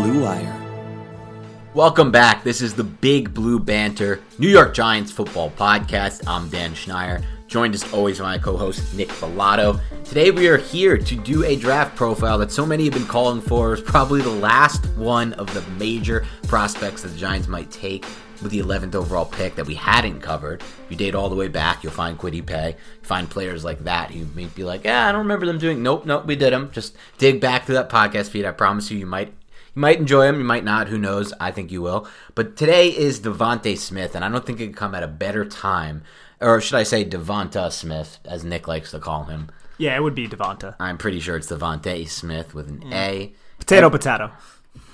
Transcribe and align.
Blue 0.00 0.22
Wire. 0.22 0.56
Welcome 1.74 2.10
back. 2.10 2.42
This 2.42 2.62
is 2.62 2.72
the 2.72 2.82
Big 2.82 3.34
Blue 3.34 3.58
Banter 3.58 4.22
New 4.38 4.48
York 4.48 4.72
Giants 4.72 5.12
football 5.12 5.50
podcast. 5.50 6.26
I'm 6.26 6.48
Dan 6.48 6.72
Schneier, 6.72 7.22
joined 7.48 7.74
as 7.74 7.92
always 7.92 8.18
by 8.18 8.24
my 8.24 8.38
co-host 8.38 8.94
Nick 8.94 9.08
Bellotto. 9.08 9.78
Today 10.04 10.30
we 10.30 10.48
are 10.48 10.56
here 10.56 10.96
to 10.96 11.16
do 11.16 11.44
a 11.44 11.54
draft 11.54 11.96
profile 11.96 12.38
that 12.38 12.50
so 12.50 12.64
many 12.64 12.84
have 12.84 12.94
been 12.94 13.04
calling 13.04 13.42
for. 13.42 13.74
It's 13.74 13.82
probably 13.82 14.22
the 14.22 14.30
last 14.30 14.86
one 14.96 15.34
of 15.34 15.52
the 15.52 15.60
major 15.72 16.24
prospects 16.44 17.02
that 17.02 17.08
the 17.08 17.18
Giants 17.18 17.46
might 17.46 17.70
take 17.70 18.06
with 18.40 18.52
the 18.52 18.60
11th 18.60 18.94
overall 18.94 19.26
pick 19.26 19.54
that 19.56 19.66
we 19.66 19.74
hadn't 19.74 20.20
covered. 20.20 20.62
If 20.62 20.86
you 20.88 20.96
date 20.96 21.14
all 21.14 21.28
the 21.28 21.36
way 21.36 21.48
back, 21.48 21.84
you'll 21.84 21.92
find 21.92 22.18
Kwity 22.18 22.44
Paye. 22.44 22.74
Find 23.02 23.28
players 23.28 23.64
like 23.64 23.84
that 23.84 24.10
who 24.12 24.24
may 24.34 24.46
be 24.46 24.64
like, 24.64 24.84
yeah, 24.84 25.06
I 25.06 25.12
don't 25.12 25.20
remember 25.20 25.44
them 25.44 25.58
doing. 25.58 25.82
Nope, 25.82 26.06
nope, 26.06 26.24
we 26.24 26.36
did 26.36 26.54
them. 26.54 26.70
Just 26.72 26.96
dig 27.18 27.38
back 27.38 27.66
through 27.66 27.74
that 27.74 27.90
podcast 27.90 28.30
feed. 28.30 28.46
I 28.46 28.52
promise 28.52 28.90
you, 28.90 28.96
you 28.96 29.04
might 29.04 29.34
you 29.74 29.80
might 29.80 29.98
enjoy 29.98 30.26
him, 30.26 30.38
you 30.38 30.44
might 30.44 30.64
not. 30.64 30.88
Who 30.88 30.98
knows? 30.98 31.32
I 31.40 31.50
think 31.50 31.70
you 31.70 31.82
will. 31.82 32.08
But 32.34 32.56
today 32.56 32.88
is 32.88 33.20
DeVonta 33.20 33.76
Smith, 33.78 34.14
and 34.14 34.24
I 34.24 34.28
don't 34.28 34.44
think 34.44 34.60
it 34.60 34.68
could 34.68 34.76
come 34.76 34.94
at 34.94 35.02
a 35.02 35.08
better 35.08 35.44
time, 35.44 36.02
or 36.40 36.60
should 36.60 36.76
I 36.76 36.82
say 36.82 37.04
Devonta 37.04 37.70
Smith, 37.70 38.18
as 38.24 38.44
Nick 38.44 38.66
likes 38.68 38.90
to 38.92 38.98
call 38.98 39.24
him. 39.24 39.50
Yeah, 39.78 39.96
it 39.96 40.02
would 40.02 40.14
be 40.14 40.28
Devonta. 40.28 40.76
I'm 40.78 40.98
pretty 40.98 41.20
sure 41.20 41.36
it's 41.36 41.50
DeVonta 41.50 42.08
Smith 42.08 42.54
with 42.54 42.68
an 42.68 42.80
mm. 42.80 42.92
A. 42.92 43.32
Potato, 43.58 43.86
And- 43.86 43.92
potato. 43.92 44.30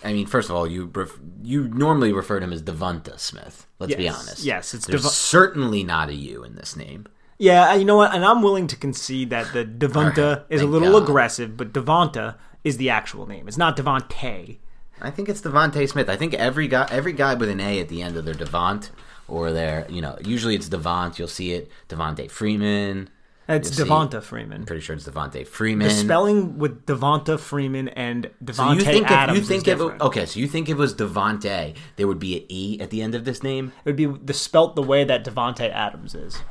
I 0.05 0.13
mean, 0.13 0.27
first 0.27 0.49
of 0.49 0.55
all, 0.55 0.67
you 0.67 0.91
ref- 0.95 1.19
you 1.43 1.69
normally 1.69 2.13
refer 2.13 2.39
to 2.39 2.45
him 2.45 2.53
as 2.53 2.63
Devonta 2.63 3.19
Smith. 3.19 3.67
Let's 3.79 3.95
be 3.95 4.09
honest. 4.09 4.45
Yes, 4.45 4.73
it's 4.73 4.87
There's 4.87 5.11
certainly 5.13 5.83
not 5.83 6.09
a 6.09 6.15
U 6.15 6.45
in 6.45 6.55
this 6.55 6.77
name. 6.77 7.07
Yeah, 7.39 7.75
you 7.75 7.85
know 7.85 7.97
what? 7.97 8.15
And 8.15 8.25
I'm 8.25 8.41
willing 8.43 8.67
to 8.69 8.77
concede 8.77 9.31
that 9.31 9.53
the 9.53 9.65
Devonta 9.65 10.19
Alright, 10.19 10.43
is 10.49 10.63
a 10.63 10.67
little 10.67 10.93
God. 10.93 11.03
aggressive, 11.03 11.57
but 11.57 11.73
Devonta 11.73 12.37
is 12.65 12.77
the 12.79 12.89
actual 12.89 13.27
name. 13.27 13.49
It's 13.49 13.59
not 13.59 13.77
Devontae. 13.77 14.59
I 15.01 15.11
think 15.11 15.29
it's 15.29 15.41
Devonte 15.41 15.89
Smith. 15.89 16.09
I 16.09 16.17
think 16.17 16.35
every 16.35 16.69
guy 16.69 16.89
every 16.91 17.13
guy 17.13 17.35
with 17.35 17.49
an 17.49 17.61
A 17.61 17.81
at 17.81 17.89
the 17.89 18.03
end 18.03 18.17
of 18.17 18.25
their 18.25 18.35
Devont 18.35 18.91
or 19.29 19.53
their 19.53 19.87
you 19.91 20.01
know 20.01 20.17
usually 20.25 20.55
it's 20.55 20.69
Devont. 20.69 21.19
You'll 21.19 21.29
see 21.29 21.53
it 21.53 21.71
Devonte 21.89 22.31
Freeman. 22.31 23.11
It's 23.49 23.79
You'll 23.79 23.87
see- 23.87 23.93
Devonta 23.93 24.23
Freeman. 24.23 24.63
I'm 24.63 24.67
pretty 24.67 24.83
sure 24.83 24.97
it's 24.97 25.07
Devonte 25.07 25.47
Freeman. 25.47 25.87
The 25.87 25.95
spelling 25.95 26.59
with 26.59 26.85
Devonta 26.85 27.39
Freeman 27.39 27.89
and 27.91 28.29
so 28.51 28.73
you 28.73 28.81
think 28.81 29.09
Adams 29.09 29.39
if 29.39 29.43
you 29.45 29.49
think 29.49 29.69
is 29.69 29.81
if 29.81 29.93
it, 29.95 30.01
okay, 30.01 30.27
so 30.27 30.41
you 30.41 30.49
think 30.49 30.69
if 30.69 30.77
it 30.77 30.79
was 30.81 30.95
Devonte, 30.95 31.77
there 31.95 32.09
would 32.09 32.19
be 32.19 32.39
an 32.39 32.45
E 32.49 32.79
at 32.81 32.91
the 32.91 33.03
end 33.03 33.15
of 33.15 33.25
this 33.25 33.43
name. 33.43 33.73
It 33.85 33.91
would 33.91 33.97
be 33.97 34.07
the 34.07 34.35
spelt 34.35 34.75
the 34.75 34.83
way 34.83 35.05
that 35.05 35.25
Davante 35.25 35.71
Adams 35.71 36.15
is. 36.15 36.43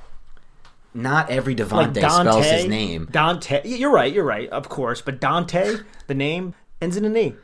Not 0.94 1.30
every 1.30 1.54
Devonte 1.54 2.02
Like 2.02 2.12
spells 2.12 2.46
his 2.46 2.66
name. 2.68 3.10
Dante. 3.12 3.68
You're 3.68 3.92
right. 3.92 4.14
You're 4.14 4.24
right. 4.24 4.48
Of 4.50 4.70
course, 4.70 5.02
but 5.02 5.20
Dante, 5.20 5.80
the 6.08 6.14
name 6.14 6.56
ends 6.82 6.96
in 6.96 7.04
an 7.04 7.18
E. 7.18 7.36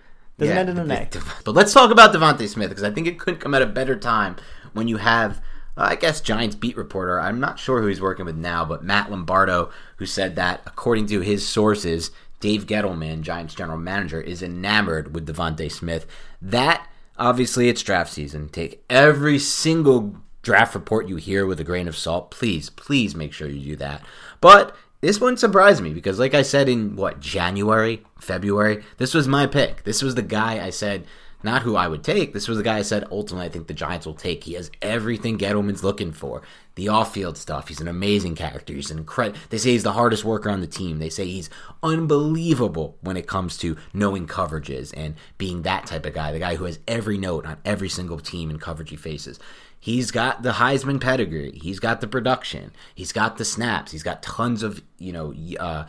Doesn't 0.41 0.57
end 0.57 0.69
in 0.69 0.77
an 0.77 0.91
A. 0.91 1.07
But 1.45 1.53
let's 1.53 1.73
talk 1.73 1.91
about 1.91 2.13
Devonte 2.13 2.47
Smith 2.47 2.69
because 2.69 2.83
I 2.83 2.91
think 2.91 3.07
it 3.07 3.19
couldn't 3.19 3.39
come 3.39 3.53
at 3.53 3.61
a 3.61 3.67
better 3.67 3.95
time 3.95 4.35
when 4.73 4.87
you 4.87 4.97
have, 4.97 5.37
uh, 5.77 5.87
I 5.89 5.95
guess, 5.95 6.19
Giants 6.19 6.55
beat 6.55 6.75
reporter. 6.75 7.19
I'm 7.19 7.39
not 7.39 7.59
sure 7.59 7.81
who 7.81 7.87
he's 7.87 8.01
working 8.01 8.25
with 8.25 8.35
now, 8.35 8.65
but 8.65 8.83
Matt 8.83 9.11
Lombardo, 9.11 9.71
who 9.97 10.05
said 10.05 10.35
that 10.35 10.61
according 10.65 11.07
to 11.07 11.21
his 11.21 11.47
sources, 11.47 12.11
Dave 12.39 12.65
Gettleman, 12.65 13.21
Giants 13.21 13.53
general 13.53 13.77
manager, 13.77 14.19
is 14.19 14.41
enamored 14.41 15.13
with 15.13 15.27
Devonte 15.27 15.71
Smith. 15.71 16.07
That 16.41 16.87
obviously 17.17 17.69
it's 17.69 17.83
draft 17.83 18.11
season. 18.11 18.49
Take 18.49 18.83
every 18.89 19.37
single 19.37 20.15
draft 20.41 20.73
report 20.73 21.07
you 21.07 21.17
hear 21.17 21.45
with 21.45 21.59
a 21.59 21.63
grain 21.63 21.87
of 21.87 21.95
salt. 21.95 22.31
Please, 22.31 22.71
please 22.71 23.15
make 23.15 23.31
sure 23.31 23.47
you 23.47 23.63
do 23.63 23.75
that. 23.75 24.01
But 24.41 24.75
this 25.01 25.19
one 25.19 25.35
surprised 25.37 25.81
me 25.81 25.93
because, 25.93 26.19
like 26.19 26.33
I 26.33 26.43
said 26.43 26.69
in 26.69 26.95
what 26.95 27.19
January, 27.19 28.03
February, 28.19 28.83
this 28.97 29.13
was 29.13 29.27
my 29.27 29.47
pick. 29.47 29.83
This 29.83 30.01
was 30.01 30.15
the 30.15 30.21
guy 30.21 30.63
I 30.63 30.69
said, 30.69 31.05
not 31.43 31.63
who 31.63 31.75
I 31.75 31.87
would 31.87 32.03
take. 32.03 32.33
This 32.33 32.47
was 32.47 32.57
the 32.57 32.63
guy 32.63 32.77
I 32.77 32.83
said 32.83 33.07
ultimately 33.11 33.47
I 33.47 33.49
think 33.49 33.67
the 33.67 33.73
Giants 33.73 34.05
will 34.05 34.13
take. 34.13 34.43
He 34.43 34.53
has 34.53 34.69
everything 34.81 35.37
Gettleman's 35.37 35.83
looking 35.83 36.11
for. 36.11 36.43
The 36.75 36.87
off-field 36.87 37.37
stuff. 37.37 37.67
He's 37.67 37.81
an 37.81 37.87
amazing 37.87 38.35
character. 38.35 38.73
He's 38.73 38.91
an 38.91 38.99
incredible. 38.99 39.39
They 39.49 39.57
say 39.57 39.71
he's 39.71 39.83
the 39.83 39.91
hardest 39.91 40.23
worker 40.23 40.49
on 40.49 40.61
the 40.61 40.67
team. 40.67 40.99
They 40.99 41.09
say 41.09 41.25
he's 41.25 41.49
unbelievable 41.83 42.97
when 43.01 43.17
it 43.17 43.27
comes 43.27 43.57
to 43.57 43.75
knowing 43.93 44.27
coverages 44.27 44.93
and 44.95 45.15
being 45.37 45.63
that 45.63 45.87
type 45.87 46.05
of 46.05 46.13
guy. 46.13 46.31
The 46.31 46.39
guy 46.39 46.55
who 46.55 46.65
has 46.65 46.79
every 46.87 47.17
note 47.17 47.45
on 47.45 47.57
every 47.65 47.89
single 47.89 48.19
team 48.19 48.49
and 48.49 48.61
coverage 48.61 48.91
he 48.91 48.95
faces. 48.95 49.39
He's 49.81 50.11
got 50.11 50.43
the 50.43 50.53
Heisman 50.53 51.01
pedigree. 51.01 51.59
He's 51.61 51.79
got 51.79 52.01
the 52.01 52.07
production. 52.07 52.71
He's 52.93 53.11
got 53.11 53.37
the 53.37 53.43
snaps. 53.43 53.91
He's 53.91 54.03
got 54.03 54.23
tons 54.23 54.61
of 54.63 54.81
you 54.99 55.11
know. 55.11 55.33
Uh, 55.59 55.87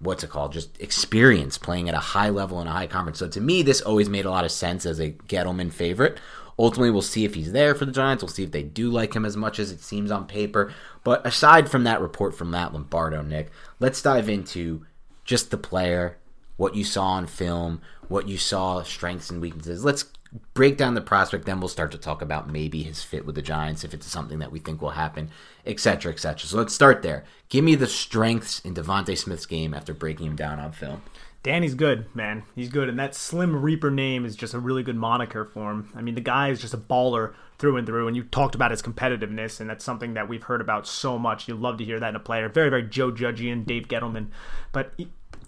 what's 0.00 0.24
it 0.24 0.30
called? 0.30 0.52
Just 0.52 0.80
experience 0.80 1.58
playing 1.58 1.88
at 1.88 1.94
a 1.94 1.98
high 1.98 2.30
level 2.30 2.60
in 2.60 2.66
a 2.66 2.72
high 2.72 2.86
conference. 2.86 3.18
So 3.18 3.28
to 3.28 3.40
me, 3.40 3.62
this 3.62 3.80
always 3.82 4.08
made 4.08 4.24
a 4.24 4.30
lot 4.30 4.44
of 4.44 4.50
sense 4.50 4.86
as 4.86 4.98
a 4.98 5.12
Gettleman 5.12 5.72
favorite. 5.72 6.18
Ultimately, 6.58 6.90
we'll 6.90 7.02
see 7.02 7.24
if 7.24 7.34
he's 7.34 7.52
there 7.52 7.74
for 7.74 7.84
the 7.84 7.92
Giants. 7.92 8.22
We'll 8.22 8.30
see 8.30 8.44
if 8.44 8.52
they 8.52 8.62
do 8.62 8.90
like 8.90 9.14
him 9.14 9.24
as 9.24 9.36
much 9.36 9.58
as 9.58 9.72
it 9.72 9.80
seems 9.80 10.10
on 10.10 10.26
paper. 10.26 10.72
But 11.02 11.26
aside 11.26 11.68
from 11.68 11.84
that 11.84 12.00
report 12.00 12.34
from 12.34 12.50
Matt 12.50 12.72
Lombardo, 12.72 13.22
Nick, 13.22 13.50
let's 13.80 14.00
dive 14.00 14.28
into 14.28 14.86
just 15.24 15.50
the 15.50 15.58
player, 15.58 16.16
what 16.56 16.76
you 16.76 16.84
saw 16.84 17.04
on 17.04 17.26
film, 17.26 17.80
what 18.08 18.28
you 18.28 18.38
saw, 18.38 18.82
strengths 18.82 19.30
and 19.30 19.40
weaknesses. 19.40 19.84
Let's 19.84 20.04
break 20.52 20.76
down 20.76 20.94
the 20.94 21.00
prospect, 21.00 21.46
then 21.46 21.60
we'll 21.60 21.68
start 21.68 21.92
to 21.92 21.98
talk 21.98 22.22
about 22.22 22.50
maybe 22.50 22.82
his 22.82 23.02
fit 23.02 23.26
with 23.26 23.34
the 23.34 23.42
Giants, 23.42 23.84
if 23.84 23.94
it's 23.94 24.06
something 24.06 24.38
that 24.38 24.52
we 24.52 24.58
think 24.58 24.82
will 24.82 24.90
happen, 24.90 25.30
etc., 25.66 26.12
etc. 26.12 26.46
So 26.46 26.56
let's 26.56 26.74
start 26.74 27.02
there. 27.02 27.24
Give 27.48 27.64
me 27.64 27.74
the 27.74 27.86
strengths 27.86 28.60
in 28.60 28.74
Devontae 28.74 29.18
Smith's 29.18 29.46
game 29.46 29.74
after 29.74 29.94
breaking 29.94 30.26
him 30.26 30.36
down 30.36 30.58
on 30.58 30.72
film. 30.72 31.02
Danny's 31.44 31.74
good, 31.74 32.06
man. 32.16 32.42
He's 32.54 32.70
good, 32.70 32.88
and 32.88 32.98
that 32.98 33.14
Slim 33.14 33.60
Reaper 33.60 33.90
name 33.90 34.24
is 34.24 34.34
just 34.34 34.54
a 34.54 34.58
really 34.58 34.82
good 34.82 34.96
moniker 34.96 35.44
for 35.44 35.70
him. 35.70 35.92
I 35.94 36.00
mean, 36.00 36.14
the 36.14 36.22
guy 36.22 36.48
is 36.48 36.58
just 36.58 36.72
a 36.72 36.78
baller 36.78 37.34
through 37.58 37.76
and 37.76 37.86
through. 37.86 38.08
And 38.08 38.16
you 38.16 38.24
talked 38.24 38.54
about 38.54 38.70
his 38.70 38.80
competitiveness, 38.80 39.60
and 39.60 39.68
that's 39.68 39.84
something 39.84 40.14
that 40.14 40.26
we've 40.26 40.42
heard 40.42 40.62
about 40.62 40.86
so 40.86 41.18
much. 41.18 41.46
You 41.46 41.54
love 41.54 41.76
to 41.78 41.84
hear 41.84 42.00
that 42.00 42.08
in 42.08 42.16
a 42.16 42.20
player. 42.20 42.48
Very, 42.48 42.70
very 42.70 42.82
Joe 42.82 43.12
Judgian, 43.12 43.66
Dave 43.66 43.88
Gettleman. 43.88 44.28
But 44.72 44.94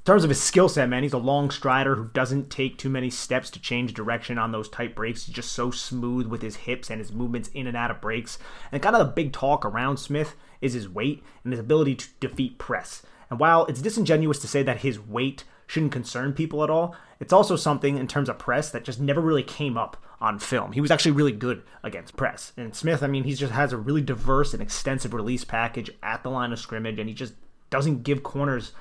terms 0.07 0.25
of 0.25 0.31
his 0.31 0.43
skill 0.43 0.69
set, 0.69 0.89
man, 0.89 1.03
he's 1.03 1.13
a 1.13 1.19
long 1.19 1.51
strider 1.51 1.97
who 1.97 2.09
doesn't 2.09 2.49
take 2.49 2.79
too 2.79 2.89
many 2.89 3.11
steps 3.11 3.51
to 3.51 3.61
change 3.61 3.93
direction 3.93 4.39
on 4.39 4.53
those 4.53 4.69
tight 4.69 4.95
breaks. 4.95 5.27
He's 5.27 5.35
just 5.35 5.53
so 5.53 5.71
smooth 5.71 6.27
with 6.27 6.43
his 6.43 6.57
hips 6.57 6.91
and 6.91 7.01
his 7.01 7.13
movements 7.13 7.51
in 7.53 7.67
and 7.67 7.77
out 7.77 7.91
of 7.91 8.01
breaks. 8.01 8.39
And 8.71 8.81
kind 8.81 8.95
of 8.95 9.07
the 9.07 9.13
big 9.13 9.33
talk 9.33 9.65
around 9.65 9.97
Smith 9.97 10.37
is 10.61 10.75
his 10.75 10.89
weight 10.89 11.23
and 11.45 11.53
his 11.53 11.61
ability 11.61 11.97
to 11.97 12.09
defeat 12.21 12.57
press. 12.57 13.03
And 13.31 13.41
while 13.41 13.67
it's 13.67 13.83
disingenuous 13.83 14.39
to 14.39 14.49
say 14.49 14.63
that 14.63 14.79
his 14.79 15.01
weight 15.01 15.45
shouldn't 15.67 15.93
concern 15.93 16.33
people 16.33 16.63
at 16.63 16.71
all, 16.71 16.95
it's 17.19 17.33
also 17.33 17.57
something 17.57 17.99
in 17.99 18.07
terms 18.07 18.29
of 18.29 18.39
press 18.39 18.71
that 18.71 18.85
just 18.85 19.01
never 19.01 19.21
really 19.21 19.43
came 19.43 19.77
up 19.77 19.97
on 20.21 20.39
film. 20.39 20.73
He 20.73 20.81
was 20.81 20.91
actually 20.91 21.13
really 21.13 21.33
good 21.33 21.63
against 21.83 22.17
press. 22.17 22.53
And 22.57 22.75
Smith, 22.75 23.03
I 23.03 23.09
mean, 23.09 23.25
he 23.25 23.35
just 23.35 23.53
has 23.53 23.73
a 23.73 23.77
really 23.77 24.03
diverse 24.03 24.53
and 24.53 24.63
extensive 24.63 25.13
release 25.13 25.45
package 25.45 25.91
at 26.03 26.23
the 26.23 26.31
line 26.31 26.53
of 26.53 26.59
scrimmage, 26.59 26.99
and 26.99 27.09
he 27.09 27.15
just 27.15 27.35
doesn't 27.71 28.05
give 28.05 28.23
corners 28.23 28.73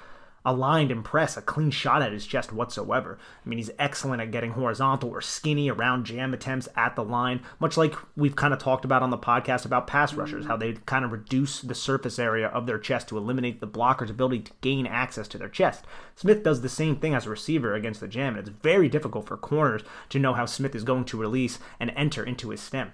aligned 0.45 0.91
and 0.91 1.03
press 1.03 1.35
a 1.35 1.41
clean 1.41 1.71
shot 1.71 2.01
at 2.01 2.11
his 2.11 2.25
chest 2.25 2.53
whatsoever. 2.53 3.17
I 3.45 3.49
mean, 3.49 3.57
he's 3.57 3.71
excellent 3.79 4.21
at 4.21 4.31
getting 4.31 4.51
horizontal 4.51 5.09
or 5.09 5.21
skinny 5.21 5.69
around 5.69 6.05
jam 6.05 6.33
attempts 6.33 6.67
at 6.75 6.95
the 6.95 7.03
line, 7.03 7.41
much 7.59 7.77
like 7.77 7.95
we've 8.15 8.35
kind 8.35 8.53
of 8.53 8.59
talked 8.59 8.85
about 8.85 9.03
on 9.03 9.09
the 9.09 9.17
podcast 9.17 9.65
about 9.65 9.87
pass 9.87 10.13
rushers, 10.13 10.45
how 10.45 10.57
they 10.57 10.73
kind 10.85 11.03
of 11.03 11.11
reduce 11.11 11.61
the 11.61 11.75
surface 11.75 12.19
area 12.19 12.47
of 12.47 12.67
their 12.67 12.79
chest 12.79 13.07
to 13.09 13.17
eliminate 13.17 13.59
the 13.59 13.67
blocker's 13.67 14.09
ability 14.09 14.39
to 14.41 14.51
gain 14.61 14.85
access 14.85 15.27
to 15.27 15.37
their 15.37 15.49
chest. 15.49 15.85
Smith 16.15 16.43
does 16.43 16.61
the 16.61 16.69
same 16.69 16.95
thing 16.95 17.15
as 17.15 17.25
a 17.25 17.29
receiver 17.29 17.73
against 17.73 17.99
the 17.99 18.07
jam, 18.07 18.35
and 18.35 18.47
it's 18.47 18.57
very 18.61 18.87
difficult 18.87 19.25
for 19.25 19.37
corners 19.37 19.81
to 20.09 20.19
know 20.19 20.33
how 20.33 20.45
Smith 20.45 20.75
is 20.75 20.83
going 20.83 21.05
to 21.05 21.17
release 21.17 21.59
and 21.79 21.91
enter 21.95 22.23
into 22.23 22.49
his 22.49 22.61
stem. 22.61 22.93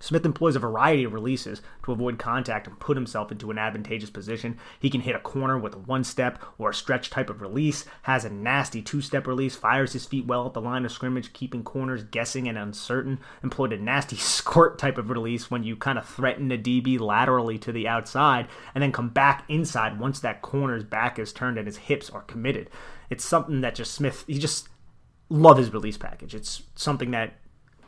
Smith 0.00 0.24
employs 0.24 0.56
a 0.56 0.60
variety 0.60 1.04
of 1.04 1.12
releases 1.12 1.60
to 1.84 1.92
avoid 1.92 2.18
contact 2.18 2.66
and 2.66 2.80
put 2.80 2.96
himself 2.96 3.30
into 3.30 3.50
an 3.50 3.58
advantageous 3.58 4.10
position. 4.10 4.58
He 4.80 4.88
can 4.88 5.02
hit 5.02 5.14
a 5.14 5.20
corner 5.20 5.58
with 5.58 5.74
a 5.74 5.78
one 5.78 6.04
step 6.04 6.42
or 6.58 6.70
a 6.70 6.74
stretch 6.74 7.10
type 7.10 7.28
of 7.28 7.42
release, 7.42 7.84
has 8.02 8.24
a 8.24 8.30
nasty 8.30 8.80
two 8.80 9.02
step 9.02 9.26
release, 9.26 9.54
fires 9.54 9.92
his 9.92 10.06
feet 10.06 10.26
well 10.26 10.46
at 10.46 10.54
the 10.54 10.60
line 10.60 10.86
of 10.86 10.92
scrimmage, 10.92 11.34
keeping 11.34 11.62
corners 11.62 12.02
guessing 12.02 12.48
and 12.48 12.56
uncertain, 12.56 13.20
employed 13.42 13.72
a 13.74 13.78
nasty 13.78 14.16
squirt 14.40 14.78
type 14.78 14.96
of 14.96 15.10
release 15.10 15.50
when 15.50 15.62
you 15.62 15.76
kind 15.76 15.98
of 15.98 16.08
threaten 16.08 16.50
a 16.50 16.58
DB 16.58 16.98
laterally 16.98 17.58
to 17.58 17.70
the 17.70 17.86
outside 17.86 18.48
and 18.74 18.82
then 18.82 18.92
come 18.92 19.10
back 19.10 19.44
inside 19.48 20.00
once 20.00 20.18
that 20.20 20.40
corner's 20.40 20.84
back 20.84 21.18
is 21.18 21.32
turned 21.32 21.58
and 21.58 21.66
his 21.66 21.76
hips 21.76 22.08
are 22.08 22.22
committed. 22.22 22.70
It's 23.10 23.24
something 23.24 23.60
that 23.60 23.74
just 23.74 23.92
Smith, 23.92 24.24
he 24.26 24.38
just 24.38 24.68
love 25.28 25.58
his 25.58 25.72
release 25.72 25.98
package. 25.98 26.34
It's 26.34 26.62
something 26.74 27.10
that 27.10 27.34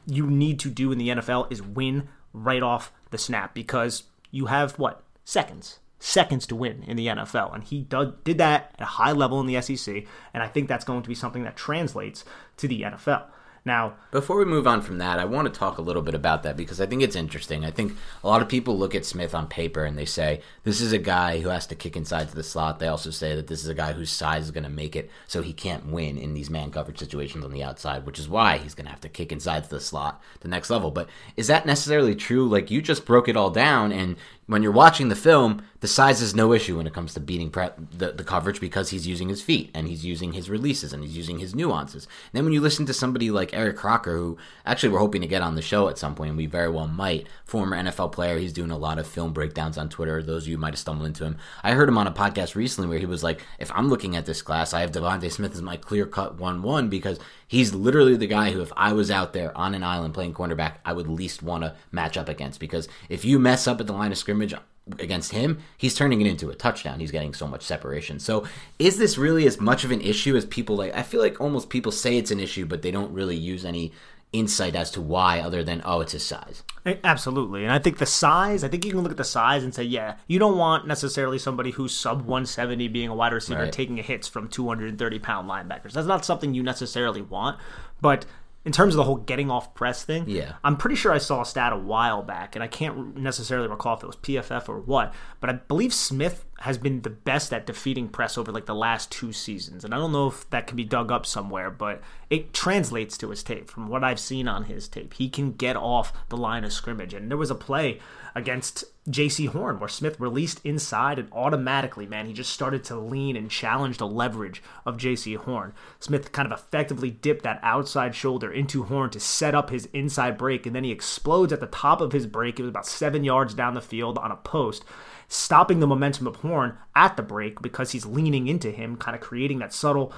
you 0.07 0.27
need 0.27 0.59
to 0.61 0.71
do 0.71 0.93
in 0.93 0.99
the 0.99 1.09
NFL 1.09 1.51
is 1.51 1.63
win 1.63 2.09
right 2.33 2.63
off 2.63 2.93
the 3.11 3.19
snap 3.19 3.55
because 3.55 4.05
you 4.31 4.47
have 4.47 4.79
what 4.79 5.03
seconds 5.25 5.79
seconds 5.99 6.49
to 6.49 6.57
win 6.57 6.83
in 6.83 6.97
the 6.97 7.07
NFL 7.07 7.55
and 7.55 7.63
he 7.63 7.83
did, 7.83 8.39
that 8.39 8.73
at 8.75 8.81
a 8.81 8.85
high 8.85 9.13
level 9.13 9.39
in 9.39 9.47
the 9.47 9.61
SEC 9.61 10.05
and 10.35 10.43
I 10.43 10.49
think 10.49 10.69
that's 10.69 10.85
going 10.85 11.03
to 11.03 11.09
be 11.09 11.15
something 11.15 11.45
that 11.45 11.55
translates 11.55 12.25
to 12.57 12.67
the 12.67 12.83
NFL. 12.83 13.27
Now, 13.65 13.95
before 14.11 14.39
we 14.39 14.45
move 14.45 14.67
on 14.67 14.83
from 14.83 14.99
that, 14.99 15.21
I 15.21 15.25
want 15.25 15.47
to 15.47 15.57
talk 15.57 15.79
a 15.79 15.83
little 15.83 16.03
bit 16.03 16.17
about 16.17 16.43
that 16.43 16.57
because 16.57 16.81
I 16.81 16.87
think 16.87 17.01
it's 17.01 17.15
interesting. 17.15 17.65
I 17.65 17.71
think 17.71 17.97
a 18.25 18.27
lot 18.27 18.43
of 18.43 18.49
people 18.49 18.77
look 18.77 18.95
at 18.97 19.05
Smith 19.05 19.37
on 19.37 19.47
paper 19.47 19.85
and 19.85 19.97
they 19.97 20.05
say 20.05 20.41
this 20.65 20.81
is 20.81 20.93
a 20.93 20.99
guy 20.99 21.39
who 21.39 21.49
has 21.49 21.69
to 21.69 21.77
kick 21.77 21.97
inside 21.97 22.29
to 22.29 22.35
the 22.35 22.43
slot. 22.43 22.81
They 22.81 22.89
also 22.89 23.11
say 23.11 23.37
that 23.37 23.47
this 23.47 23.63
is 23.63 23.69
a 23.69 23.75
guy 23.75 23.93
whose 23.93 24.11
size 24.11 24.45
is 24.45 24.51
going 24.51 24.65
to 24.65 24.71
make 24.71 24.97
it 24.97 25.11
so 25.29 25.43
he 25.43 25.53
can't 25.53 25.87
win 25.87 26.19
in 26.19 26.35
these 26.35 26.51
man 26.51 26.73
coverage 26.73 26.99
situations 26.99 27.45
on 27.45 27.53
the 27.53 27.63
outside, 27.63 28.05
which 28.05 28.19
is 28.19 28.29
why 28.29 28.59
he's 28.59 28.75
going 28.75 28.87
to 28.87 28.91
have 28.91 29.01
to 29.03 29.09
kick 29.09 29.31
inside 29.31 29.63
to 29.63 29.71
the 29.71 29.81
slot 29.81 30.21
the 30.41 30.49
next 30.49 30.69
level. 30.69 30.91
But 30.91 31.09
is 31.37 31.47
that 31.47 31.65
necessarily 31.65 32.17
true? 32.17 32.49
Like 32.49 32.69
you 32.69 32.83
just 32.83 33.07
broke 33.07 33.29
it 33.29 33.37
all 33.37 33.51
down 33.51 33.93
and 33.93 34.17
when 34.53 34.63
you're 34.63 34.73
watching 34.73 35.09
the 35.09 35.17
film, 35.17 35.63
the 35.81 35.89
size 35.89 36.23
is 36.23 36.35
no 36.35 36.53
issue 36.53 36.77
when 36.77 36.87
it 36.87 36.95
comes 36.95 37.13
to 37.15 37.21
beating 37.21 37.51
pre- 37.51 37.71
the, 37.91 38.13
the 38.13 38.23
coverage 38.23 38.61
because 38.61 38.91
he's 38.91 39.07
using 39.07 39.29
his 39.29 39.43
feet 39.43 39.71
and 39.75 39.89
he's 39.89 40.05
using 40.05 40.33
his 40.33 40.49
releases 40.49 40.93
and 40.93 41.03
he's 41.03 41.17
using 41.17 41.41
his 41.41 41.55
nuances. 41.55 42.05
And 42.05 42.35
then 42.35 42.45
when 42.45 42.53
you 42.53 42.61
listen 42.61 42.87
to 42.87 42.95
somebody 42.95 43.31
like 43.33 43.53
Eric 43.53 43.77
Crocker, 43.77 44.17
who 44.17 44.39
actually 44.65 44.91
we're 44.91 45.01
hoping 45.01 45.23
to 45.23 45.27
get 45.27 45.43
on 45.43 45.57
the 45.57 45.63
show 45.63 45.89
at 45.89 45.99
some 45.99 46.15
point, 46.15 46.29
and 46.29 46.37
we 46.37 46.47
very 46.47 46.71
well 46.71 46.87
might, 46.87 47.27
former 47.45 47.77
NFL 47.77 48.13
player, 48.13 48.39
he's 48.39 48.53
doing 48.53 48.71
a 48.71 48.79
lot 48.79 48.99
of 48.99 49.07
film 49.09 49.33
breakdowns 49.33 49.77
on 49.77 49.89
Twitter. 49.89 50.23
Those 50.23 50.45
of 50.45 50.49
you 50.49 50.59
might 50.59 50.75
have 50.75 50.79
stumbled 50.79 51.09
into 51.09 51.25
him. 51.25 51.37
I 51.65 51.73
heard 51.73 51.89
him 51.89 51.99
on 51.99 52.07
a 52.07 52.13
podcast 52.13 52.55
recently 52.55 52.89
where 52.89 53.01
he 53.01 53.07
was 53.07 53.25
like, 53.25 53.45
if 53.59 53.73
I'm 53.75 53.89
looking 53.89 54.15
at 54.15 54.27
this 54.27 54.43
class, 54.43 54.73
I 54.73 54.83
have 54.83 54.93
DeVonta 54.93 55.33
Smith 55.33 55.55
as 55.55 55.63
my 55.63 55.77
clear 55.77 56.07
cut 56.07 56.39
1 56.39 56.63
1 56.63 56.89
because 56.89 57.19
he's 57.53 57.75
literally 57.75 58.17
the 58.17 58.27
guy 58.27 58.51
who, 58.51 58.63
if 58.63 58.73
I 58.79 58.95
was 58.95 59.11
out 59.11 59.35
there 59.35 59.57
on 59.57 59.75
an 59.75 59.85
island 59.85 60.15
playing 60.15 60.33
cornerback, 60.33 60.77
I 60.87 60.95
would 60.95 61.07
least 61.07 61.43
want 61.43 61.65
to 61.65 61.77
match 61.91 62.17
up 62.17 62.31
against 62.31 62.59
because 62.59 62.89
if 63.11 63.27
you 63.27 63.39
mess 63.39 63.67
up 63.69 63.79
at 63.79 63.87
the 63.87 63.93
line 63.93 64.11
of 64.11 64.17
scrimmage, 64.17 64.55
against 64.99 65.31
him, 65.31 65.59
he's 65.77 65.95
turning 65.95 66.21
it 66.21 66.27
into 66.27 66.51
a 66.51 66.55
touchdown. 66.55 66.99
He's 66.99 67.13
getting 67.13 67.35
so 67.35 67.47
much 67.47 67.63
separation. 67.63 68.19
So, 68.19 68.49
is 68.81 68.99
this 68.99 69.17
really 69.17 69.47
as 69.47 69.61
much 69.61 69.85
of 69.85 69.93
an 69.93 70.01
issue 70.01 70.35
as 70.35 70.45
people 70.45 70.75
like? 70.77 70.93
I 70.97 71.03
feel 71.03 71.21
like 71.21 71.41
almost 71.41 71.69
people 71.69 71.93
say 71.93 72.17
it's 72.17 72.33
an 72.33 72.41
issue, 72.41 72.67
but 72.67 72.83
they 72.83 72.91
don't 72.91 73.13
really 73.13 73.37
use 73.37 73.65
any 73.65 73.93
insight 74.33 74.75
as 74.75 74.91
to 74.91 75.01
why 75.01 75.41
other 75.41 75.63
than 75.63 75.83
oh 75.85 76.01
it's 76.01 76.13
his 76.13 76.25
size. 76.25 76.63
Absolutely. 77.05 77.63
And 77.63 77.73
i 77.73 77.79
think 77.79 77.99
the 77.99 78.07
size 78.07 78.65
i 78.65 78.69
think 78.69 78.85
you 78.85 78.91
can 78.91 79.03
look 79.03 79.13
at 79.13 79.19
the 79.19 79.25
size 79.25 79.63
and 79.63 79.75
say 79.75 79.83
yeah 79.83 80.17
you 80.27 80.39
don't 80.39 80.59
want 80.59 80.87
necessarily 80.87 81.39
somebody 81.39 81.71
who's 81.71 81.95
sub 81.97 82.23
170 82.23 82.89
being 82.89 83.09
a 83.09 83.15
wide 83.15 83.33
receiver 83.33 83.63
right. 83.63 83.73
taking 83.73 83.97
hits 83.99 84.29
from 84.29 84.49
230 84.49 85.19
pound 85.19 85.49
linebackers. 85.49 85.93
That's 85.93 86.07
not 86.07 86.25
something 86.25 86.55
you 86.55 86.63
necessarily 86.63 87.23
want. 87.23 87.59
But 88.01 88.27
in 88.65 88.73
terms 88.73 88.95
of 88.95 88.97
the 88.99 89.05
whole 89.05 89.17
getting 89.17 89.51
off 89.51 89.75
press 89.75 90.05
thing, 90.05 90.29
yeah, 90.29 90.55
I'm 90.63 90.77
pretty 90.77 90.97
sure 90.97 91.13
I 91.13 91.19
saw 91.19 91.43
a 91.43 91.47
stat 91.47 91.73
a 91.73 91.77
while 91.77 92.23
back, 92.23 92.55
and 92.55 92.63
I 92.63 92.69
can't 92.69 93.17
necessarily 93.17 93.69
recall 93.69 93.97
if 93.97 94.03
it 94.03 94.07
was 94.07 94.17
PFF 94.17 94.69
or 94.69 94.81
what, 94.81 95.13
but 95.41 95.51
I 95.51 95.55
believe 95.55 95.93
Smith 95.93 96.45
has 96.61 96.79
been 96.79 97.03
the 97.03 97.11
best 97.11 97.53
at 97.53 97.67
defeating 97.67 98.09
press 98.09 98.39
over 98.39 98.53
like 98.53 98.67
the 98.67 98.75
last 98.75 99.11
two 99.11 99.33
seasons, 99.33 99.85
and 99.85 99.93
I 99.93 99.99
don't 99.99 100.13
know 100.13 100.29
if 100.29 100.49
that 100.51 100.67
can 100.67 100.77
be 100.77 100.85
dug 100.85 101.11
up 101.11 101.27
somewhere, 101.27 101.71
but 101.71 102.01
it 102.31 102.53
translates 102.55 103.19
to 103.19 103.31
his 103.31 103.43
tape. 103.43 103.69
From 103.69 103.89
what 103.89 104.05
I've 104.05 104.21
seen 104.21 104.47
on 104.47 104.65
his 104.65 104.89
tape, 104.89 105.15
he 105.15 105.29
can 105.29 105.53
get 105.53 105.77
off 105.77 106.13
the 106.29 106.37
line 106.37 106.65
of 106.65 106.73
scrimmage, 106.73 107.15
and 107.15 107.31
there 107.31 107.39
was 107.39 107.51
a 107.51 107.57
play 107.57 107.99
against 108.35 108.85
Jaycee 109.09 109.49
Horn, 109.49 109.81
where 109.81 109.89
Smith 109.89 110.21
released 110.21 110.61
inside 110.65 111.19
and 111.19 111.29
automatically, 111.33 112.07
man, 112.07 112.27
he 112.27 112.33
just 112.33 112.53
started 112.53 112.85
to 112.85 112.97
lean 112.97 113.35
and 113.35 113.51
challenge 113.51 113.99
the 113.99 114.07
leverage 114.07 114.63
of 114.87 114.97
Jaycee 114.97 115.37
Horn. 115.37 115.73
Smith 115.99 116.31
kind 116.31 116.51
of 116.51 116.57
effectively 116.57 117.11
dipped 117.11 117.43
that 117.43 117.59
outside 117.65 118.15
shoulder 118.15 118.53
into 118.53 118.85
Horn 118.85 119.11
to 119.11 119.19
set 119.19 119.57
up 119.57 119.71
his 119.71 119.89
inside 119.93 120.39
break, 120.39 120.67
and 120.67 120.77
then 120.77 120.85
he 120.85 120.93
explodes 120.93 121.53
at 121.53 121.59
the 121.59 121.67
top 121.67 122.01
of 122.01 122.13
his 122.13 122.29
break. 122.29 122.61
It 122.61 122.63
was 122.63 122.71
about 122.71 122.87
seven 122.87 123.25
yards 123.25 123.55
down 123.55 123.75
the 123.75 123.81
field 123.81 124.19
on 124.19 124.31
a 124.31 124.37
post, 124.37 124.85
stopping 125.27 125.81
the 125.81 125.87
momentum 125.89 126.29
of 126.29 126.37
Horn 126.37 126.79
at 126.95 127.17
the 127.17 127.23
break 127.25 127.61
because 127.61 127.91
he's 127.91 128.07
leaning 128.07 128.47
into 128.47 128.71
him, 128.71 128.97
kind 128.97 129.17
of 129.17 129.21
creating 129.21 129.59
that 129.59 129.73
subtle 129.73 130.13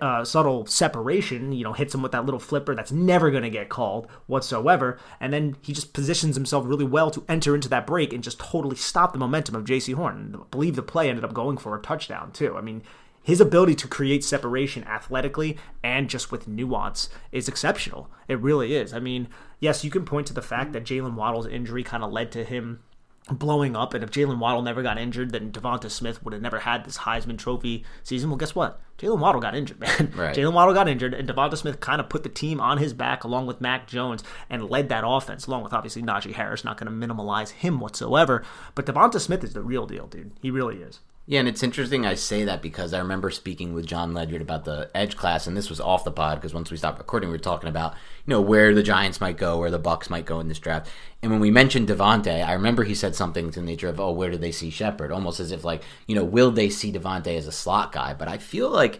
uh, 0.00 0.24
subtle 0.24 0.66
separation, 0.66 1.52
you 1.52 1.64
know, 1.64 1.72
hits 1.72 1.94
him 1.94 2.02
with 2.02 2.12
that 2.12 2.24
little 2.24 2.40
flipper 2.40 2.74
that's 2.74 2.92
never 2.92 3.30
going 3.30 3.44
to 3.44 3.50
get 3.50 3.68
called 3.68 4.08
whatsoever. 4.26 4.98
And 5.20 5.32
then 5.32 5.56
he 5.62 5.72
just 5.72 5.92
positions 5.92 6.36
himself 6.36 6.64
really 6.66 6.84
well 6.84 7.10
to 7.12 7.24
enter 7.28 7.54
into 7.54 7.68
that 7.68 7.86
break 7.86 8.12
and 8.12 8.24
just 8.24 8.38
totally 8.38 8.76
stop 8.76 9.12
the 9.12 9.18
momentum 9.18 9.54
of 9.54 9.64
Jaycee 9.64 9.94
Horn. 9.94 10.34
I 10.34 10.44
believe 10.50 10.76
the 10.76 10.82
play 10.82 11.08
ended 11.08 11.24
up 11.24 11.34
going 11.34 11.58
for 11.58 11.76
a 11.76 11.82
touchdown, 11.82 12.32
too. 12.32 12.56
I 12.56 12.60
mean, 12.60 12.82
his 13.22 13.40
ability 13.40 13.74
to 13.76 13.88
create 13.88 14.24
separation 14.24 14.84
athletically 14.84 15.58
and 15.82 16.08
just 16.08 16.32
with 16.32 16.48
nuance 16.48 17.08
is 17.30 17.46
exceptional. 17.46 18.10
It 18.26 18.40
really 18.40 18.74
is. 18.74 18.94
I 18.94 19.00
mean, 19.00 19.28
yes, 19.60 19.84
you 19.84 19.90
can 19.90 20.04
point 20.04 20.26
to 20.28 20.34
the 20.34 20.42
fact 20.42 20.72
that 20.72 20.84
Jaylen 20.84 21.14
Waddle's 21.14 21.46
injury 21.46 21.84
kind 21.84 22.02
of 22.02 22.10
led 22.10 22.32
to 22.32 22.44
him 22.44 22.80
blowing 23.28 23.76
up. 23.76 23.94
And 23.94 24.02
if 24.02 24.10
Jaylen 24.10 24.38
Waddle 24.38 24.62
never 24.62 24.82
got 24.82 24.98
injured, 24.98 25.30
then 25.32 25.52
Devonta 25.52 25.90
Smith 25.90 26.22
would 26.22 26.32
have 26.32 26.42
never 26.42 26.60
had 26.60 26.84
this 26.84 26.98
Heisman 26.98 27.38
Trophy 27.38 27.84
season. 28.02 28.30
Well, 28.30 28.36
guess 28.36 28.54
what? 28.54 28.80
Jaylen 28.98 29.18
Waddle 29.18 29.40
got 29.40 29.54
injured, 29.54 29.80
man. 29.80 30.12
Right. 30.16 30.34
Jaylen 30.34 30.52
Waddle 30.52 30.74
got 30.74 30.88
injured, 30.88 31.14
and 31.14 31.28
Devonta 31.28 31.56
Smith 31.56 31.80
kind 31.80 32.00
of 32.00 32.08
put 32.08 32.22
the 32.22 32.28
team 32.28 32.60
on 32.60 32.78
his 32.78 32.92
back 32.92 33.24
along 33.24 33.46
with 33.46 33.60
Mac 33.60 33.86
Jones 33.86 34.22
and 34.50 34.68
led 34.68 34.88
that 34.88 35.04
offense, 35.06 35.46
along 35.46 35.62
with 35.62 35.72
obviously 35.72 36.02
Najee 36.02 36.34
Harris. 36.34 36.64
Not 36.64 36.78
going 36.78 37.00
to 37.00 37.06
minimalize 37.06 37.50
him 37.50 37.80
whatsoever, 37.80 38.44
but 38.74 38.86
Devonta 38.86 39.20
Smith 39.20 39.44
is 39.44 39.52
the 39.52 39.62
real 39.62 39.86
deal, 39.86 40.06
dude. 40.06 40.32
He 40.42 40.50
really 40.50 40.76
is. 40.82 41.00
Yeah, 41.30 41.40
and 41.40 41.48
it's 41.48 41.62
interesting 41.62 42.06
I 42.06 42.14
say 42.14 42.44
that 42.44 42.62
because 42.62 42.94
I 42.94 43.00
remember 43.00 43.30
speaking 43.30 43.74
with 43.74 43.84
Jon 43.84 44.14
Ledyard 44.14 44.40
about 44.40 44.64
the 44.64 44.90
edge 44.94 45.14
class, 45.14 45.46
and 45.46 45.54
this 45.54 45.68
was 45.68 45.78
off 45.78 46.02
the 46.02 46.10
pod 46.10 46.38
because 46.38 46.54
once 46.54 46.70
we 46.70 46.78
stopped 46.78 46.96
recording, 46.96 47.28
we 47.28 47.34
were 47.34 47.38
talking 47.38 47.68
about 47.68 47.92
you 48.24 48.32
know 48.32 48.40
where 48.40 48.74
the 48.74 48.82
Giants 48.82 49.20
might 49.20 49.36
go, 49.36 49.58
where 49.58 49.70
the 49.70 49.78
Bucs 49.78 50.08
might 50.08 50.24
go 50.24 50.40
in 50.40 50.48
this 50.48 50.58
draft. 50.58 50.90
And 51.22 51.30
when 51.30 51.40
we 51.40 51.50
mentioned 51.50 51.86
Davante, 51.86 52.42
I 52.42 52.54
remember 52.54 52.82
he 52.82 52.94
said 52.94 53.14
something 53.14 53.50
to 53.50 53.60
the 53.60 53.66
nature 53.66 53.88
of, 53.90 54.00
"Oh, 54.00 54.10
where 54.10 54.30
do 54.30 54.38
they 54.38 54.52
see 54.52 54.70
Shepard?" 54.70 55.12
Almost 55.12 55.38
as 55.38 55.52
if 55.52 55.64
like 55.64 55.82
you 56.06 56.14
know, 56.14 56.24
will 56.24 56.50
they 56.50 56.70
see 56.70 56.90
Davante 56.90 57.36
as 57.36 57.46
a 57.46 57.52
slot 57.52 57.92
guy? 57.92 58.14
But 58.14 58.28
I 58.28 58.38
feel 58.38 58.70
like 58.70 58.98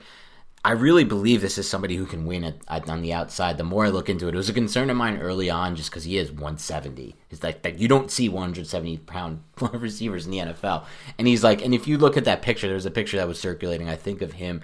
I 0.64 0.72
really 0.72 1.04
believe 1.04 1.40
this 1.40 1.56
is 1.56 1.68
somebody 1.68 1.96
who 1.96 2.04
can 2.04 2.26
win 2.26 2.42
it 2.42 2.60
on 2.68 3.00
the 3.00 3.12
outside. 3.12 3.58
The 3.58 3.64
more 3.64 3.86
I 3.86 3.90
look 3.90 4.08
into 4.08 4.26
it, 4.26 4.34
it 4.34 4.36
was 4.36 4.48
a 4.48 4.54
concern 4.54 4.90
of 4.90 4.96
mine 4.96 5.18
early 5.18 5.48
on, 5.48 5.76
just 5.76 5.90
because 5.90 6.04
he 6.04 6.18
is 6.18 6.30
170. 6.30 7.14
It's 7.30 7.42
like 7.42 7.62
that 7.62 7.78
you 7.78 7.86
don't 7.86 8.10
see 8.10 8.28
170 8.28 8.98
pound 8.98 9.42
receivers 9.72 10.26
in 10.26 10.32
the 10.32 10.38
NFL, 10.38 10.84
and 11.16 11.28
he's 11.28 11.44
like, 11.44 11.64
and 11.64 11.74
if 11.74 11.86
you 11.86 11.96
look 11.96 12.16
at 12.16 12.24
that 12.24 12.42
picture, 12.42 12.68
there's 12.68 12.86
a 12.86 12.90
picture 12.90 13.16
that 13.18 13.28
was 13.28 13.40
circulating. 13.40 13.88
I 13.88 13.96
think 13.96 14.20
of 14.20 14.32
him 14.32 14.62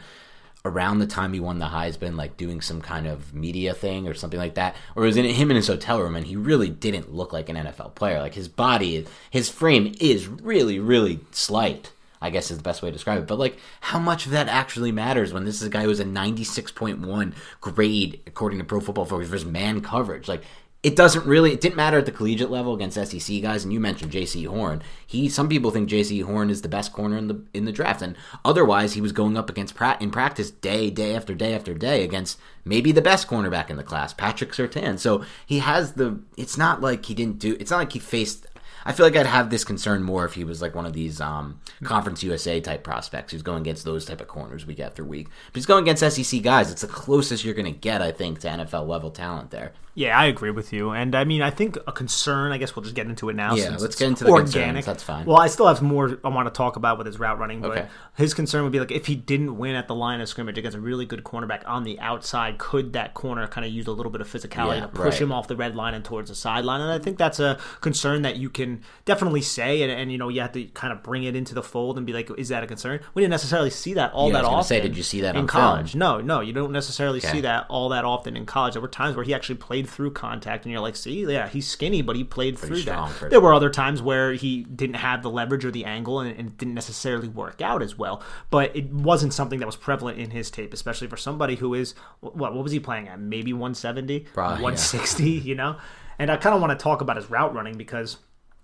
around 0.65 0.99
the 0.99 1.07
time 1.07 1.33
he 1.33 1.41
won 1.41 1.59
the 1.59 1.67
Heisman, 1.67 2.17
like 2.17 2.37
doing 2.37 2.61
some 2.61 2.81
kind 2.81 3.07
of 3.07 3.35
media 3.35 3.75
thing 3.75 4.09
or 4.09 4.15
something 4.15 4.41
like 4.41 4.55
that, 4.55 4.75
or 4.97 5.05
was 5.05 5.17
in 5.17 5.25
him 5.27 5.51
in 5.51 5.57
his 5.57 5.69
hotel 5.69 6.01
room, 6.01 6.17
and 6.17 6.27
he 6.27 6.37
really 6.37 6.71
didn't 6.71 7.15
look 7.15 7.33
like 7.33 7.49
an 7.49 7.57
NFL 7.57 7.95
player. 7.95 8.21
Like 8.21 8.35
his 8.35 8.49
body, 8.49 9.07
his 9.31 9.49
frame 9.49 9.95
is 10.01 10.27
really, 10.27 10.79
really 10.79 11.21
slight. 11.31 11.93
I 12.25 12.31
guess 12.31 12.51
is 12.51 12.57
the 12.57 12.63
best 12.63 12.83
way 12.83 12.89
to 12.89 12.93
describe 12.93 13.21
it. 13.21 13.27
But 13.27 13.39
like, 13.39 13.59
how 13.83 13.99
much 13.99 14.25
of 14.25 14.33
that 14.33 14.49
actually 14.49 14.93
matters 14.93 15.33
when 15.33 15.45
this 15.45 15.57
is 15.57 15.67
a 15.67 15.71
guy 15.71 15.83
who 15.83 15.89
was 15.89 16.01
a 16.01 16.05
96.1 16.05 17.35
grade 17.61 18.21
according 18.27 18.59
to 18.61 18.65
Pro 18.65 18.81
Football 18.81 19.05
Focus 19.05 19.29
versus 19.29 19.47
man 19.47 19.83
coverage? 19.83 20.27
Like, 20.27 20.43
it 20.85 20.97
doesn't 20.97 21.25
really 21.25 21.51
it 21.51 21.63
didn't 21.63 21.77
matter 21.77 21.97
at 21.97 22.05
the 22.05 22.13
collegiate 22.13 22.51
level 22.51 22.75
against 22.75 23.03
SEC 23.03 23.41
guys 23.41 23.65
and 23.65 23.73
you 23.73 23.81
mentioned 23.81 24.13
Jaycee 24.13 24.47
Horn. 24.47 24.83
He 25.07 25.31
some 25.31 25.49
people 25.49 25.71
think 25.71 25.89
Jaycee 25.89 26.23
Horn 26.23 26.51
is 26.51 26.61
the 26.61 26.69
best 26.69 26.93
corner 26.93 27.17
in 27.17 27.27
the 27.27 27.43
in 27.55 27.65
the 27.65 27.73
draft 27.73 28.03
and 28.03 28.15
otherwise 28.45 28.93
he 28.93 29.01
was 29.01 29.13
going 29.13 29.39
up 29.39 29.49
against 29.49 29.75
Pratt 29.75 30.03
in 30.03 30.11
practice 30.11 30.51
day 30.51 30.91
day 30.91 31.17
after 31.17 31.35
day 31.35 31.55
after 31.55 31.73
day 31.73 32.05
against 32.05 32.39
maybe 32.67 32.93
the 32.93 33.01
best 33.01 33.29
cornerback 33.29 33.71
in 33.71 33.77
the 33.77 33.83
class, 33.83 34.13
Patrick 34.13 34.53
Surtain. 34.53 34.99
So 34.99 35.25
he 35.47 35.61
has 35.61 35.95
the 35.95 36.21
it's 36.37 36.59
not 36.59 36.83
like 36.83 37.07
he 37.07 37.15
didn't 37.15 37.39
do 37.39 37.57
it's 37.59 37.71
not 37.71 37.79
like 37.79 37.93
he 37.93 37.99
faced 37.99 38.47
I 38.85 38.93
feel 38.93 39.07
like 39.07 39.17
I'd 39.17 39.27
have 39.27 39.51
this 39.51 39.65
concern 39.65 40.03
more 40.03 40.25
if 40.25 40.35
he 40.35 40.45
was 40.45 40.61
like 40.61 40.75
one 40.75 40.87
of 40.87 40.93
these 40.93 41.21
um, 41.21 41.61
Conference 41.83 42.23
USA 42.23 42.61
type 42.61 42.85
prospects 42.85 43.33
who's 43.33 43.43
going 43.43 43.63
against 43.63 43.85
those 43.85 44.05
type 44.05 44.21
of 44.21 44.29
corners 44.29 44.67
week 44.67 44.81
after 44.81 45.05
week. 45.05 45.29
But 45.47 45.57
he's 45.57 45.67
going 45.67 45.89
against 45.89 46.15
SEC 46.15 46.43
guys. 46.43 46.71
It's 46.71 46.83
the 46.83 46.89
closest 46.89 47.45
you're 47.45 47.55
going 47.55 47.73
to 47.73 47.79
get, 47.79 48.03
I 48.03 48.13
think, 48.13 48.41
to 48.41 48.49
NFL 48.49 48.87
level 48.87 49.11
talent 49.11 49.51
there. 49.51 49.73
Yeah, 49.95 50.19
I 50.19 50.27
agree 50.27 50.51
with 50.51 50.73
you. 50.73 50.91
And 50.91 51.15
I 51.15 51.25
mean, 51.25 51.41
I 51.41 51.51
think 51.51 51.79
a 51.87 51.93
concern, 51.93 52.51
I 52.51 52.59
guess 52.59 52.75
we'll 52.75 52.83
just 52.83 52.97
get 52.97 53.07
into 53.07 53.29
it 53.29 53.37
now. 53.37 53.55
Yeah, 53.55 53.77
let's 53.79 53.95
get 53.95 54.09
into 54.09 54.25
the 54.25 54.31
organic. 54.31 54.85
Concerns. 54.85 54.87
That's 54.87 55.03
fine. 55.03 55.25
Well, 55.25 55.39
I 55.39 55.47
still 55.47 55.69
have 55.69 55.83
more 55.83 56.19
I 56.25 56.29
want 56.29 56.47
to 56.47 56.57
talk 56.57 56.77
about 56.77 56.99
with 56.99 57.07
his 57.07 57.19
route 57.19 57.39
running, 57.39 57.61
but 57.61 57.71
okay. 57.71 57.89
his 58.17 58.35
concern 58.35 58.65
would 58.65 58.73
be 58.73 58.81
like 58.81 58.91
if 58.91 59.07
he 59.07 59.15
didn't 59.15 59.57
win 59.57 59.77
at 59.77 59.87
the 59.87 59.95
line 59.95 60.21
of 60.21 60.29
scrimmage 60.29 60.59
against 60.59 60.77
a 60.77 60.81
really 60.81 61.07
good 61.07 61.23
cornerback 61.23 61.63
on 61.67 61.85
the 61.85 61.99
outside, 62.01 62.59
could 62.59 62.93
that 62.95 63.15
corner 63.15 63.47
kind 63.47 63.65
of 63.65 63.73
use 63.73 63.87
a 63.87 63.93
little 63.93 64.11
bit 64.11 64.21
of 64.21 64.29
physicality 64.29 64.77
yeah, 64.77 64.81
to 64.81 64.89
push 64.89 65.15
right. 65.15 65.23
him 65.23 65.33
off 65.33 65.47
the 65.47 65.57
red 65.57 65.77
line 65.77 65.95
and 65.95 66.05
towards 66.05 66.29
the 66.29 66.35
sideline? 66.35 66.81
And 66.81 66.91
I 66.91 66.99
think 66.99 67.17
that's 67.17 67.39
a 67.39 67.59
concern 67.81 68.23
that 68.23 68.37
you 68.37 68.51
can 68.51 68.83
definitely 69.05 69.43
say, 69.43 69.83
and, 69.83 69.93
and 69.93 70.11
you 70.11 70.19
know, 70.19 70.29
you 70.29 70.41
have 70.41 70.53
to 70.53 70.65
kind 70.67 70.93
of 70.93 71.05
bring 71.05 71.23
it 71.23 71.37
into 71.37 71.55
the 71.55 71.63
fold 71.63 71.97
and 71.99 72.07
be 72.07 72.13
like, 72.13 72.29
is 72.37 72.49
that 72.49 72.65
a 72.65 72.67
concern? 72.67 73.01
We 73.15 73.23
didn't 73.23 73.31
necessarily 73.31 73.71
see 73.71 73.95
that 73.95 74.13
all 74.13 74.29
yeah, 74.29 74.43
that 74.43 74.45
often. 74.45 74.65
Say, 74.65 74.81
did 74.81 74.97
you 74.97 75.05
see 75.05 75.21
that 75.21 75.37
in 75.37 75.47
college? 75.47 75.93
Film? 75.93 76.01
No, 76.01 76.21
no, 76.21 76.41
you 76.41 76.53
don't 76.53 76.73
necessarily 76.73 77.19
okay. 77.19 77.31
see 77.31 77.41
that 77.43 77.67
all 77.69 77.91
that 77.91 78.05
often 78.05 78.37
in 78.37 78.45
college. 78.45 78.75
There 78.75 78.83
were 78.83 78.89
times 78.89 79.15
where 79.15 79.25
he 79.25 79.33
actually 79.33 79.57
played 79.57 79.84
through 79.85 80.13
contact 80.13 80.65
and 80.65 80.73
you're 80.73 80.81
like, 80.81 80.97
see, 80.97 81.25
yeah, 81.25 81.49
he's 81.49 81.67
skinny, 81.67 82.03
but 82.03 82.17
he 82.17 82.25
played 82.25 82.59
Pretty 82.59 82.83
through 82.83 82.93
that. 82.93 83.31
There 83.31 83.41
were 83.41 83.55
other 83.55 83.71
times 83.71 84.03
where 84.03 84.33
he 84.33 84.65
didn't 84.65 84.97
have 84.97 85.23
the 85.23 85.31
leverage 85.31 85.65
or 85.65 85.71
the 85.71 85.85
angle, 85.85 86.21
and, 86.21 86.37
and, 86.37 86.49
it 86.49 86.59
didn't 86.59 86.75
necessarily 86.75 87.29
work 87.29 87.61
out 87.61 87.83
as 87.83 87.97
well. 87.97 88.23
But 88.51 88.75
it 88.77 88.93
wasn't 88.93 89.33
something 89.33 89.61
that 89.61 89.67
was 89.67 89.77
prevalent 89.77 90.19
in 90.19 90.31
his 90.31 90.51
tape, 90.51 90.73
especially 90.73 91.09
for 91.09 91.17
somebody 91.17 91.57
who 91.57 91.75
is 91.75 91.95
what? 92.21 92.55
What 92.55 92.63
was 92.63 92.73
he 92.73 92.81
playing 92.81 93.09
at? 93.09 93.21
Maybe 93.21 93.53
170, 93.53 94.21
Probably, 94.33 94.63
160, 94.63 95.25
yeah. 95.25 95.41
you 95.43 95.55
know. 95.55 95.77
And 96.19 96.31
I 96.31 96.37
kind 96.37 96.55
of 96.55 96.61
want 96.61 96.79
to 96.79 96.83
talk 96.83 97.01
about 97.01 97.17
his 97.17 97.31
route 97.31 97.55
running 97.55 97.77
because. 97.77 98.19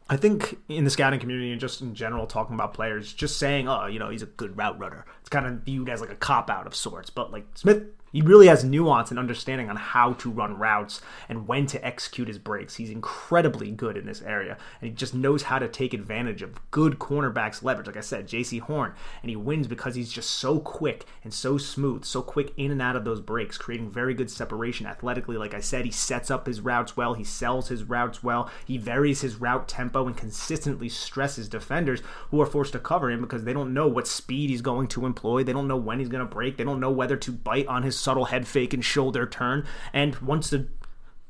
I 0.08 0.16
think 0.16 0.58
in 0.68 0.82
the 0.82 0.90
scouting 0.90 1.20
community 1.20 1.52
and 1.52 1.60
just 1.60 1.80
in 1.82 1.94
general, 1.94 2.26
talking 2.26 2.56
about 2.56 2.74
players, 2.74 3.14
just 3.14 3.36
saying, 3.36 3.68
"Oh, 3.68 3.86
you 3.86 4.00
know, 4.00 4.08
he's 4.10 4.22
a 4.22 4.26
good 4.26 4.56
route 4.56 4.76
runner," 4.76 5.06
it's 5.20 5.28
kind 5.28 5.46
of 5.46 5.60
viewed 5.60 5.88
as 5.88 6.00
like 6.00 6.10
a 6.10 6.16
cop 6.16 6.50
out 6.50 6.66
of 6.66 6.74
sorts. 6.74 7.10
But 7.10 7.30
like 7.30 7.46
Smith 7.54 7.84
he 8.12 8.20
really 8.20 8.48
has 8.48 8.64
nuance 8.64 9.10
and 9.10 9.18
understanding 9.18 9.70
on 9.70 9.76
how 9.76 10.14
to 10.14 10.30
run 10.30 10.58
routes 10.58 11.00
and 11.28 11.46
when 11.46 11.66
to 11.66 11.84
execute 11.84 12.28
his 12.28 12.38
breaks. 12.38 12.76
He's 12.76 12.90
incredibly 12.90 13.70
good 13.70 13.96
in 13.96 14.06
this 14.06 14.22
area, 14.22 14.56
and 14.80 14.90
he 14.90 14.94
just 14.94 15.14
knows 15.14 15.44
how 15.44 15.58
to 15.58 15.68
take 15.68 15.94
advantage 15.94 16.42
of 16.42 16.58
good 16.70 16.98
cornerbacks' 16.98 17.62
leverage. 17.62 17.86
Like 17.86 17.96
I 17.96 18.00
said, 18.00 18.26
Jaycee 18.26 18.60
Horn, 18.60 18.92
and 19.22 19.30
he 19.30 19.36
wins 19.36 19.66
because 19.66 19.94
he's 19.94 20.12
just 20.12 20.30
so 20.30 20.58
quick 20.58 21.06
and 21.22 21.32
so 21.32 21.58
smooth, 21.58 22.04
so 22.04 22.22
quick 22.22 22.52
in 22.56 22.70
and 22.70 22.82
out 22.82 22.96
of 22.96 23.04
those 23.04 23.20
breaks, 23.20 23.58
creating 23.58 23.90
very 23.90 24.14
good 24.14 24.30
separation 24.30 24.86
athletically. 24.86 25.36
Like 25.36 25.54
I 25.54 25.60
said, 25.60 25.84
he 25.84 25.90
sets 25.90 26.30
up 26.30 26.46
his 26.46 26.60
routes 26.60 26.96
well, 26.96 27.14
he 27.14 27.24
sells 27.24 27.68
his 27.68 27.84
routes 27.84 28.22
well, 28.22 28.50
he 28.64 28.78
varies 28.78 29.20
his 29.20 29.36
route 29.36 29.68
tempo 29.68 30.06
and 30.06 30.16
consistently 30.16 30.88
stresses 30.88 31.48
defenders 31.48 32.02
who 32.30 32.40
are 32.40 32.46
forced 32.46 32.72
to 32.72 32.78
cover 32.78 33.10
him 33.10 33.20
because 33.20 33.44
they 33.44 33.52
don't 33.52 33.74
know 33.74 33.86
what 33.86 34.08
speed 34.08 34.50
he's 34.50 34.62
going 34.62 34.88
to 34.88 35.06
employ, 35.06 35.44
they 35.44 35.52
don't 35.52 35.68
know 35.68 35.76
when 35.76 35.98
he's 35.98 36.08
going 36.08 36.26
to 36.26 36.34
break, 36.34 36.56
they 36.56 36.64
don't 36.64 36.80
know 36.80 36.90
whether 36.90 37.16
to 37.16 37.32
bite 37.32 37.66
on 37.66 37.82
his 37.82 37.99
subtle 38.00 38.26
head 38.26 38.46
fake 38.46 38.74
and 38.74 38.84
shoulder 38.84 39.26
turn. 39.26 39.66
And 39.92 40.16
once 40.16 40.50
the 40.50 40.68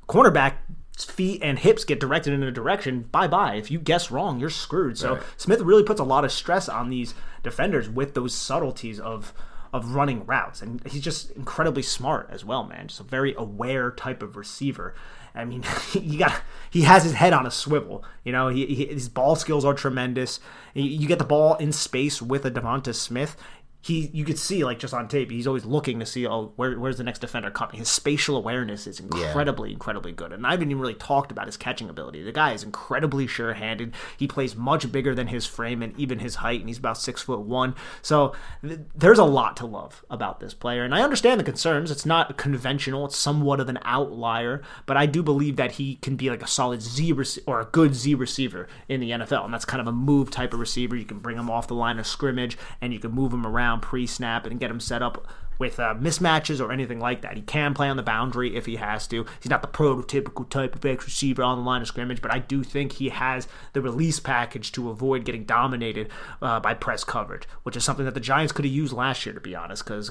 cornerback 0.09 0.55
feet 0.99 1.41
and 1.43 1.59
hips 1.59 1.85
get 1.85 2.01
directed 2.01 2.33
in 2.33 2.43
a 2.43 2.51
direction, 2.51 3.03
bye 3.03 3.29
bye. 3.29 3.55
If 3.55 3.71
you 3.71 3.79
guess 3.79 4.11
wrong, 4.11 4.41
you're 4.41 4.51
screwed. 4.51 4.99
So 4.99 5.15
right. 5.15 5.23
Smith 5.37 5.61
really 5.61 5.83
puts 5.83 6.01
a 6.01 6.05
lot 6.05 6.25
of 6.25 6.33
stress 6.33 6.69
on 6.69 6.91
these 6.91 7.15
defenders 7.43 7.89
with 7.89 8.15
those 8.15 8.35
subtleties 8.35 9.01
of 9.01 9.33
of 9.73 9.95
running 9.95 10.27
routes, 10.27 10.63
and 10.63 10.85
he's 10.85 11.03
just 11.03 11.31
incredibly 11.33 11.83
smart 11.83 12.29
as 12.31 12.45
well, 12.45 12.65
man. 12.65 12.89
Just 12.89 13.01
a 13.01 13.05
very 13.05 13.35
aware 13.39 13.93
type 13.93 14.21
of 14.21 14.37
receiver. 14.37 14.95
I 15.33 15.45
mean, 15.45 15.63
you 15.93 16.19
got 16.19 16.43
he 16.71 16.83
has 16.83 17.05
his 17.05 17.13
head 17.13 17.33
on 17.33 17.47
a 17.47 17.51
swivel. 17.51 18.05
You 18.25 18.33
know, 18.33 18.49
he, 18.49 18.67
he, 18.67 18.87
his 18.87 19.09
ball 19.09 19.37
skills 19.37 19.65
are 19.65 19.75
tremendous. 19.75 20.41
You 20.75 21.07
get 21.07 21.19
the 21.19 21.25
ball 21.25 21.55
in 21.57 21.73
space 21.73 22.21
with 22.21 22.45
a 22.45 22.51
Devonta 22.51 22.95
Smith 22.95 23.37
he 23.83 24.11
you 24.13 24.25
could 24.25 24.39
see 24.39 24.65
like 24.65 24.79
just 24.79 24.93
on 24.93 25.09
tape 25.09 25.31
he's 25.31 25.47
always 25.47 25.65
looking 25.65 25.99
to 26.01 26.07
see 26.07 26.27
oh 26.27 26.53
where, 26.57 26.79
where's 26.79 26.99
the 26.99 27.05
next 27.05 27.21
defender 27.21 27.51
coming? 27.51 27.77
His 27.77 27.89
spatial 27.89 28.37
awareness 28.37 28.87
is 28.87 29.01
incredibly 29.01 29.71
yeah. 29.71 29.75
incredibly 29.75 30.13
good 30.13 30.33
and 30.33 30.47
i 30.47 30.53
haven't 30.53 30.71
even 30.71 30.81
really 30.81 30.95
talked 30.95 31.33
about 31.33 31.47
his 31.47 31.57
catching 31.57 31.89
ability. 31.89 32.23
The 32.23 32.33
guy 32.33 32.53
is 32.53 32.63
incredibly 32.63 33.27
sure-handed. 33.27 33.95
He 34.17 34.27
plays 34.27 34.55
much 34.55 34.91
bigger 34.93 35.15
than 35.15 35.29
his 35.29 35.47
frame 35.47 35.83
and 35.83 35.99
even 35.99 36.19
his 36.19 36.37
height 36.37 36.61
and 36.61 36.69
he's 36.69 36.79
about 36.79 36.99
six 36.99 37.23
foot 37.23 37.41
one. 37.41 37.75
So 38.03 38.35
th- 38.63 38.81
there's 38.95 39.19
a 39.19 39.25
lot 39.25 39.57
to 39.59 39.67
love 39.67 40.05
about 40.11 40.41
this 40.41 40.55
player 40.55 40.85
and 40.85 40.95
i 40.95 41.03
understand 41.03 41.41
the 41.41 41.45
concerns. 41.45 41.91
It's 41.91 42.07
not 42.07 42.37
conventional. 42.37 43.07
It's 43.07 43.17
somewhat 43.17 43.61
of 43.61 43.69
an 43.69 43.79
outlier 43.85 44.63
but 44.87 44.97
i 44.97 45.07
do 45.07 45.23
believe 45.23 45.57
that 45.57 45.73
he 45.73 45.97
can 45.97 46.17
be 46.17 46.31
like 46.31 46.43
a 46.43 46.47
solid 46.47 46.83
z 46.83 47.13
rec- 47.13 47.45
or 47.47 47.61
a 47.61 47.65
good 47.65 47.95
z 47.95 48.15
receiver 48.15 48.69
in 48.89 49.01
the 49.01 49.11
nfl 49.11 49.45
and 49.45 49.55
that's 49.55 49.65
kind 49.65 49.81
of 49.81 49.87
a 49.87 49.93
move 49.93 50.31
type 50.31 50.53
of 50.53 50.61
receiver. 50.61 50.97
You 50.97 51.05
can 51.05 51.19
bring 51.19 51.37
him 51.37 51.51
off 51.51 51.69
the 51.69 51.75
line 51.75 51.99
of 51.99 52.07
scrimmage 52.07 52.59
and 52.81 52.93
you 52.93 52.99
can 52.99 53.13
move 53.13 53.33
him 53.33 53.47
around 53.47 53.70
pre 53.79 54.07
snap 54.07 54.47
and 54.47 54.59
get 54.59 54.71
him 54.71 54.81
set 54.81 55.03
up 55.03 55.29
with 55.61 55.79
uh, 55.79 55.95
mismatches 55.95 56.59
or 56.59 56.73
anything 56.73 56.99
like 56.99 57.21
that. 57.21 57.37
He 57.37 57.43
can 57.43 57.75
play 57.75 57.89
on 57.89 57.99
the 57.99 58.03
boundary 58.03 58.57
if 58.57 58.67
he 58.67 58.77
has 58.77 59.07
to. 59.09 59.27
He's 59.41 59.51
not 59.51 59.61
the 59.63 59.69
prototypical 59.69 60.49
type 60.49 60.75
of 60.75 60.85
X 60.85 61.05
receiver 61.05 61.43
on 61.43 61.59
the 61.59 61.65
line 61.65 61.83
of 61.83 61.87
scrimmage, 61.87 62.23
but 62.23 62.33
I 62.33 62.39
do 62.39 62.65
think 62.65 62.93
he 62.93 63.11
has 63.11 63.47
the 63.75 63.83
release 63.83 64.19
package 64.19 64.73
to 64.73 64.89
avoid 64.89 65.25
getting 65.25 65.45
dominated 65.45 66.09
uh, 66.41 66.59
by 66.59 66.75
press 66.75 67.05
coverage, 67.05 67.45
which 67.63 67.77
is 67.77 67.85
something 67.85 68.07
that 68.07 68.15
the 68.15 68.21
Giants 68.21 68.53
could 68.53 68.65
have 68.65 68.75
used 68.75 68.95
last 68.95 69.25
year, 69.27 69.35
to 69.35 69.41
be 69.41 69.55
honest, 69.55 69.85
because. 69.85 70.11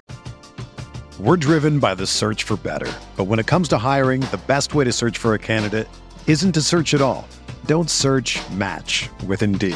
We're 1.19 1.35
driven 1.35 1.79
by 1.79 1.95
the 1.95 2.07
search 2.07 2.43
for 2.43 2.55
better. 2.55 2.91
But 3.17 3.25
when 3.25 3.39
it 3.39 3.47
comes 3.47 3.67
to 3.69 3.77
hiring, 3.77 4.21
the 4.21 4.39
best 4.47 4.73
way 4.73 4.85
to 4.85 4.91
search 4.93 5.17
for 5.17 5.33
a 5.33 5.39
candidate 5.39 5.89
isn't 6.27 6.53
to 6.53 6.61
search 6.61 6.93
at 6.93 7.01
all. 7.01 7.27
Don't 7.65 7.89
search 7.89 8.39
match 8.51 9.09
with 9.25 9.41
Indeed. 9.41 9.75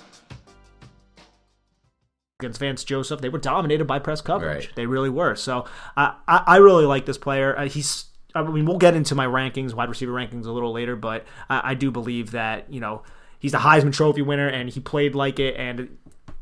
against 2.41 2.59
Vance 2.59 2.83
Joseph, 2.83 3.21
they 3.21 3.29
were 3.29 3.37
dominated 3.37 3.85
by 3.85 3.99
press 3.99 4.21
coverage. 4.21 4.67
Right. 4.67 4.75
They 4.75 4.85
really 4.85 5.09
were. 5.09 5.35
So 5.35 5.65
uh, 5.95 6.13
I, 6.27 6.43
I 6.45 6.57
really 6.57 6.85
like 6.85 7.05
this 7.05 7.17
player. 7.17 7.57
Uh, 7.57 7.67
he's 7.67 8.05
I 8.33 8.43
mean, 8.43 8.65
we'll 8.65 8.77
get 8.77 8.95
into 8.95 9.15
my 9.15 9.25
rankings, 9.25 9.73
wide 9.73 9.89
receiver 9.89 10.11
rankings, 10.11 10.45
a 10.45 10.51
little 10.51 10.71
later, 10.71 10.95
but 10.95 11.25
I, 11.49 11.71
I, 11.71 11.73
do 11.73 11.91
believe 11.91 12.31
that 12.31 12.71
you 12.71 12.79
know 12.79 13.03
he's 13.39 13.51
the 13.51 13.57
Heisman 13.59 13.93
Trophy 13.93 14.21
winner 14.21 14.47
and 14.47 14.69
he 14.69 14.79
played 14.79 15.15
like 15.15 15.39
it, 15.39 15.55
and 15.57 15.97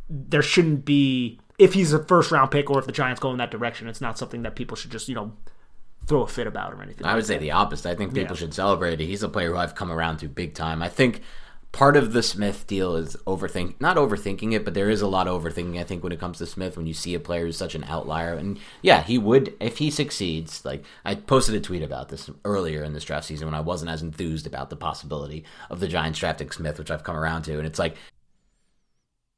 there 0.09 0.41
shouldn't 0.41 0.85
be 0.85 1.39
if 1.57 1.73
he's 1.73 1.93
a 1.93 2.03
first 2.03 2.31
round 2.31 2.51
pick 2.51 2.69
or 2.69 2.79
if 2.79 2.85
the 2.85 2.91
Giants 2.91 3.19
go 3.19 3.31
in 3.31 3.37
that 3.37 3.51
direction, 3.51 3.87
it's 3.87 4.01
not 4.01 4.17
something 4.17 4.43
that 4.43 4.55
people 4.55 4.77
should 4.77 4.91
just 4.91 5.09
you 5.09 5.15
know 5.15 5.33
throw 6.07 6.21
a 6.23 6.27
fit 6.27 6.47
about 6.47 6.73
or 6.73 6.81
anything. 6.81 7.05
I 7.05 7.13
would 7.13 7.19
like 7.19 7.25
say 7.25 7.33
that. 7.35 7.41
the 7.41 7.51
opposite. 7.51 7.89
I 7.89 7.95
think 7.95 8.13
people 8.13 8.35
Yeah. 8.35 8.39
should 8.39 8.53
celebrate 8.53 8.99
it. 8.99 9.05
He's 9.05 9.23
a 9.23 9.29
player 9.29 9.51
who 9.51 9.57
I've 9.57 9.75
come 9.75 9.91
around 9.91 10.17
to 10.17 10.27
big 10.27 10.53
time. 10.53 10.81
I 10.81 10.89
think 10.89 11.21
part 11.71 11.95
of 11.95 12.13
the 12.13 12.23
Smith 12.23 12.65
deal 12.65 12.95
is 12.95 13.15
overthink 13.27 13.75
not 13.79 13.97
overthinking 13.97 14.53
it, 14.53 14.65
but 14.65 14.73
there 14.73 14.89
is 14.89 15.01
a 15.01 15.07
lot 15.07 15.27
of 15.27 15.41
overthinking 15.41 15.79
I 15.79 15.83
think 15.83 16.03
when 16.03 16.11
it 16.11 16.19
comes 16.19 16.39
to 16.39 16.45
Smith 16.45 16.75
when 16.75 16.87
you 16.87 16.93
see 16.93 17.13
a 17.13 17.19
player 17.19 17.45
who's 17.45 17.57
such 17.57 17.75
an 17.75 17.83
outlier. 17.85 18.33
And 18.33 18.59
yeah, 18.81 19.03
he 19.03 19.17
would 19.17 19.55
if 19.59 19.77
he 19.77 19.91
succeeds, 19.91 20.65
like 20.65 20.83
I 21.05 21.15
posted 21.15 21.55
a 21.55 21.59
tweet 21.59 21.83
about 21.83 22.09
this 22.09 22.29
earlier 22.43 22.83
in 22.83 22.93
this 22.93 23.03
draft 23.03 23.27
season 23.27 23.47
when 23.47 23.55
I 23.55 23.61
wasn't 23.61 23.91
as 23.91 24.01
enthused 24.01 24.47
about 24.47 24.69
the 24.69 24.75
possibility 24.75 25.43
of 25.69 25.79
the 25.79 25.87
Giants 25.87 26.19
drafting 26.19 26.51
Smith, 26.51 26.79
which 26.79 26.91
I've 26.91 27.03
come 27.03 27.15
around 27.15 27.43
to, 27.43 27.57
and 27.57 27.67
it's 27.67 27.79
like 27.79 27.95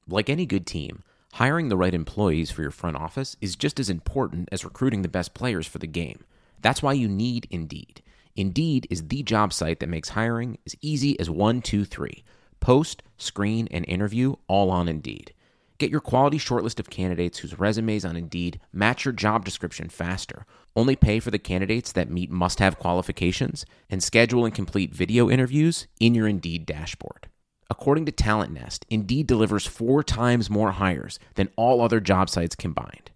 Like 0.07 0.29
any 0.29 0.45
good 0.45 0.65
team, 0.65 1.03
hiring 1.33 1.69
the 1.69 1.77
right 1.77 1.93
employees 1.93 2.49
for 2.49 2.61
your 2.61 2.71
front 2.71 2.95
office 2.95 3.35
is 3.41 3.55
just 3.55 3.79
as 3.79 3.89
important 3.89 4.49
as 4.51 4.65
recruiting 4.65 5.01
the 5.01 5.09
best 5.09 5.33
players 5.33 5.67
for 5.67 5.79
the 5.79 5.87
game. 5.87 6.23
That's 6.61 6.81
why 6.81 6.93
you 6.93 7.07
need 7.07 7.47
Indeed. 7.49 8.01
Indeed 8.35 8.87
is 8.89 9.07
the 9.07 9.23
job 9.23 9.53
site 9.53 9.79
that 9.79 9.89
makes 9.89 10.09
hiring 10.09 10.57
as 10.65 10.75
easy 10.81 11.19
as 11.19 11.29
one, 11.29 11.61
two, 11.61 11.85
three. 11.85 12.23
Post, 12.59 13.03
screen, 13.17 13.67
and 13.71 13.85
interview 13.87 14.35
all 14.47 14.69
on 14.69 14.87
Indeed. 14.87 15.33
Get 15.77 15.89
your 15.89 15.99
quality 15.99 16.37
shortlist 16.37 16.79
of 16.79 16.91
candidates 16.91 17.39
whose 17.39 17.57
resumes 17.57 18.05
on 18.05 18.15
Indeed 18.15 18.59
match 18.71 19.03
your 19.03 19.13
job 19.13 19.43
description 19.43 19.89
faster. 19.89 20.45
Only 20.75 20.95
pay 20.95 21.19
for 21.19 21.31
the 21.31 21.39
candidates 21.39 21.91
that 21.93 22.11
meet 22.11 22.29
must 22.29 22.59
have 22.59 22.77
qualifications 22.77 23.65
and 23.89 24.03
schedule 24.03 24.45
and 24.45 24.53
complete 24.53 24.93
video 24.93 25.29
interviews 25.29 25.87
in 25.99 26.13
your 26.13 26.27
Indeed 26.27 26.67
dashboard. 26.67 27.29
According 27.67 28.05
to 28.05 28.11
Talent 28.11 28.53
Nest, 28.53 28.85
Indeed 28.89 29.25
delivers 29.27 29.65
four 29.65 30.03
times 30.03 30.49
more 30.49 30.73
hires 30.73 31.17
than 31.33 31.49
all 31.55 31.81
other 31.81 31.99
job 31.99 32.29
sites 32.29 32.55
combined. 32.55 33.09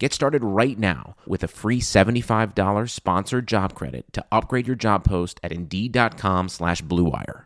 Get 0.00 0.14
started 0.14 0.42
right 0.42 0.78
now 0.78 1.14
with 1.26 1.44
a 1.44 1.48
free 1.48 1.78
$75 1.78 2.88
sponsored 2.88 3.46
job 3.46 3.74
credit 3.74 4.10
to 4.14 4.24
upgrade 4.32 4.66
your 4.66 4.74
job 4.74 5.04
post 5.04 5.38
at 5.42 5.52
Indeed.com 5.52 6.48
slash 6.48 6.82
BlueWire. 6.82 7.44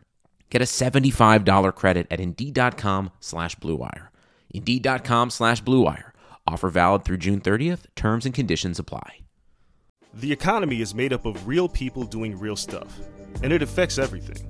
Get 0.49 0.61
a 0.61 0.65
$75 0.65 1.75
credit 1.75 2.07
at 2.09 2.21
Indeed.com 2.21 3.11
slash 3.19 3.57
BlueWire. 3.57 4.07
Indeed.com 4.51 5.31
slash 5.31 5.61
BlueWire. 5.63 6.11
Offer 6.47 6.69
valid 6.69 7.03
through 7.03 7.17
June 7.17 7.41
30th. 7.41 7.87
Terms 7.93 8.25
and 8.25 8.33
conditions 8.33 8.79
apply. 8.79 9.19
The 10.13 10.31
economy 10.31 10.79
is 10.79 10.95
made 10.95 11.11
up 11.11 11.25
of 11.25 11.45
real 11.45 11.67
people 11.67 12.05
doing 12.05 12.39
real 12.39 12.55
stuff, 12.55 12.97
and 13.43 13.51
it 13.51 13.63
affects 13.63 13.97
everything. 13.97 14.47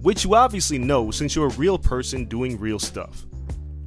Which 0.00 0.24
you 0.24 0.34
obviously 0.34 0.78
know 0.78 1.10
since 1.10 1.36
you're 1.36 1.48
a 1.48 1.58
real 1.58 1.78
person 1.78 2.24
doing 2.24 2.58
real 2.58 2.78
stuff. 2.78 3.26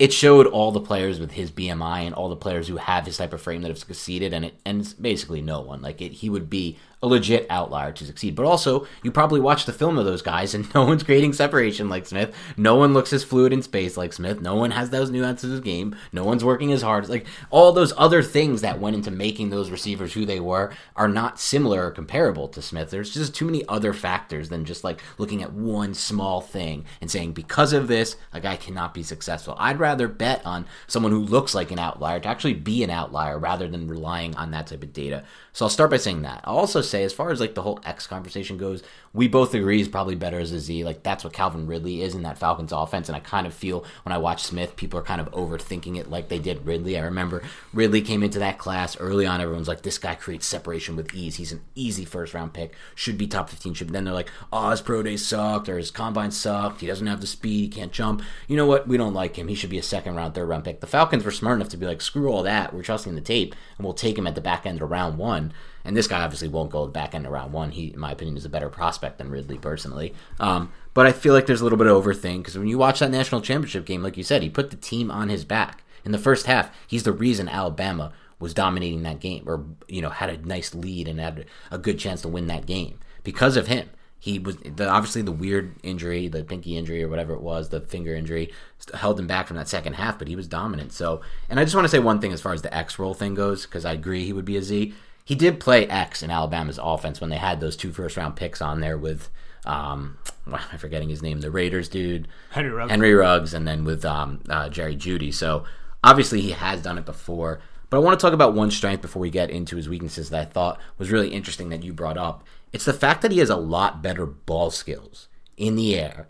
It 0.00 0.14
showed 0.14 0.46
all 0.46 0.72
the 0.72 0.80
players 0.80 1.20
with 1.20 1.32
his 1.32 1.50
BMI 1.50 2.06
and 2.06 2.14
all 2.14 2.30
the 2.30 2.34
players 2.36 2.66
who 2.66 2.78
have 2.78 3.04
his 3.04 3.18
type 3.18 3.34
of 3.34 3.42
frame 3.42 3.60
that 3.60 3.68
have 3.68 3.78
succeeded, 3.78 4.32
and 4.32 4.46
it 4.46 4.54
and 4.64 4.80
it's 4.80 4.94
basically 4.94 5.42
no 5.42 5.60
one. 5.60 5.82
Like 5.82 6.00
it, 6.00 6.12
he 6.12 6.30
would 6.30 6.48
be 6.48 6.78
a 7.02 7.06
legit 7.06 7.46
outlier 7.48 7.92
to 7.92 8.04
succeed. 8.04 8.34
But 8.34 8.46
also, 8.46 8.86
you 9.02 9.10
probably 9.10 9.40
watch 9.40 9.64
the 9.64 9.72
film 9.72 9.98
of 9.98 10.04
those 10.04 10.22
guys, 10.22 10.54
and 10.54 10.72
no 10.74 10.84
one's 10.84 11.02
creating 11.02 11.32
separation 11.32 11.88
like 11.88 12.06
Smith. 12.06 12.34
No 12.56 12.76
one 12.76 12.92
looks 12.92 13.12
as 13.12 13.24
fluid 13.24 13.52
in 13.52 13.62
space 13.62 13.96
like 13.96 14.12
Smith. 14.12 14.40
No 14.40 14.54
one 14.54 14.72
has 14.72 14.90
those 14.90 15.10
nuances 15.10 15.56
of 15.56 15.64
game. 15.64 15.96
No 16.12 16.24
one's 16.24 16.44
working 16.44 16.72
as 16.72 16.82
hard. 16.82 17.08
Like 17.08 17.26
all 17.50 17.72
those 17.72 17.92
other 17.96 18.22
things 18.22 18.60
that 18.60 18.80
went 18.80 18.96
into 18.96 19.10
making 19.10 19.50
those 19.50 19.70
receivers 19.70 20.12
who 20.12 20.26
they 20.26 20.40
were 20.40 20.72
are 20.96 21.08
not 21.08 21.40
similar 21.40 21.86
or 21.86 21.90
comparable 21.90 22.48
to 22.48 22.62
Smith. 22.62 22.90
There's 22.90 23.14
just 23.14 23.34
too 23.34 23.46
many 23.46 23.66
other 23.68 23.92
factors 23.92 24.48
than 24.48 24.64
just 24.64 24.84
like 24.84 25.00
looking 25.18 25.42
at 25.42 25.52
one 25.52 25.94
small 25.94 26.40
thing 26.40 26.84
and 27.00 27.10
saying 27.10 27.32
because 27.32 27.72
of 27.72 27.88
this, 27.88 28.16
a 28.32 28.40
guy 28.40 28.56
cannot 28.56 28.94
be 28.94 29.02
successful. 29.02 29.54
I'd 29.58 29.78
rather 29.78 30.08
bet 30.08 30.44
on 30.44 30.66
someone 30.86 31.12
who 31.12 31.20
looks 31.20 31.54
like 31.54 31.70
an 31.70 31.78
outlier 31.78 32.20
to 32.20 32.28
actually 32.28 32.54
be 32.54 32.84
an 32.84 32.90
outlier 32.90 33.38
rather 33.38 33.68
than 33.68 33.88
relying 33.88 34.34
on 34.36 34.50
that 34.50 34.66
type 34.66 34.82
of 34.82 34.92
data. 34.92 35.24
So 35.52 35.64
I'll 35.64 35.70
start 35.70 35.90
by 35.90 35.96
saying 35.96 36.22
that. 36.22 36.40
I'll 36.44 36.58
also 36.58 36.80
say, 36.80 37.02
as 37.02 37.12
far 37.12 37.30
as 37.30 37.40
like 37.40 37.54
the 37.54 37.62
whole 37.62 37.80
X 37.84 38.06
conversation 38.06 38.56
goes, 38.56 38.82
we 39.12 39.26
both 39.26 39.52
agree 39.54 39.78
he's 39.78 39.88
probably 39.88 40.14
better 40.14 40.38
as 40.38 40.52
a 40.52 40.60
Z. 40.60 40.84
Like 40.84 41.02
that's 41.02 41.24
what 41.24 41.32
Calvin 41.32 41.66
Ridley 41.66 42.02
is 42.02 42.14
in 42.14 42.22
that 42.22 42.38
Falcons 42.38 42.72
offense. 42.72 43.08
And 43.08 43.16
I 43.16 43.20
kind 43.20 43.46
of 43.46 43.54
feel 43.54 43.84
when 44.04 44.12
I 44.12 44.18
watch 44.18 44.44
Smith, 44.44 44.76
people 44.76 44.98
are 45.00 45.04
kind 45.04 45.20
of 45.20 45.30
overthinking 45.32 45.98
it 45.98 46.08
like 46.08 46.28
they 46.28 46.38
did 46.38 46.64
Ridley. 46.64 46.96
I 46.96 47.02
remember 47.02 47.42
Ridley 47.72 48.00
came 48.00 48.22
into 48.22 48.38
that 48.38 48.58
class 48.58 48.98
early 49.00 49.26
on. 49.26 49.40
Everyone's 49.40 49.68
like, 49.68 49.82
this 49.82 49.98
guy 49.98 50.14
creates 50.14 50.46
separation 50.46 50.94
with 50.94 51.12
ease. 51.14 51.36
He's 51.36 51.52
an 51.52 51.62
easy 51.74 52.04
first 52.04 52.32
round 52.32 52.52
pick. 52.52 52.74
Should 52.94 53.18
be 53.18 53.26
top 53.26 53.50
15. 53.50 53.74
Should 53.74 53.90
then 53.90 54.04
they're 54.04 54.14
like, 54.14 54.30
oh, 54.52 54.70
his 54.70 54.80
pro 54.80 55.02
day 55.02 55.16
sucked 55.16 55.68
or 55.68 55.78
his 55.78 55.90
combine 55.90 56.30
sucked. 56.30 56.80
He 56.80 56.86
doesn't 56.86 57.06
have 57.06 57.20
the 57.20 57.26
speed. 57.26 57.74
He 57.74 57.80
can't 57.80 57.92
jump. 57.92 58.22
You 58.46 58.56
know 58.56 58.66
what? 58.66 58.86
We 58.86 58.96
don't 58.96 59.14
like 59.14 59.36
him. 59.36 59.48
He 59.48 59.56
should 59.56 59.70
be 59.70 59.78
a 59.78 59.82
second 59.82 60.14
round, 60.14 60.34
third 60.34 60.48
round 60.48 60.64
pick. 60.64 60.80
The 60.80 60.86
Falcons 60.86 61.24
were 61.24 61.30
smart 61.32 61.56
enough 61.56 61.70
to 61.70 61.76
be 61.76 61.86
like, 61.86 62.00
screw 62.00 62.30
all 62.30 62.44
that. 62.44 62.72
We're 62.72 62.82
trusting 62.82 63.16
the 63.16 63.20
tape 63.20 63.56
and 63.76 63.84
we'll 63.84 63.94
take 63.94 64.16
him 64.16 64.26
at 64.26 64.36
the 64.36 64.40
back 64.40 64.66
end 64.66 64.80
of 64.80 64.90
round 64.90 65.18
one. 65.18 65.39
And 65.84 65.96
this 65.96 66.06
guy 66.06 66.22
obviously 66.22 66.48
won't 66.48 66.70
go 66.70 66.86
back 66.86 67.14
of 67.14 67.24
round 67.24 67.52
one. 67.52 67.70
He, 67.70 67.88
in 67.88 67.98
my 67.98 68.12
opinion, 68.12 68.36
is 68.36 68.44
a 68.44 68.50
better 68.50 68.68
prospect 68.68 69.18
than 69.18 69.30
Ridley 69.30 69.58
personally. 69.58 70.14
Um, 70.38 70.72
but 70.92 71.06
I 71.06 71.12
feel 71.12 71.32
like 71.32 71.46
there's 71.46 71.60
a 71.60 71.64
little 71.64 71.78
bit 71.78 71.86
of 71.86 72.02
overthink 72.02 72.38
because 72.38 72.58
when 72.58 72.68
you 72.68 72.78
watch 72.78 73.00
that 73.00 73.10
national 73.10 73.40
championship 73.40 73.86
game, 73.86 74.02
like 74.02 74.16
you 74.16 74.22
said, 74.22 74.42
he 74.42 74.50
put 74.50 74.70
the 74.70 74.76
team 74.76 75.10
on 75.10 75.28
his 75.28 75.44
back. 75.44 75.82
In 76.04 76.12
the 76.12 76.18
first 76.18 76.46
half, 76.46 76.70
he's 76.86 77.04
the 77.04 77.12
reason 77.12 77.48
Alabama 77.48 78.12
was 78.38 78.54
dominating 78.54 79.02
that 79.02 79.20
game 79.20 79.44
or, 79.46 79.64
you 79.88 80.02
know, 80.02 80.10
had 80.10 80.30
a 80.30 80.46
nice 80.46 80.74
lead 80.74 81.08
and 81.08 81.20
had 81.20 81.46
a 81.70 81.78
good 81.78 81.98
chance 81.98 82.22
to 82.22 82.28
win 82.28 82.46
that 82.46 82.66
game 82.66 82.98
because 83.22 83.56
of 83.56 83.66
him. 83.68 83.90
He 84.18 84.38
was 84.38 84.56
the, 84.56 84.86
obviously 84.86 85.22
the 85.22 85.32
weird 85.32 85.76
injury, 85.82 86.28
the 86.28 86.44
pinky 86.44 86.76
injury 86.76 87.02
or 87.02 87.08
whatever 87.08 87.32
it 87.32 87.40
was, 87.40 87.70
the 87.70 87.80
finger 87.80 88.14
injury, 88.14 88.52
held 88.92 89.18
him 89.18 89.26
back 89.26 89.46
from 89.46 89.56
that 89.56 89.68
second 89.68 89.94
half, 89.94 90.18
but 90.18 90.28
he 90.28 90.36
was 90.36 90.46
dominant. 90.46 90.92
So, 90.92 91.22
and 91.48 91.58
I 91.58 91.64
just 91.64 91.74
want 91.74 91.86
to 91.86 91.90
say 91.90 92.00
one 92.00 92.20
thing 92.20 92.32
as 92.32 92.40
far 92.40 92.52
as 92.52 92.60
the 92.60 92.74
X 92.74 92.98
roll 92.98 93.14
thing 93.14 93.34
goes, 93.34 93.64
because 93.64 93.86
I 93.86 93.92
agree 93.92 94.24
he 94.24 94.34
would 94.34 94.44
be 94.44 94.58
a 94.58 94.62
Z 94.62 94.94
he 95.30 95.36
did 95.36 95.60
play 95.60 95.86
X 95.86 96.24
in 96.24 96.30
Alabama's 96.32 96.80
offense 96.82 97.20
when 97.20 97.30
they 97.30 97.36
had 97.36 97.60
those 97.60 97.76
two 97.76 97.92
first 97.92 98.16
round 98.16 98.34
picks 98.34 98.60
on 98.60 98.80
there 98.80 98.98
with 98.98 99.30
um 99.64 100.18
well, 100.44 100.60
I'm 100.72 100.78
forgetting 100.78 101.08
his 101.08 101.22
name, 101.22 101.40
the 101.40 101.52
Raiders 101.52 101.88
dude. 101.88 102.26
Henry 102.50 102.72
Ruggs. 102.72 102.90
Henry 102.90 103.14
Ruggs 103.14 103.54
and 103.54 103.64
then 103.64 103.84
with 103.84 104.04
um 104.04 104.40
uh, 104.48 104.68
Jerry 104.68 104.96
Jeudy. 104.96 105.32
So 105.32 105.62
obviously 106.02 106.40
he 106.40 106.50
has 106.50 106.82
done 106.82 106.98
it 106.98 107.06
before. 107.06 107.60
But 107.90 107.98
I 107.98 108.00
want 108.00 108.18
to 108.18 108.26
talk 108.26 108.34
about 108.34 108.54
one 108.54 108.72
strength 108.72 109.02
before 109.02 109.20
we 109.22 109.30
get 109.30 109.50
into 109.50 109.76
his 109.76 109.88
weaknesses 109.88 110.30
that 110.30 110.40
I 110.40 110.44
thought 110.46 110.80
was 110.98 111.12
really 111.12 111.28
interesting 111.28 111.68
that 111.68 111.84
you 111.84 111.92
brought 111.92 112.18
up. 112.18 112.42
It's 112.72 112.84
the 112.84 112.92
fact 112.92 113.22
that 113.22 113.30
he 113.30 113.38
has 113.38 113.50
a 113.50 113.56
lot 113.56 114.02
better 114.02 114.26
ball 114.26 114.72
skills 114.72 115.28
in 115.56 115.76
the 115.76 115.96
air 115.96 116.26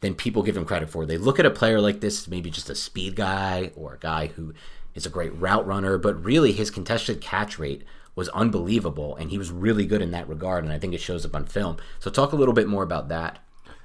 than 0.00 0.14
people 0.14 0.44
give 0.44 0.56
him 0.56 0.64
credit 0.64 0.90
for. 0.90 1.04
They 1.04 1.18
look 1.18 1.40
at 1.40 1.46
a 1.46 1.50
player 1.50 1.80
like 1.80 1.98
this, 1.98 2.28
maybe 2.28 2.50
just 2.50 2.70
a 2.70 2.76
speed 2.76 3.16
guy 3.16 3.72
or 3.74 3.94
a 3.94 3.98
guy 3.98 4.28
who 4.28 4.54
is 4.94 5.06
a 5.06 5.10
great 5.10 5.34
route 5.34 5.66
runner, 5.66 5.98
but 5.98 6.22
really 6.22 6.52
his 6.52 6.70
contested 6.70 7.20
catch 7.20 7.58
rate 7.58 7.82
was 8.14 8.28
unbelievable, 8.30 9.16
and 9.16 9.30
he 9.30 9.38
was 9.38 9.50
really 9.50 9.86
good 9.86 10.02
in 10.02 10.10
that 10.12 10.28
regard, 10.28 10.64
and 10.64 10.72
I 10.72 10.78
think 10.78 10.94
it 10.94 11.00
shows 11.00 11.24
up 11.24 11.34
on 11.34 11.46
film. 11.46 11.76
So 11.98 12.10
talk 12.10 12.32
a 12.32 12.36
little 12.36 12.54
bit 12.54 12.68
more 12.68 12.82
about 12.82 13.08
that. 13.08 13.38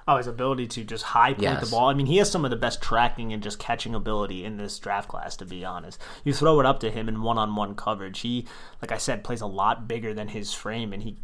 Oh, 0.07 0.17
his 0.17 0.27
ability 0.27 0.65
to 0.67 0.83
just 0.83 1.03
high 1.03 1.33
point 1.33 1.43
Yes. 1.43 1.63
the 1.63 1.75
ball. 1.75 1.89
I 1.89 1.93
mean, 1.93 2.07
he 2.07 2.17
has 2.17 2.31
some 2.31 2.43
of 2.43 2.49
the 2.49 2.57
best 2.57 2.81
tracking 2.81 3.31
and 3.31 3.43
just 3.43 3.59
catching 3.59 3.93
ability 3.93 4.43
in 4.43 4.57
this 4.57 4.79
draft 4.79 5.07
class, 5.07 5.35
to 5.37 5.45
be 5.45 5.63
honest. 5.63 6.01
You 6.23 6.33
throw 6.33 6.59
it 6.59 6.65
up 6.65 6.79
to 6.79 6.89
him 6.89 7.07
in 7.07 7.21
one 7.21 7.37
on 7.37 7.55
one 7.55 7.75
coverage. 7.75 8.21
He, 8.21 8.47
like 8.81 8.91
I 8.91 8.97
said, 8.97 9.23
plays 9.23 9.41
a 9.41 9.45
lot 9.45 9.87
bigger 9.87 10.13
than 10.13 10.29
his 10.29 10.51
frame, 10.51 10.93
and 10.93 11.03
he 11.03 11.17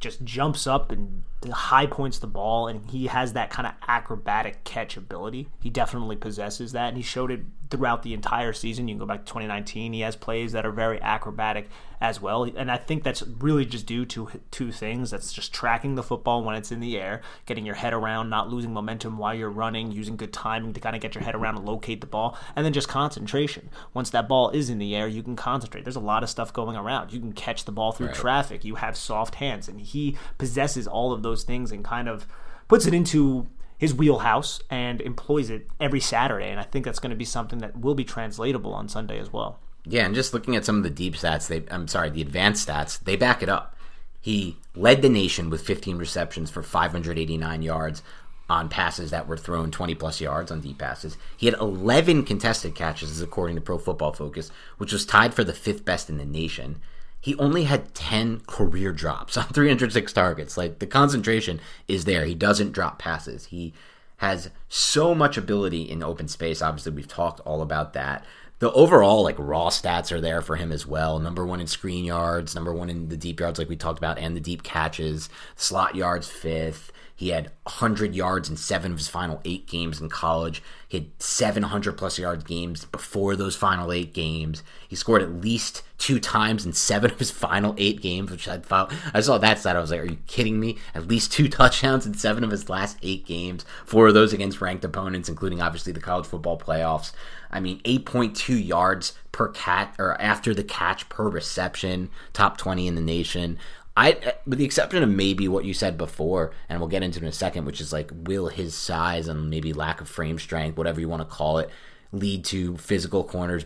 just 0.00 0.24
jumps 0.24 0.66
up 0.66 0.90
and 0.90 1.22
high 1.48 1.86
points 1.86 2.18
the 2.18 2.26
ball, 2.26 2.66
and 2.66 2.90
he 2.90 3.06
has 3.06 3.34
that 3.34 3.50
kind 3.50 3.68
of 3.68 3.74
acrobatic 3.86 4.64
catch 4.64 4.96
ability. 4.96 5.48
He 5.60 5.70
definitely 5.70 6.16
possesses 6.16 6.72
that, 6.72 6.88
and 6.88 6.96
he 6.96 7.04
showed 7.04 7.30
it 7.30 7.63
throughout 7.74 8.04
the 8.04 8.14
entire 8.14 8.52
season. 8.52 8.86
You 8.86 8.94
can 8.94 9.00
go 9.00 9.06
back 9.06 9.24
to 9.24 9.32
2019. 9.32 9.92
He 9.92 10.00
has 10.02 10.14
plays 10.14 10.52
that 10.52 10.64
are 10.64 10.70
very 10.70 11.02
acrobatic 11.02 11.68
as 12.00 12.20
well, 12.20 12.44
and 12.44 12.70
I 12.70 12.76
think 12.76 13.02
that's 13.02 13.22
really 13.22 13.64
just 13.64 13.84
due 13.86 14.04
to 14.06 14.28
two 14.52 14.70
things. 14.70 15.10
That's 15.10 15.32
just 15.32 15.52
tracking 15.52 15.96
the 15.96 16.02
football 16.02 16.44
when 16.44 16.54
it's 16.54 16.70
in 16.70 16.78
the 16.78 16.96
air, 16.96 17.20
getting 17.46 17.66
your 17.66 17.74
head 17.74 17.92
around, 17.92 18.30
not 18.30 18.48
losing 18.48 18.72
momentum 18.72 19.18
while 19.18 19.34
you're 19.34 19.50
running, 19.50 19.90
using 19.90 20.16
good 20.16 20.32
timing 20.32 20.72
to 20.74 20.80
kind 20.80 20.94
of 20.94 21.02
get 21.02 21.16
your 21.16 21.24
head 21.24 21.34
around 21.34 21.56
and 21.56 21.66
locate 21.66 22.00
the 22.00 22.06
ball, 22.06 22.38
and 22.54 22.64
then 22.64 22.72
just 22.72 22.88
concentration. 22.88 23.70
Once 23.92 24.10
that 24.10 24.28
ball 24.28 24.50
is 24.50 24.70
in 24.70 24.78
the 24.78 24.94
air, 24.94 25.08
you 25.08 25.22
can 25.22 25.34
concentrate. 25.34 25.82
There's 25.84 25.96
a 25.96 26.00
lot 26.00 26.22
of 26.22 26.30
stuff 26.30 26.52
going 26.52 26.76
around. 26.76 27.12
You 27.12 27.18
can 27.18 27.32
catch 27.32 27.64
the 27.64 27.72
ball 27.72 27.90
through 27.90 28.12
traffic. 28.12 28.64
You 28.64 28.76
have 28.76 28.96
soft 28.96 29.36
hands, 29.36 29.66
and 29.66 29.80
he 29.80 30.16
possesses 30.38 30.86
all 30.86 31.12
of 31.12 31.24
those 31.24 31.42
things 31.42 31.72
and 31.72 31.84
kind 31.84 32.08
of 32.08 32.28
puts 32.68 32.86
it 32.86 32.94
into 32.94 33.48
his 33.78 33.94
wheelhouse 33.94 34.60
and 34.70 35.00
employs 35.00 35.50
it 35.50 35.68
every 35.80 36.00
Saturday. 36.00 36.50
And 36.50 36.60
I 36.60 36.64
think 36.64 36.84
that's 36.84 36.98
going 36.98 37.10
to 37.10 37.16
be 37.16 37.24
something 37.24 37.58
that 37.60 37.78
will 37.78 37.94
be 37.94 38.04
translatable 38.04 38.74
on 38.74 38.88
Sunday 38.88 39.18
as 39.18 39.32
well. 39.32 39.58
Yeah, 39.86 40.06
and 40.06 40.14
just 40.14 40.32
looking 40.32 40.56
at 40.56 40.64
some 40.64 40.78
of 40.78 40.82
the 40.82 40.90
deep 40.90 41.14
stats, 41.14 41.48
they 41.48 41.64
I'm 41.70 41.88
sorry, 41.88 42.10
the 42.10 42.22
advanced 42.22 42.68
stats, 42.68 42.98
they 43.00 43.16
back 43.16 43.42
it 43.42 43.48
up. 43.48 43.76
He 44.20 44.56
led 44.74 45.02
the 45.02 45.10
nation 45.10 45.50
with 45.50 45.66
15 45.66 45.98
receptions 45.98 46.50
for 46.50 46.62
589 46.62 47.60
yards, 47.60 48.02
on 48.48 48.68
passes 48.68 49.10
that 49.10 49.26
were 49.26 49.36
thrown 49.36 49.70
20 49.70 49.94
plus 49.94 50.20
yards 50.20 50.50
on 50.50 50.60
deep 50.60 50.78
passes. 50.78 51.16
He 51.36 51.46
had 51.46 51.58
11 51.58 52.24
contested 52.24 52.74
catches, 52.74 53.20
according 53.20 53.56
to 53.56 53.62
Pro 53.62 53.78
Football 53.78 54.12
Focus, 54.12 54.50
which 54.76 54.92
was 54.92 55.06
tied 55.06 55.34
for 55.34 55.44
the 55.44 55.54
fifth 55.54 55.84
best 55.84 56.10
in 56.10 56.18
the 56.18 56.24
nation. 56.24 56.80
He 57.24 57.34
only 57.36 57.64
had 57.64 57.94
10 57.94 58.40
career 58.46 58.92
drops 58.92 59.38
on 59.38 59.44
306 59.54 60.12
targets. 60.12 60.58
Like 60.58 60.78
the 60.78 60.86
concentration 60.86 61.58
is 61.88 62.04
there. 62.04 62.26
He 62.26 62.34
doesn't 62.34 62.72
drop 62.72 62.98
passes. 62.98 63.46
He 63.46 63.72
has 64.18 64.50
so 64.68 65.14
much 65.14 65.38
ability 65.38 65.90
in 65.90 66.02
open 66.02 66.28
space. 66.28 66.60
Obviously, 66.60 66.92
we've 66.92 67.08
talked 67.08 67.40
all 67.40 67.62
about 67.62 67.94
that. 67.94 68.26
The 68.58 68.70
overall 68.72 69.22
like 69.22 69.36
raw 69.38 69.70
stats 69.70 70.12
are 70.12 70.20
there 70.20 70.42
for 70.42 70.56
him 70.56 70.70
as 70.70 70.86
well. 70.86 71.18
Number 71.18 71.46
one 71.46 71.60
in 71.62 71.66
screen 71.66 72.04
yards, 72.04 72.54
number 72.54 72.74
one 72.74 72.90
in 72.90 73.08
the 73.08 73.16
deep 73.16 73.40
yards, 73.40 73.58
like 73.58 73.70
we 73.70 73.76
talked 73.76 73.98
about, 73.98 74.18
and 74.18 74.36
the 74.36 74.40
deep 74.40 74.62
catches. 74.62 75.30
Slot 75.56 75.94
yards 75.94 76.28
fifth. 76.28 76.92
He 77.16 77.28
had 77.28 77.52
100 77.62 78.14
yards 78.14 78.50
in 78.50 78.56
seven 78.56 78.92
of 78.92 78.98
his 78.98 79.06
final 79.06 79.40
eight 79.44 79.68
games 79.68 80.00
in 80.00 80.08
college. 80.08 80.62
He 80.88 80.98
had 80.98 81.22
700 81.22 81.92
plus 81.96 82.18
yards 82.18 82.42
games 82.42 82.86
before 82.86 83.36
those 83.36 83.54
final 83.54 83.92
eight 83.92 84.12
games. 84.12 84.64
He 84.88 84.96
scored 84.96 85.22
at 85.22 85.40
least 85.40 85.82
two 85.96 86.18
times 86.18 86.66
in 86.66 86.72
seven 86.72 87.12
of 87.12 87.18
his 87.20 87.30
final 87.30 87.74
eight 87.78 88.00
games, 88.00 88.32
which 88.32 88.48
I 88.48 88.58
thought 88.58 88.92
I 89.12 89.20
saw 89.20 89.38
that 89.38 89.60
stat. 89.60 89.76
I 89.76 89.80
was 89.80 89.92
like, 89.92 90.00
"Are 90.00 90.06
you 90.06 90.18
kidding 90.26 90.58
me?" 90.58 90.78
At 90.92 91.06
least 91.06 91.32
two 91.32 91.48
touchdowns 91.60 92.04
in 92.04 92.14
seven 92.14 92.42
of 92.42 92.50
his 92.50 92.68
last 92.68 92.98
eight 93.00 93.24
games. 93.24 93.64
Four 93.86 94.08
of 94.08 94.14
those 94.14 94.32
against 94.32 94.60
ranked 94.60 94.84
opponents, 94.84 95.28
including 95.28 95.62
obviously 95.62 95.92
the 95.92 96.00
college 96.00 96.26
football 96.26 96.58
playoffs. 96.58 97.12
I 97.50 97.60
mean, 97.60 97.80
8.2 97.82 98.66
yards 98.66 99.12
per 99.30 99.48
cat 99.48 99.94
or 99.98 100.20
after 100.20 100.52
the 100.52 100.64
catch 100.64 101.08
per 101.08 101.28
reception, 101.28 102.10
top 102.32 102.58
20 102.58 102.88
in 102.88 102.96
the 102.96 103.00
nation. 103.00 103.58
I, 103.96 104.34
with 104.44 104.58
the 104.58 104.64
exception 104.64 105.02
of 105.02 105.08
maybe 105.08 105.46
what 105.46 105.64
you 105.64 105.72
said 105.72 105.96
before, 105.96 106.52
and 106.68 106.80
we'll 106.80 106.88
get 106.88 107.04
into 107.04 107.20
it 107.20 107.22
in 107.22 107.28
a 107.28 107.32
second, 107.32 107.64
which 107.64 107.80
is 107.80 107.92
like, 107.92 108.10
will 108.12 108.48
his 108.48 108.74
size 108.74 109.28
and 109.28 109.50
maybe 109.50 109.72
lack 109.72 110.00
of 110.00 110.08
frame 110.08 110.38
strength, 110.38 110.76
whatever 110.76 111.00
you 111.00 111.08
want 111.08 111.22
to 111.22 111.36
call 111.36 111.58
it, 111.58 111.70
lead 112.10 112.44
to 112.46 112.76
physical 112.76 113.22
corners 113.22 113.64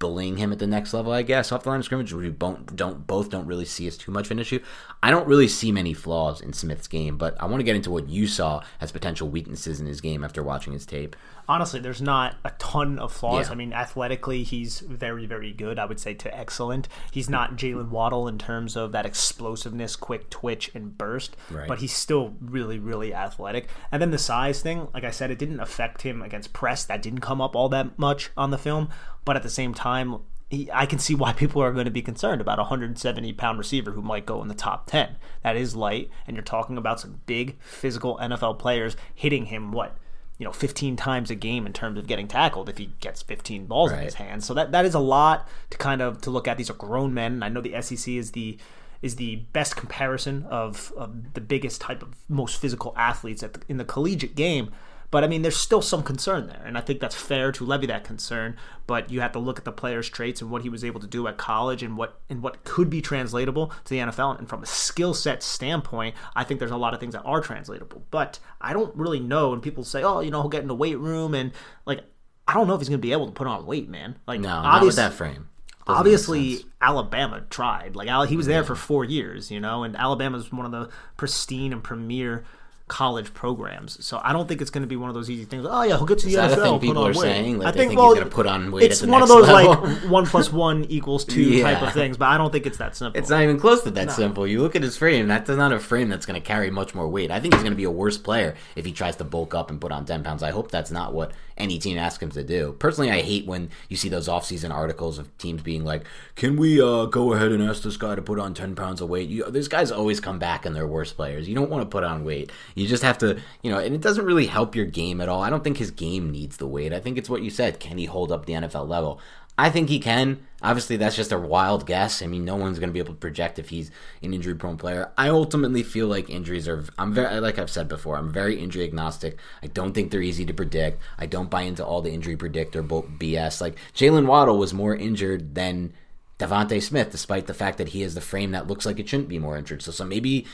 bullying 0.00 0.36
him 0.36 0.50
at 0.50 0.58
the 0.58 0.66
next 0.66 0.92
level? 0.94 1.12
I 1.12 1.22
guess 1.22 1.52
off 1.52 1.62
the 1.62 1.68
line 1.68 1.78
of 1.78 1.84
scrimmage, 1.84 2.12
we 2.12 2.28
don't, 2.28 2.74
don't 2.74 3.06
both 3.06 3.30
don't 3.30 3.46
really 3.46 3.64
see 3.64 3.86
as 3.86 3.96
too 3.96 4.10
much 4.10 4.26
of 4.26 4.32
an 4.32 4.40
issue. 4.40 4.58
I 5.00 5.12
don't 5.12 5.28
really 5.28 5.48
see 5.48 5.70
many 5.70 5.94
flaws 5.94 6.40
in 6.40 6.52
Smith's 6.52 6.88
game, 6.88 7.16
but 7.16 7.40
I 7.40 7.46
want 7.46 7.60
to 7.60 7.64
get 7.64 7.76
into 7.76 7.92
what 7.92 8.08
you 8.08 8.26
saw 8.26 8.64
as 8.80 8.90
potential 8.90 9.28
weaknesses 9.28 9.80
in 9.80 9.86
his 9.86 10.00
game 10.00 10.24
after 10.24 10.42
watching 10.42 10.72
his 10.72 10.86
tape 10.86 11.14
honestly, 11.48 11.80
there's 11.80 12.02
not 12.02 12.36
a 12.44 12.50
ton 12.58 12.98
of 12.98 13.12
flaws. 13.12 13.46
Yeah. 13.46 13.52
I 13.52 13.54
mean, 13.56 13.72
athletically, 13.72 14.42
he's 14.42 14.80
very, 14.80 15.26
very 15.26 15.52
good. 15.52 15.78
I 15.78 15.84
would 15.86 15.98
say 15.98 16.14
to 16.14 16.36
excellent. 16.38 16.88
He's 17.10 17.30
not 17.30 17.56
Jaylen 17.56 17.88
Waddle 17.88 18.28
in 18.28 18.38
terms 18.38 18.76
of 18.76 18.92
that 18.92 19.06
explosiveness, 19.06 19.96
quick 19.96 20.30
twitch, 20.30 20.70
and 20.74 20.96
burst, 20.96 21.36
Right. 21.50 21.66
but 21.66 21.78
he's 21.78 21.92
still 21.94 22.34
really, 22.40 22.78
really 22.78 23.14
athletic. 23.14 23.68
And 23.90 24.00
then 24.02 24.10
the 24.10 24.18
size 24.18 24.60
thing, 24.60 24.88
like 24.92 25.04
I 25.04 25.10
said, 25.10 25.30
it 25.30 25.38
didn't 25.38 25.60
affect 25.60 26.02
him 26.02 26.22
against 26.22 26.52
press. 26.52 26.84
That 26.84 27.02
didn't 27.02 27.20
come 27.20 27.40
up 27.40 27.56
all 27.56 27.68
that 27.70 27.98
much 27.98 28.30
on 28.36 28.50
the 28.50 28.58
film. 28.58 28.88
But 29.24 29.36
at 29.36 29.42
the 29.42 29.50
same 29.50 29.74
time, 29.74 30.20
he, 30.50 30.70
I 30.72 30.86
can 30.86 30.98
see 30.98 31.14
why 31.14 31.32
people 31.34 31.62
are 31.62 31.72
going 31.72 31.84
to 31.84 31.90
be 31.90 32.02
concerned 32.02 32.40
about 32.40 32.58
a 32.58 32.62
170 32.62 33.32
pound 33.34 33.58
receiver 33.58 33.92
who 33.92 34.02
might 34.02 34.26
go 34.26 34.40
in 34.42 34.48
the 34.48 34.54
top 34.54 34.86
10. 34.86 35.16
That 35.42 35.56
is 35.56 35.76
light, 35.76 36.10
and 36.26 36.36
you're 36.36 36.44
talking 36.44 36.76
about 36.78 37.00
some 37.00 37.20
big 37.26 37.60
physical 37.60 38.18
NFL 38.20 38.58
players 38.58 38.96
hitting 39.14 39.46
him. 39.46 39.72
What? 39.72 39.96
You 40.38 40.44
know 40.44 40.52
15 40.52 40.96
times 40.96 41.30
a 41.30 41.34
game 41.34 41.66
in 41.66 41.72
terms 41.72 41.98
of 41.98 42.06
getting 42.06 42.28
tackled 42.28 42.68
if 42.68 42.78
he 42.78 42.92
gets 43.00 43.22
15 43.22 43.66
balls 43.66 43.92
in 43.92 43.98
his 43.98 44.14
hands. 44.14 44.46
So 44.46 44.54
that 44.54 44.72
that 44.72 44.84
is 44.84 44.94
a 44.94 45.00
lot 45.00 45.48
to 45.70 45.78
kind 45.78 46.00
of 46.00 46.20
to 46.22 46.30
look 46.30 46.48
at. 46.48 46.56
These 46.56 46.70
are 46.70 46.74
grown 46.74 47.12
men. 47.12 47.34
And 47.34 47.44
I 47.44 47.48
know 47.48 47.60
the 47.60 47.80
SEC 47.82 48.08
is 48.08 48.32
the 48.32 48.58
is 49.02 49.16
the 49.16 49.36
best 49.52 49.76
comparison 49.76 50.44
of, 50.50 50.92
of 50.96 51.34
the 51.34 51.40
biggest 51.40 51.80
type 51.80 52.02
of 52.02 52.16
most 52.28 52.60
physical 52.60 52.92
athletes 52.96 53.42
at 53.42 53.54
the, 53.54 53.60
in 53.68 53.76
the 53.76 53.84
collegiate 53.84 54.34
game. 54.34 54.72
But 55.10 55.24
I 55.24 55.26
mean, 55.26 55.40
there's 55.40 55.56
still 55.56 55.80
some 55.80 56.02
concern 56.02 56.48
there, 56.48 56.62
and 56.66 56.76
I 56.76 56.82
think 56.82 57.00
that's 57.00 57.14
fair 57.14 57.50
to 57.52 57.64
levy 57.64 57.86
that 57.86 58.04
concern. 58.04 58.56
But 58.86 59.10
you 59.10 59.20
have 59.20 59.32
to 59.32 59.38
look 59.38 59.58
at 59.58 59.64
the 59.64 59.72
player's 59.72 60.08
traits 60.08 60.42
and 60.42 60.50
what 60.50 60.62
he 60.62 60.68
was 60.68 60.84
able 60.84 61.00
to 61.00 61.06
do 61.06 61.26
at 61.28 61.38
college, 61.38 61.82
and 61.82 61.96
what 61.96 62.20
and 62.28 62.42
what 62.42 62.64
could 62.64 62.90
be 62.90 63.00
translatable 63.00 63.72
to 63.84 63.90
the 63.90 63.98
NFL. 63.98 64.38
And 64.38 64.48
from 64.48 64.62
a 64.62 64.66
skill 64.66 65.14
set 65.14 65.42
standpoint, 65.42 66.14
I 66.36 66.44
think 66.44 66.60
there's 66.60 66.70
a 66.70 66.76
lot 66.76 66.92
of 66.92 67.00
things 67.00 67.14
that 67.14 67.22
are 67.22 67.40
translatable. 67.40 68.04
But 68.10 68.38
I 68.60 68.74
don't 68.74 68.94
really 68.94 69.20
know. 69.20 69.54
And 69.54 69.62
people 69.62 69.82
say, 69.82 70.02
oh, 70.02 70.20
you 70.20 70.30
know, 70.30 70.42
he'll 70.42 70.50
get 70.50 70.62
in 70.62 70.68
the 70.68 70.74
weight 70.74 70.98
room, 70.98 71.34
and 71.34 71.52
like, 71.86 72.02
I 72.46 72.52
don't 72.52 72.66
know 72.66 72.74
if 72.74 72.80
he's 72.80 72.90
going 72.90 73.00
to 73.00 73.06
be 73.06 73.12
able 73.12 73.26
to 73.26 73.32
put 73.32 73.46
on 73.46 73.64
weight, 73.64 73.88
man. 73.88 74.18
Like, 74.26 74.40
No, 74.40 74.62
not 74.62 74.82
with 74.82 74.96
that 74.96 75.14
frame. 75.14 75.48
Doesn't 75.86 76.00
obviously. 76.00 76.64
Alabama 76.82 77.44
tried. 77.48 77.96
Like 77.96 78.28
he 78.28 78.36
was 78.36 78.46
there 78.46 78.62
for 78.62 78.74
four 78.74 79.04
years, 79.04 79.50
you 79.50 79.58
know, 79.58 79.84
and 79.84 79.96
Alabama's 79.96 80.52
one 80.52 80.66
of 80.66 80.72
the 80.72 80.90
pristine 81.16 81.72
and 81.72 81.82
premier 81.82 82.44
college 82.88 83.32
programs. 83.34 84.04
So 84.04 84.20
I 84.24 84.32
don't 84.32 84.48
think 84.48 84.60
it's 84.60 84.70
going 84.70 84.82
to 84.82 84.88
be 84.88 84.96
one 84.96 85.08
of 85.10 85.14
those 85.14 85.30
easy 85.30 85.44
things. 85.44 85.66
Oh 85.68 85.82
yeah, 85.82 85.96
he'll 85.96 86.06
get 86.06 86.18
to 86.20 86.26
the 86.26 86.36
that 86.36 86.52
a 86.52 86.56
NFL. 86.56 86.62
thing 86.62 86.72
put 86.72 86.80
people 86.80 87.02
are 87.06 87.08
weight. 87.08 87.16
saying? 87.16 87.58
Like, 87.58 87.68
I 87.68 87.70
think, 87.72 87.90
think 87.90 88.00
he's 88.00 88.14
gonna 88.14 88.26
put 88.30 88.46
on 88.46 88.72
weight 88.72 88.90
It's 88.90 89.02
at 89.02 89.06
the 89.06 89.12
one 89.12 89.22
of 89.22 89.28
those 89.28 89.46
level? 89.48 89.82
like 89.84 90.02
one 90.10 90.26
plus 90.26 90.52
one 90.52 90.84
equals 90.86 91.24
two 91.24 91.62
type 91.62 91.82
of 91.82 91.92
things, 91.92 92.16
but 92.16 92.26
I 92.26 92.38
don't 92.38 92.50
think 92.50 92.66
it's 92.66 92.78
that 92.78 92.96
simple. 92.96 93.18
It's 93.20 93.30
not 93.30 93.42
even 93.42 93.60
close 93.60 93.82
to 93.82 93.90
that 93.92 94.10
simple. 94.12 94.46
You 94.46 94.62
look 94.62 94.74
at 94.74 94.82
his 94.82 94.96
frame, 94.96 95.28
that's 95.28 95.48
not 95.48 95.72
a 95.72 95.78
frame 95.78 96.08
that's 96.08 96.26
going 96.26 96.40
to 96.40 96.46
carry 96.46 96.70
much 96.70 96.94
more 96.94 97.06
weight. 97.08 97.30
I 97.30 97.40
think 97.40 97.54
he's 97.54 97.62
going 97.62 97.72
to 97.72 97.76
be 97.76 97.84
a 97.84 97.90
worse 97.90 98.18
player 98.18 98.54
if 98.74 98.84
he 98.84 98.92
tries 98.92 99.16
to 99.16 99.24
bulk 99.24 99.54
up 99.54 99.70
and 99.70 99.80
put 99.80 99.92
on 99.92 100.04
10 100.04 100.24
pounds. 100.24 100.42
I 100.42 100.50
hope 100.50 100.70
that's 100.70 100.90
not 100.90 101.12
what 101.12 101.32
any 101.58 101.78
team 101.78 101.98
asks 101.98 102.22
him 102.22 102.30
to 102.30 102.42
do. 102.42 102.74
Personally, 102.78 103.10
I 103.10 103.20
hate 103.20 103.46
when 103.46 103.70
you 103.88 103.96
see 103.96 104.08
those 104.08 104.28
offseason 104.28 104.72
articles 104.72 105.18
of 105.18 105.36
teams 105.38 105.62
being 105.62 105.84
like, 105.84 106.04
can 106.36 106.56
we 106.56 106.80
uh, 106.80 107.06
go 107.06 107.32
ahead 107.32 107.52
and 107.52 107.62
ask 107.62 107.82
this 107.82 107.96
guy 107.96 108.14
to 108.14 108.22
put 108.22 108.38
on 108.38 108.54
10 108.54 108.74
pounds 108.74 109.00
of 109.00 109.08
weight? 109.08 109.28
You, 109.28 109.50
these 109.50 109.68
guys 109.68 109.90
always 109.92 110.20
come 110.20 110.38
back 110.38 110.64
and 110.64 110.74
they're 110.74 110.86
worse 110.86 111.12
players. 111.12 111.48
You 111.48 111.54
don't 111.54 111.70
want 111.70 111.82
to 111.82 111.88
put 111.88 112.04
on 112.04 112.24
weight. 112.24 112.50
You 112.74 112.86
just 112.86 113.02
have 113.02 113.18
to, 113.18 113.40
you 113.62 113.70
know, 113.70 113.78
and 113.78 113.94
it 113.94 114.00
doesn't 114.00 114.24
really 114.24 114.46
help 114.46 114.74
your 114.74 114.86
game 114.86 115.20
at 115.20 115.28
all. 115.28 115.42
I 115.42 115.50
don't 115.50 115.64
think 115.64 115.78
his 115.78 115.90
game 115.90 116.30
needs 116.30 116.56
the 116.56 116.66
weight. 116.66 116.92
I 116.92 117.00
think 117.00 117.18
it's 117.18 117.30
what 117.30 117.42
you 117.42 117.50
said. 117.50 117.80
Can 117.80 117.98
he 117.98 118.06
hold 118.06 118.32
up 118.32 118.46
the 118.46 118.54
NFL 118.54 118.88
level? 118.88 119.20
I 119.56 119.70
think 119.70 119.88
he 119.88 119.98
can. 119.98 120.46
Obviously, 120.60 120.96
that's 120.96 121.14
just 121.14 121.30
a 121.30 121.38
wild 121.38 121.86
guess. 121.86 122.20
I 122.20 122.26
mean, 122.26 122.44
no 122.44 122.56
one's 122.56 122.80
going 122.80 122.88
to 122.88 122.92
be 122.92 122.98
able 122.98 123.14
to 123.14 123.20
project 123.20 123.60
if 123.60 123.68
he's 123.68 123.92
an 124.22 124.34
injury-prone 124.34 124.76
player. 124.76 125.12
I 125.16 125.28
ultimately 125.28 125.84
feel 125.84 126.08
like 126.08 126.28
injuries 126.28 126.66
are. 126.66 126.84
I'm 126.98 127.12
very, 127.12 127.38
like 127.40 127.58
I've 127.58 127.70
said 127.70 127.88
before, 127.88 128.16
I'm 128.16 128.32
very 128.32 128.58
injury 128.58 128.82
agnostic. 128.82 129.38
I 129.62 129.68
don't 129.68 129.92
think 129.92 130.10
they're 130.10 130.20
easy 130.20 130.44
to 130.46 130.54
predict. 130.54 131.00
I 131.16 131.26
don't 131.26 131.50
buy 131.50 131.62
into 131.62 131.84
all 131.84 132.02
the 132.02 132.12
injury 132.12 132.36
predictor 132.36 132.82
BS. 132.82 133.60
Like 133.60 133.76
Jaylen 133.94 134.26
Waddle 134.26 134.58
was 134.58 134.74
more 134.74 134.96
injured 134.96 135.54
than 135.54 135.92
Devontae 136.38 136.82
Smith, 136.82 137.10
despite 137.10 137.46
the 137.46 137.54
fact 137.54 137.78
that 137.78 137.90
he 137.90 138.02
has 138.02 138.14
the 138.14 138.20
frame 138.20 138.50
that 138.52 138.66
looks 138.66 138.86
like 138.86 138.98
it 138.98 139.08
shouldn't 139.08 139.28
be 139.28 139.38
more 139.38 139.56
injured. 139.56 139.82
So, 139.82 139.92
so 139.92 140.04
maybe 140.04 140.46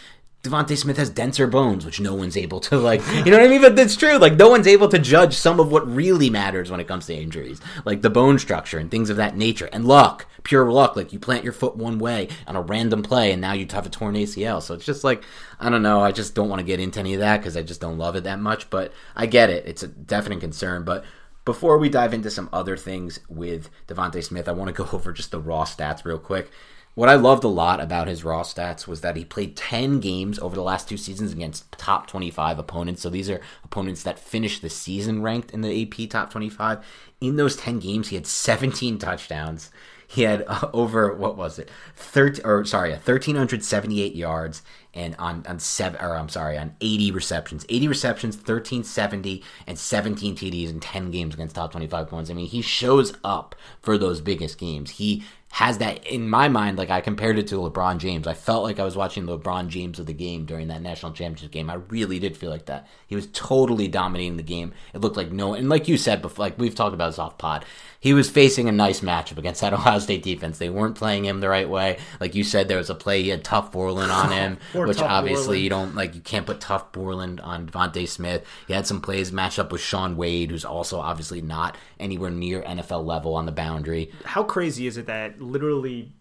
Devontae 0.45 0.77
Smith 0.77 0.99
has 0.99 1.09
denser 1.09 1.47
bones, 1.47 1.87
which 1.87 2.01
no 2.01 2.13
one's 2.13 2.37
able 2.37 2.61
to 2.61 2.77
like. 2.77 3.01
You 3.25 3.31
know 3.31 3.39
what 3.39 3.47
I 3.47 3.49
mean? 3.49 3.63
But 3.63 3.77
that's 3.77 3.97
true. 3.97 4.19
Like 4.19 4.35
no 4.35 4.51
one's 4.51 4.67
able 4.67 4.89
to 4.89 4.99
judge 4.99 5.35
some 5.35 5.59
of 5.59 5.73
what 5.73 5.91
really 5.91 6.29
matters 6.29 6.71
when 6.71 6.81
it 6.81 6.87
comes 6.87 7.07
to 7.07 7.15
injuries, 7.15 7.63
like 7.87 8.03
the 8.03 8.11
bone 8.11 8.39
structure 8.39 8.79
and 8.79 8.91
things 8.91 9.09
of 9.09 9.17
that 9.17 9.39
nature, 9.39 9.71
and 9.73 9.87
luck, 9.87 10.27
pure 10.43 10.71
luck. 10.71 10.97
Like 10.97 11.15
you 11.15 11.19
plant 11.19 11.45
your 11.45 11.55
foot 11.55 11.77
one 11.77 11.99
way 11.99 12.29
on 12.47 12.57
a 12.57 12.61
random 12.61 13.03
play, 13.03 13.33
and 13.33 13.41
now 13.41 13.55
you 13.55 13.67
have 13.71 13.87
a 13.87 13.89
torn 13.89 14.17
ACL. 14.17 14.61
So 14.63 14.75
it's 14.75 14.85
just 14.85 15.03
like 15.03 15.25
I 15.59 15.71
don't 15.71 15.83
know. 15.83 16.03
I 16.03 16.13
just 16.13 16.35
don't 16.35 16.51
want 16.51 16.61
to 16.61 16.67
get 16.67 16.79
into 16.79 17.01
any 17.01 17.15
of 17.15 17.21
that 17.21 17.39
because 17.39 17.57
I 17.57 17.63
just 17.63 17.81
don't 17.81 17.97
love 17.97 18.15
it 18.15 18.25
that 18.25 18.39
much. 18.39 18.69
But 18.69 18.93
I 19.17 19.25
get 19.25 19.49
it. 19.49 19.65
It's 19.67 19.83
a 19.83 19.89
definite 19.89 20.41
concern. 20.41 20.85
But 20.85 21.07
before 21.47 21.79
we 21.79 21.89
dive 21.89 22.13
into 22.13 22.31
some 22.31 22.51
other 22.53 22.77
things 22.77 23.19
with 23.31 23.71
Devonte 23.89 24.23
Smith, 24.23 24.47
I 24.47 24.53
want 24.53 24.69
to 24.69 24.85
go 24.85 24.91
over 24.95 25.11
just 25.11 25.31
the 25.31 25.41
raw 25.41 25.65
stats 25.65 26.05
real 26.05 26.19
quick. 26.19 26.51
What 26.95 27.09
I 27.09 27.15
loved 27.15 27.43
a 27.43 27.49
lot 27.49 27.81
about 27.81 28.07
his 28.07 28.23
raw 28.23 28.43
stats 28.43 28.87
was 28.87 29.01
that 29.01 29.17
he 29.17 29.25
played 29.25 29.57
10 29.57 29.99
games 29.99 30.39
over 30.39 30.55
the 30.55 30.63
last 30.63 30.89
two 30.89 30.97
seasons 30.97 31.33
against 31.33 31.71
top 31.73 32.07
25 32.07 32.61
opponents. 32.61 33.03
So 33.03 33.11
these 33.11 33.29
are 33.29 33.41
opponents 33.65 34.05
that 34.05 34.21
finished 34.21 34.63
the 34.63 34.71
season 34.71 35.21
ranked 35.21 35.51
in 35.51 35.61
the 35.63 35.83
AP 35.83 36.09
top 36.09 36.31
25. 36.31 36.87
In 37.21 37.35
those 37.35 37.57
10 37.57 37.81
games, 37.81 38.09
he 38.09 38.15
had 38.15 38.29
17 38.29 38.99
touchdowns. 38.99 39.73
He 40.07 40.23
had 40.23 40.45
uh, 40.47 40.71
over 40.73 41.13
what 41.15 41.37
was 41.37 41.59
it, 41.59 41.69
13 41.97 42.47
or 42.47 42.65
sorry, 42.65 42.91
1378 42.91 44.15
yards 44.15 44.63
and 44.93 45.17
on 45.19 45.45
on 45.49 45.59
seven 45.59 46.01
or 46.01 46.17
I'm 46.17 46.29
sorry, 46.29 46.57
on 46.57 46.77
80 46.81 47.11
receptions, 47.11 47.67
80 47.69 47.89
receptions, 47.89 48.37
1370 48.37 49.43
and 49.67 49.77
17 49.77 50.37
TDs 50.37 50.71
in 50.71 50.79
10 50.79 51.11
games 51.11 51.35
against 51.35 51.57
top 51.57 51.73
25 51.73 52.09
points. 52.09 52.31
I 52.31 52.35
mean, 52.35 52.47
he 52.47 52.63
shows 52.63 53.15
up 53.25 53.57
for 53.83 53.99
those 53.99 54.21
biggest 54.21 54.59
games. 54.59 54.91
He 54.93 55.25
has 55.55 55.79
that 55.79 56.05
in 56.05 56.29
my 56.29 56.49
mind. 56.49 56.77
Like 56.77 56.90
I 56.90 57.01
compared 57.01 57.38
it 57.38 57.47
to 57.47 57.55
LeBron 57.55 57.99
James. 57.99 58.27
I 58.27 58.35
felt 58.35 58.64
like 58.64 58.81
I 58.81 58.85
was 58.85 58.97
watching 58.97 59.25
LeBron 59.25 59.69
James 59.69 60.01
of 60.01 60.07
the 60.07 60.12
game 60.12 60.47
during 60.47 60.67
that 60.67 60.83
national 60.83 61.12
championship 61.12 61.53
game. 61.53 61.71
I 61.71 61.75
really 61.75 62.19
did 62.19 62.37
feel 62.37 62.51
like 62.51 62.67
that. 62.67 62.88
He 63.07 63.14
was 63.14 63.29
totally 63.29 63.87
dominating 63.87 64.37
the 64.37 64.43
game. 64.43 64.73
It 64.93 65.01
looked 65.01 65.17
like 65.17 65.31
no, 65.31 65.55
and 65.55 65.69
like 65.69 65.87
you 65.87 65.97
said 65.97 66.23
before, 66.23 66.47
like 66.47 66.59
we've 66.59 66.75
talked 66.75 66.93
about 66.93 67.11
this 67.11 67.21
off 67.21 67.38
pod. 67.38 67.64
He 68.01 68.14
was 68.14 68.29
facing 68.29 68.69
a 68.69 68.73
nice 68.73 69.01
matchup 69.01 69.38
against 69.38 69.61
that 69.61 69.73
Ohio 69.73 70.01
State 70.01 70.25
defense. 70.25 70.59
They 70.59 70.71
weren't 70.71 70.97
playing 70.97 71.25
him 71.25 71.38
the 71.38 71.49
right 71.49 71.69
way. 71.69 71.99
Like 72.19 72.35
you 72.35 72.43
said, 72.43 72.67
there 72.67 72.79
was 72.79 72.90
a 72.90 72.95
play 72.97 73.23
he 73.23 73.29
had 73.29 73.45
Tuf 73.45 73.71
Borland 73.71 74.11
on 74.11 74.33
him, 74.33 74.59
which 74.75 75.01
obviously 75.01 75.45
Borland. 75.45 75.62
you 75.62 75.71
don't 75.71 75.95
like. 75.95 76.14
You 76.17 76.21
can't 76.21 76.47
put 76.47 76.59
Tuf 76.59 76.90
Borland 76.90 77.40
on 77.40 77.69
Devontae 77.69 78.09
Smith. 78.09 78.45
He 78.67 78.73
had 78.73 78.88
some 78.88 79.01
plays 79.01 79.31
matched 79.31 79.61
up 79.61 79.71
with 79.71 79.81
Shaun 79.81 80.17
Wade, 80.17 80.51
who's 80.51 80.64
also 80.64 80.99
obviously 80.99 81.40
not 81.40 81.77
anywhere 82.01 82.31
near 82.31 82.61
NFL 82.62 83.07
level 83.07 83.37
on 83.37 83.47
the 83.47 83.53
boundary. 83.53 84.11
How 84.25 84.43
crazy 84.43 84.88
is 84.88 84.97
it 84.97 85.07
that 85.07 85.40
literally 85.45 86.13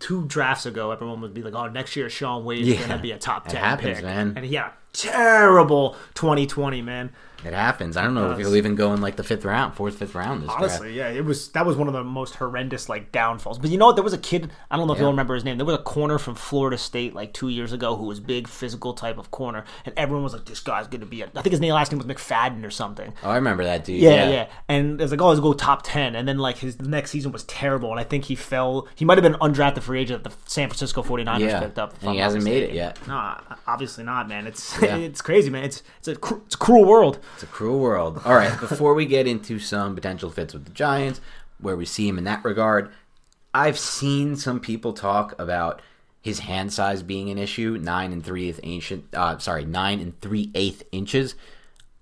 two 0.00 0.24
drafts 0.26 0.66
ago, 0.66 0.90
everyone 0.90 1.20
would 1.20 1.32
be 1.34 1.42
like, 1.42 1.54
"Oh, 1.54 1.68
next 1.68 1.94
year 1.96 2.10
Shaun 2.10 2.44
Wade 2.44 2.62
is 2.62 2.68
Yeah. 2.68 2.76
going 2.78 2.90
to 2.90 2.98
be 2.98 3.12
a 3.12 3.18
top 3.18 3.46
It 3.46 3.50
ten 3.50 3.60
happens, 3.62 3.96
pick," 3.98 4.04
man. 4.04 4.32
and 4.36 4.44
yeah, 4.46 4.70
terrible 4.92 5.96
2020, 6.14 6.82
man. 6.82 7.12
It 7.44 7.52
happens. 7.52 7.96
I 7.96 8.02
don't 8.02 8.14
know 8.14 8.30
if 8.32 8.38
he'll 8.38 8.56
even 8.56 8.74
go 8.74 8.92
in 8.94 9.00
like 9.00 9.16
the 9.16 9.22
fifth 9.22 9.44
round, 9.44 9.74
fourth, 9.74 9.98
fifth 9.98 10.14
round. 10.14 10.42
This 10.42 10.48
draft. 10.48 10.62
Honestly, 10.62 10.94
yeah, 10.96 11.08
it 11.10 11.24
was 11.24 11.48
that 11.50 11.64
was 11.66 11.76
one 11.76 11.86
of 11.86 11.94
the 11.94 12.02
most 12.02 12.34
horrendous 12.36 12.88
like 12.88 13.12
downfalls. 13.12 13.58
But 13.58 13.70
you 13.70 13.78
know 13.78 13.86
what? 13.86 13.94
There 13.96 14.02
was 14.02 14.14
a 14.14 14.18
kid. 14.18 14.50
I 14.70 14.76
don't 14.76 14.86
know 14.86 14.94
if 14.94 14.98
you'll 14.98 15.10
remember 15.10 15.34
his 15.34 15.44
name. 15.44 15.56
There 15.58 15.66
was 15.66 15.76
a 15.76 15.82
corner 15.82 16.18
from 16.18 16.34
Florida 16.34 16.78
State 16.78 17.14
like 17.14 17.32
two 17.34 17.48
years 17.48 17.72
ago 17.72 17.94
who 17.94 18.04
was 18.06 18.18
big, 18.20 18.48
physical 18.48 18.94
type 18.94 19.18
of 19.18 19.30
corner, 19.30 19.64
and 19.84 19.94
everyone 19.96 20.24
was 20.24 20.32
like, 20.32 20.46
"This 20.46 20.60
guy's 20.60 20.86
going 20.88 21.00
to 21.02 21.06
be." 21.06 21.22
A, 21.22 21.26
I 21.26 21.42
think 21.42 21.52
his 21.52 21.60
name 21.60 21.74
last 21.74 21.92
name 21.92 21.98
was 21.98 22.06
McFadden 22.06 22.64
or 22.64 22.70
something. 22.70 23.12
Oh, 23.22 23.30
I 23.30 23.36
remember 23.36 23.64
that 23.64 23.84
dude. 23.84 24.00
Yeah, 24.00 24.28
yeah. 24.30 24.48
And 24.68 25.00
it's 25.00 25.10
like, 25.12 25.20
oh, 25.20 25.28
let's 25.28 25.40
go 25.40 25.52
top 25.52 25.82
ten. 25.84 26.16
And 26.16 26.26
then 26.26 26.38
like 26.38 26.56
his 26.58 26.80
next 26.80 27.10
season 27.10 27.32
was 27.32 27.44
terrible, 27.44 27.90
and 27.90 28.00
I 28.00 28.04
think 28.04 28.24
he 28.24 28.34
fell. 28.34 28.88
He 28.96 29.04
might 29.04 29.18
have 29.18 29.22
been 29.22 29.38
undrafted 29.40 29.82
free 29.82 30.00
agent 30.00 30.24
that 30.24 30.30
the 30.30 30.36
San 30.50 30.68
Francisco 30.68 31.02
49ers 31.02 31.40
Yeah. 31.40 31.60
picked 31.60 31.78
up. 31.78 31.94
And 32.02 32.12
he 32.12 32.18
hasn't 32.18 32.44
made 32.44 32.62
it 32.64 32.72
yet. 32.72 32.98
No, 33.06 33.38
obviously 33.66 34.04
not, 34.04 34.28
man. 34.28 34.46
It's 34.46 34.80
Yeah. 34.80 34.96
it's 34.96 35.20
crazy, 35.22 35.50
man. 35.50 35.64
It's 35.64 35.82
it's 35.98 36.08
a 36.08 36.16
cru- 36.16 36.42
it's 36.46 36.54
a 36.54 36.58
cruel 36.58 36.84
world. 36.84 37.18
It's 37.34 37.42
a 37.42 37.46
cruel 37.46 37.78
world. 37.78 38.22
All 38.24 38.34
right, 38.34 38.58
before 38.60 38.94
we 38.94 39.06
get 39.06 39.26
into 39.26 39.58
some 39.58 39.94
potential 39.94 40.30
fits 40.30 40.54
with 40.54 40.64
the 40.64 40.72
Giants, 40.72 41.20
where 41.60 41.76
we 41.76 41.84
see 41.84 42.08
him 42.08 42.18
in 42.18 42.24
that 42.24 42.44
regard, 42.44 42.90
I've 43.52 43.78
seen 43.78 44.36
some 44.36 44.60
people 44.60 44.92
talk 44.92 45.38
about 45.38 45.80
his 46.20 46.40
hand 46.40 46.72
size 46.72 47.02
being 47.02 47.30
an 47.30 47.38
issue, 47.38 47.78
nine 47.80 48.12
and 48.12 48.24
three 48.24 48.48
eighth 48.48 48.60
ancient. 48.62 49.04
Uh, 49.14 49.38
sorry, 49.38 49.64
nine 49.64 50.00
and 50.00 50.20
three 50.20 50.50
eighth 50.54 50.82
inches. 50.92 51.34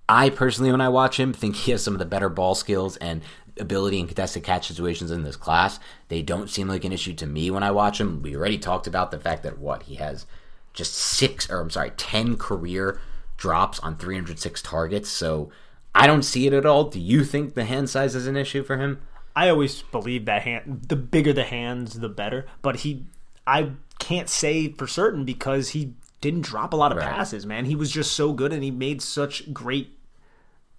I 0.07 0.29
personally, 0.29 0.71
when 0.71 0.81
I 0.81 0.89
watch 0.89 1.19
him, 1.19 1.33
think 1.33 1.55
he 1.55 1.71
has 1.71 1.83
some 1.83 1.93
of 1.93 1.99
the 1.99 2.05
better 2.05 2.29
ball 2.29 2.55
skills 2.55 2.97
and 2.97 3.21
ability 3.59 3.99
in 3.99 4.07
contested 4.07 4.43
catch 4.43 4.67
situations 4.67 5.11
in 5.11 5.23
this 5.23 5.35
class. 5.35 5.79
They 6.09 6.21
don't 6.21 6.49
seem 6.49 6.67
like 6.67 6.83
an 6.83 6.91
issue 6.91 7.13
to 7.15 7.25
me 7.25 7.49
when 7.49 7.63
I 7.63 7.71
watch 7.71 7.99
him. 7.99 8.21
We 8.21 8.35
already 8.35 8.57
talked 8.57 8.87
about 8.87 9.11
the 9.11 9.19
fact 9.19 9.43
that 9.43 9.57
what 9.57 9.83
he 9.83 9.95
has 9.95 10.25
just 10.73 10.93
six, 10.93 11.49
or 11.49 11.61
I'm 11.61 11.69
sorry, 11.69 11.91
ten 11.91 12.37
career 12.37 12.99
drops 13.37 13.79
on 13.79 13.97
306 13.97 14.61
targets. 14.61 15.09
So 15.09 15.49
I 15.93 16.07
don't 16.07 16.23
see 16.23 16.47
it 16.47 16.53
at 16.53 16.65
all. 16.65 16.85
Do 16.85 16.99
you 16.99 17.23
think 17.23 17.53
the 17.53 17.65
hand 17.65 17.89
size 17.89 18.15
is 18.15 18.27
an 18.27 18.35
issue 18.37 18.63
for 18.63 18.77
him? 18.77 19.01
I 19.35 19.49
always 19.49 19.81
believe 19.81 20.25
that 20.25 20.43
hand, 20.43 20.85
the 20.87 20.95
bigger 20.95 21.33
the 21.33 21.43
hands, 21.43 21.99
the 21.99 22.09
better. 22.09 22.45
But 22.61 22.77
he, 22.77 23.05
I 23.45 23.71
can't 23.99 24.29
say 24.29 24.71
for 24.71 24.87
certain 24.87 25.25
because 25.25 25.69
he 25.69 25.93
didn't 26.21 26.41
drop 26.41 26.73
a 26.73 26.77
lot 26.77 26.91
of 26.91 26.97
Right. 26.97 27.07
passes, 27.09 27.45
man. 27.45 27.65
He 27.65 27.75
was 27.75 27.91
just 27.91 28.13
so 28.13 28.31
good 28.33 28.53
and 28.53 28.63
he 28.63 28.71
made 28.71 29.01
such 29.01 29.53
great 29.53 29.91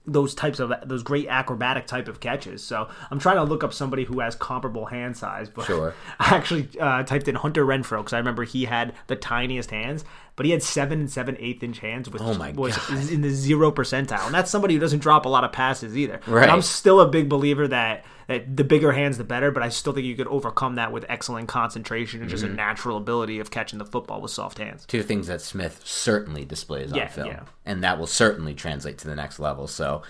those 0.08 0.36
types 0.36 0.60
of 0.60 0.72
those 0.84 1.02
great 1.02 1.26
acrobatic 1.26 1.84
type 1.86 2.06
of 2.06 2.20
catches. 2.20 2.62
So 2.62 2.88
I'm 3.10 3.18
trying 3.18 3.36
to 3.36 3.42
look 3.42 3.64
up 3.64 3.74
somebody 3.74 4.04
who 4.04 4.20
has 4.20 4.36
comparable 4.36 4.86
hand 4.86 5.16
size. 5.16 5.50
But 5.50 5.64
Sure. 5.66 5.94
I 6.20 6.36
actually 6.36 6.68
uh, 6.78 7.02
typed 7.02 7.26
in 7.26 7.34
Hunter 7.34 7.66
Renfrow 7.66 7.98
because 7.98 8.12
I 8.12 8.18
remember 8.18 8.44
he 8.44 8.66
had 8.66 8.94
the 9.08 9.16
tiniest 9.16 9.72
hands, 9.72 10.04
but 10.36 10.46
he 10.46 10.52
had 10.52 10.62
seven 10.62 11.00
and 11.00 11.10
seven 11.10 11.36
eighth 11.40 11.62
inch 11.62 11.78
hands, 11.80 12.08
which 12.10 12.22
Oh 12.22 12.34
my 12.34 12.52
was 12.52 12.76
God. 12.76 13.10
in 13.10 13.22
the 13.22 13.30
zero 13.30 13.72
percentile. 13.72 14.26
And 14.26 14.34
that's 14.34 14.50
somebody 14.50 14.74
who 14.74 14.80
doesn't 14.80 15.00
drop 15.00 15.24
a 15.26 15.28
lot 15.28 15.44
of 15.44 15.52
passes 15.52 15.96
either. 15.96 16.20
And 16.26 16.34
Right. 16.34 16.48
I'm 16.48 16.62
still 16.62 17.00
a 17.00 17.08
big 17.08 17.28
believer 17.28 17.66
that 17.68 18.04
that 18.28 18.56
the 18.56 18.64
bigger 18.64 18.90
hands 18.90 19.18
the 19.18 19.24
better, 19.24 19.52
but 19.52 19.62
I 19.62 19.68
still 19.68 19.92
think 19.92 20.04
you 20.04 20.16
could 20.16 20.26
overcome 20.26 20.74
that 20.74 20.90
with 20.90 21.04
excellent 21.08 21.46
concentration 21.48 22.20
and 22.22 22.28
just 22.28 22.42
Mm-hmm. 22.42 22.54
a 22.54 22.56
natural 22.56 22.96
ability 22.96 23.38
of 23.38 23.50
catching 23.52 23.78
the 23.78 23.84
football 23.84 24.20
with 24.20 24.32
soft 24.32 24.58
hands. 24.58 24.84
Two 24.86 25.02
things 25.04 25.28
that 25.28 25.40
Smith 25.40 25.80
certainly 25.84 26.44
displays 26.44 26.90
Yeah, 26.92 27.04
on 27.04 27.08
film, 27.08 27.26
yeah. 27.28 27.40
and 27.64 27.84
that 27.84 27.98
will 28.00 28.08
certainly 28.08 28.52
translate 28.52 28.98
to 28.98 29.06
the 29.08 29.14
next 29.14 29.38
level. 29.38 29.68
So, 29.68 30.02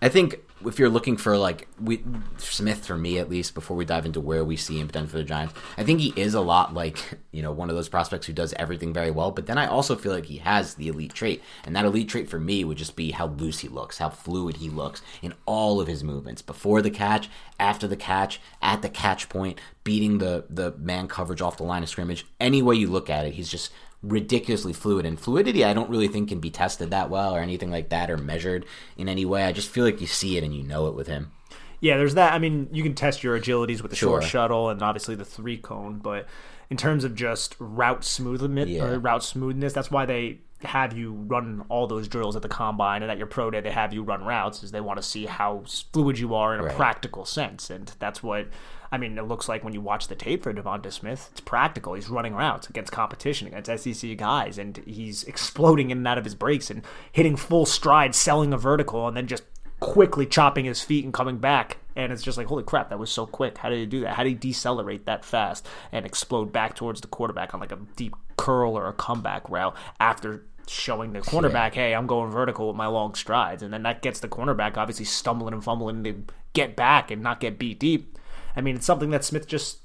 I 0.00 0.08
think 0.08 0.36
if 0.66 0.78
you're 0.78 0.88
looking 0.88 1.16
for 1.16 1.36
like 1.36 1.68
we 1.80 2.02
Smith 2.38 2.86
for 2.86 2.96
me 2.96 3.18
at 3.18 3.28
least, 3.28 3.54
before 3.54 3.76
we 3.76 3.84
dive 3.84 4.06
into 4.06 4.20
where 4.20 4.44
we 4.44 4.56
see 4.56 4.78
him 4.78 4.86
potential 4.86 5.10
for 5.10 5.16
the 5.18 5.24
Giants, 5.24 5.54
I 5.76 5.84
think 5.84 6.00
he 6.00 6.12
is 6.16 6.34
a 6.34 6.40
lot 6.40 6.74
like 6.74 7.18
you 7.32 7.42
know 7.42 7.52
one 7.52 7.70
of 7.70 7.76
those 7.76 7.88
prospects 7.88 8.26
who 8.26 8.32
does 8.32 8.54
everything 8.54 8.92
very 8.92 9.10
well. 9.10 9.30
But 9.30 9.46
then 9.46 9.58
I 9.58 9.66
also 9.66 9.96
feel 9.96 10.12
like 10.12 10.26
he 10.26 10.38
has 10.38 10.74
the 10.74 10.88
elite 10.88 11.14
trait, 11.14 11.42
and 11.64 11.74
that 11.76 11.84
elite 11.84 12.08
trait 12.08 12.28
for 12.28 12.40
me 12.40 12.64
would 12.64 12.78
just 12.78 12.96
be 12.96 13.12
how 13.12 13.26
loose 13.26 13.60
he 13.60 13.68
looks, 13.68 13.98
how 13.98 14.10
fluid 14.10 14.56
he 14.56 14.68
looks 14.68 15.02
in 15.22 15.34
all 15.46 15.80
of 15.80 15.88
his 15.88 16.04
movements 16.04 16.42
before 16.42 16.82
the 16.82 16.90
catch, 16.90 17.28
after 17.58 17.86
the 17.86 17.96
catch, 17.96 18.40
at 18.62 18.82
the 18.82 18.88
catch 18.88 19.28
point, 19.28 19.60
beating 19.82 20.18
the 20.18 20.44
the 20.48 20.72
man 20.78 21.08
coverage 21.08 21.42
off 21.42 21.56
the 21.56 21.64
line 21.64 21.82
of 21.82 21.88
scrimmage. 21.88 22.26
Any 22.40 22.62
way 22.62 22.76
you 22.76 22.88
look 22.88 23.10
at 23.10 23.26
it, 23.26 23.34
he's 23.34 23.50
just 23.50 23.70
ridiculously 24.08 24.72
fluid 24.72 25.06
and 25.06 25.18
fluidity 25.18 25.64
i 25.64 25.72
don't 25.72 25.88
really 25.88 26.08
think 26.08 26.28
can 26.28 26.38
be 26.38 26.50
tested 26.50 26.90
that 26.90 27.08
well 27.08 27.34
or 27.34 27.40
anything 27.40 27.70
like 27.70 27.88
that 27.88 28.10
or 28.10 28.16
measured 28.18 28.66
in 28.98 29.08
any 29.08 29.24
way 29.24 29.44
i 29.44 29.50
just 29.52 29.68
feel 29.70 29.84
like 29.84 30.00
you 30.00 30.06
see 30.06 30.36
it 30.36 30.44
and 30.44 30.54
you 30.54 30.62
know 30.62 30.86
it 30.88 30.94
with 30.94 31.06
him 31.06 31.32
Yeah, 31.80 31.96
there's 31.98 32.14
that. 32.14 32.32
I 32.32 32.38
mean, 32.38 32.68
you 32.72 32.82
can 32.82 32.94
test 32.94 33.22
your 33.22 33.38
agilities 33.38 33.82
with 33.82 33.90
the 33.90 33.96
short 33.96 34.24
shuttle 34.24 34.70
and 34.70 34.80
obviously 34.80 35.16
the 35.16 35.24
three 35.24 35.58
cone, 35.58 35.98
but 35.98 36.26
in 36.70 36.78
terms 36.78 37.04
of 37.04 37.14
just 37.14 37.56
route 37.58 38.04
smoothness, 38.04 38.68
Yeah. 38.70 38.84
or 38.84 38.98
route 38.98 39.22
smoothness, 39.22 39.74
that's 39.74 39.90
why 39.90 40.06
they 40.06 40.38
have 40.64 40.96
you 40.96 41.12
run 41.12 41.64
all 41.68 41.86
those 41.86 42.08
drills 42.08 42.36
at 42.36 42.42
the 42.42 42.48
combine 42.48 43.02
and 43.02 43.10
at 43.10 43.18
your 43.18 43.26
pro 43.26 43.50
day 43.50 43.60
they 43.60 43.70
have 43.70 43.92
you 43.92 44.02
run 44.02 44.24
routes 44.24 44.62
is 44.62 44.70
they 44.70 44.80
want 44.80 44.96
to 44.98 45.02
see 45.02 45.26
how 45.26 45.62
fluid 45.92 46.18
you 46.18 46.34
are 46.34 46.54
in 46.54 46.60
a 46.60 46.64
Right. 46.64 46.74
practical 46.76 47.24
sense 47.24 47.70
and 47.70 47.92
that's 47.98 48.22
what 48.22 48.48
I 48.92 48.98
mean 48.98 49.18
it 49.18 49.26
looks 49.26 49.48
like 49.48 49.62
when 49.64 49.74
you 49.74 49.80
watch 49.80 50.08
the 50.08 50.14
tape 50.14 50.42
for 50.42 50.52
Devonta 50.52 50.92
Smith 50.92 51.28
it's 51.32 51.40
practical 51.40 51.94
he's 51.94 52.08
running 52.08 52.34
routes 52.34 52.68
against 52.68 52.92
competition 52.92 53.46
against 53.48 53.82
SEC 53.84 54.16
guys 54.16 54.58
and 54.58 54.76
he's 54.86 55.24
exploding 55.24 55.90
in 55.90 55.98
and 55.98 56.08
out 56.08 56.18
of 56.18 56.24
his 56.24 56.34
breaks 56.34 56.70
and 56.70 56.82
hitting 57.12 57.36
full 57.36 57.66
stride 57.66 58.14
selling 58.14 58.52
a 58.52 58.58
vertical 58.58 59.06
and 59.08 59.16
then 59.16 59.26
just 59.26 59.42
quickly 59.80 60.24
chopping 60.24 60.64
his 60.64 60.80
feet 60.82 61.04
and 61.04 61.12
coming 61.12 61.36
back. 61.36 61.76
And 61.96 62.10
it's 62.10 62.22
just 62.22 62.38
like, 62.38 62.46
holy 62.46 62.62
crap, 62.62 62.88
that 62.88 62.98
was 62.98 63.10
so 63.10 63.26
quick. 63.26 63.58
How 63.58 63.68
did 63.68 63.78
he 63.80 63.86
do 63.86 64.00
that? 64.00 64.14
How 64.14 64.22
did 64.22 64.30
he 64.30 64.34
decelerate 64.34 65.04
that 65.04 65.24
fast 65.26 65.66
and 65.92 66.06
explode 66.06 66.52
back 66.52 66.74
towards 66.74 67.02
the 67.02 67.06
quarterback 67.06 67.52
on 67.52 67.60
like 67.60 67.70
a 67.72 67.78
deep 67.94 68.14
curl 68.36 68.78
or 68.78 68.88
a 68.88 68.92
comeback 68.94 69.48
route 69.50 69.76
after 70.00 70.46
showing 70.66 71.12
the 71.12 71.20
cornerback, 71.20 71.74
hey, 71.74 71.94
I'm 71.94 72.06
going 72.06 72.30
vertical 72.30 72.68
with 72.68 72.76
my 72.76 72.86
long 72.86 73.14
strides. 73.14 73.62
And 73.62 73.72
then 73.72 73.82
that 73.82 74.02
gets 74.02 74.20
the 74.20 74.28
cornerback 74.28 74.76
obviously 74.76 75.04
stumbling 75.04 75.54
and 75.54 75.62
fumbling 75.62 76.04
to 76.04 76.24
get 76.52 76.76
back 76.76 77.10
and 77.10 77.22
not 77.22 77.40
get 77.40 77.58
beat 77.58 77.78
deep. 77.78 78.18
I 78.56 78.60
mean, 78.60 78.76
it's 78.76 78.86
something 78.86 79.10
that 79.10 79.24
Smith 79.24 79.46
just 79.46 79.78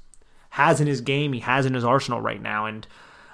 has 0.50 0.80
in 0.80 0.86
his 0.86 1.00
game, 1.00 1.32
he 1.32 1.40
has 1.40 1.66
in 1.66 1.74
his 1.74 1.84
arsenal 1.84 2.20
right 2.20 2.40
now. 2.40 2.66
And, 2.66 2.86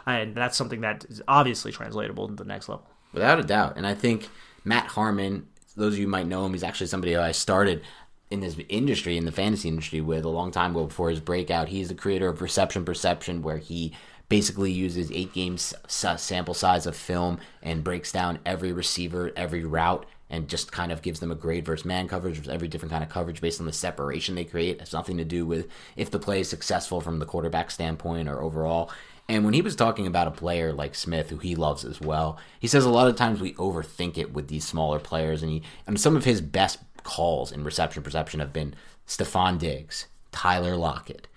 and 0.06 0.34
that's 0.34 0.56
something 0.56 0.80
that 0.82 1.04
is 1.08 1.22
obviously 1.28 1.72
translatable 1.72 2.28
to 2.28 2.34
the 2.34 2.44
next 2.44 2.68
level. 2.68 2.86
without 3.16 3.40
a 3.40 3.42
doubt. 3.42 3.74
And 3.76 3.86
I 3.86 3.94
think 3.94 4.28
Matt 4.64 4.86
Harmon, 4.86 5.48
those 5.76 5.94
of 5.94 5.98
you 5.98 6.06
might 6.06 6.26
know 6.26 6.44
him, 6.46 6.52
he's 6.52 6.62
actually 6.62 6.86
somebody 6.86 7.14
who 7.14 7.20
I 7.20 7.32
started 7.32 7.82
in 8.30 8.40
this 8.40 8.56
industry, 8.68 9.16
in 9.16 9.24
the 9.24 9.32
fantasy 9.32 9.68
industry, 9.68 10.00
with 10.00 10.24
a 10.24 10.28
long 10.28 10.50
time 10.50 10.72
ago 10.72 10.86
before 10.86 11.10
his 11.10 11.20
breakout. 11.20 11.68
He's 11.68 11.88
the 11.88 11.94
creator 11.94 12.28
of 12.28 12.42
Reception 12.42 12.84
Perception, 12.84 13.42
where 13.42 13.58
he 13.58 13.92
basically 14.28 14.72
uses 14.72 15.10
eight 15.12 15.32
games 15.32 15.74
sample 15.88 16.54
size 16.54 16.86
of 16.86 16.96
film 16.96 17.38
and 17.62 17.84
breaks 17.84 18.12
down 18.12 18.38
every 18.44 18.72
receiver, 18.72 19.32
every 19.36 19.64
route, 19.64 20.06
and 20.28 20.48
just 20.48 20.72
kind 20.72 20.90
of 20.90 21.02
gives 21.02 21.20
them 21.20 21.30
a 21.30 21.36
grade 21.36 21.64
versus 21.64 21.84
man 21.84 22.08
coverage, 22.08 22.36
versus 22.36 22.52
every 22.52 22.68
different 22.68 22.90
kind 22.90 23.04
of 23.04 23.10
coverage 23.10 23.40
based 23.40 23.60
on 23.60 23.66
the 23.66 23.72
separation 23.72 24.34
they 24.34 24.44
create. 24.44 24.76
It 24.76 24.80
has 24.80 24.92
nothing 24.92 25.16
to 25.18 25.24
do 25.24 25.46
with 25.46 25.68
if 25.94 26.10
the 26.10 26.18
play 26.18 26.40
is 26.40 26.48
successful 26.48 27.00
from 27.00 27.18
the 27.18 27.26
quarterback 27.26 27.70
standpoint 27.70 28.28
or 28.28 28.42
overall. 28.42 28.90
And 29.28 29.44
when 29.44 29.54
he 29.54 29.62
was 29.62 29.74
talking 29.74 30.06
about 30.06 30.28
a 30.28 30.32
player 30.32 30.72
like 30.72 30.94
Smith, 30.94 31.30
who 31.30 31.38
he 31.38 31.56
loves 31.56 31.84
as 31.84 32.00
well, 32.00 32.38
he 32.60 32.68
says 32.68 32.84
a 32.84 32.90
lot 32.90 33.08
of 33.08 33.16
times 33.16 33.40
we 33.40 33.54
overthink 33.54 34.18
it 34.18 34.32
with 34.32 34.48
these 34.48 34.64
smaller 34.64 34.98
players, 34.98 35.42
and 35.42 35.50
he 35.50 35.62
and 35.86 36.00
some 36.00 36.16
of 36.16 36.24
his 36.24 36.40
best 36.40 36.78
calls 37.02 37.52
in 37.52 37.64
reception 37.64 38.02
perception 38.02 38.40
have 38.40 38.52
been 38.52 38.74
Stefon 39.06 39.58
Diggs, 39.58 40.06
Tyler 40.32 40.76
Lockett, 40.76 41.28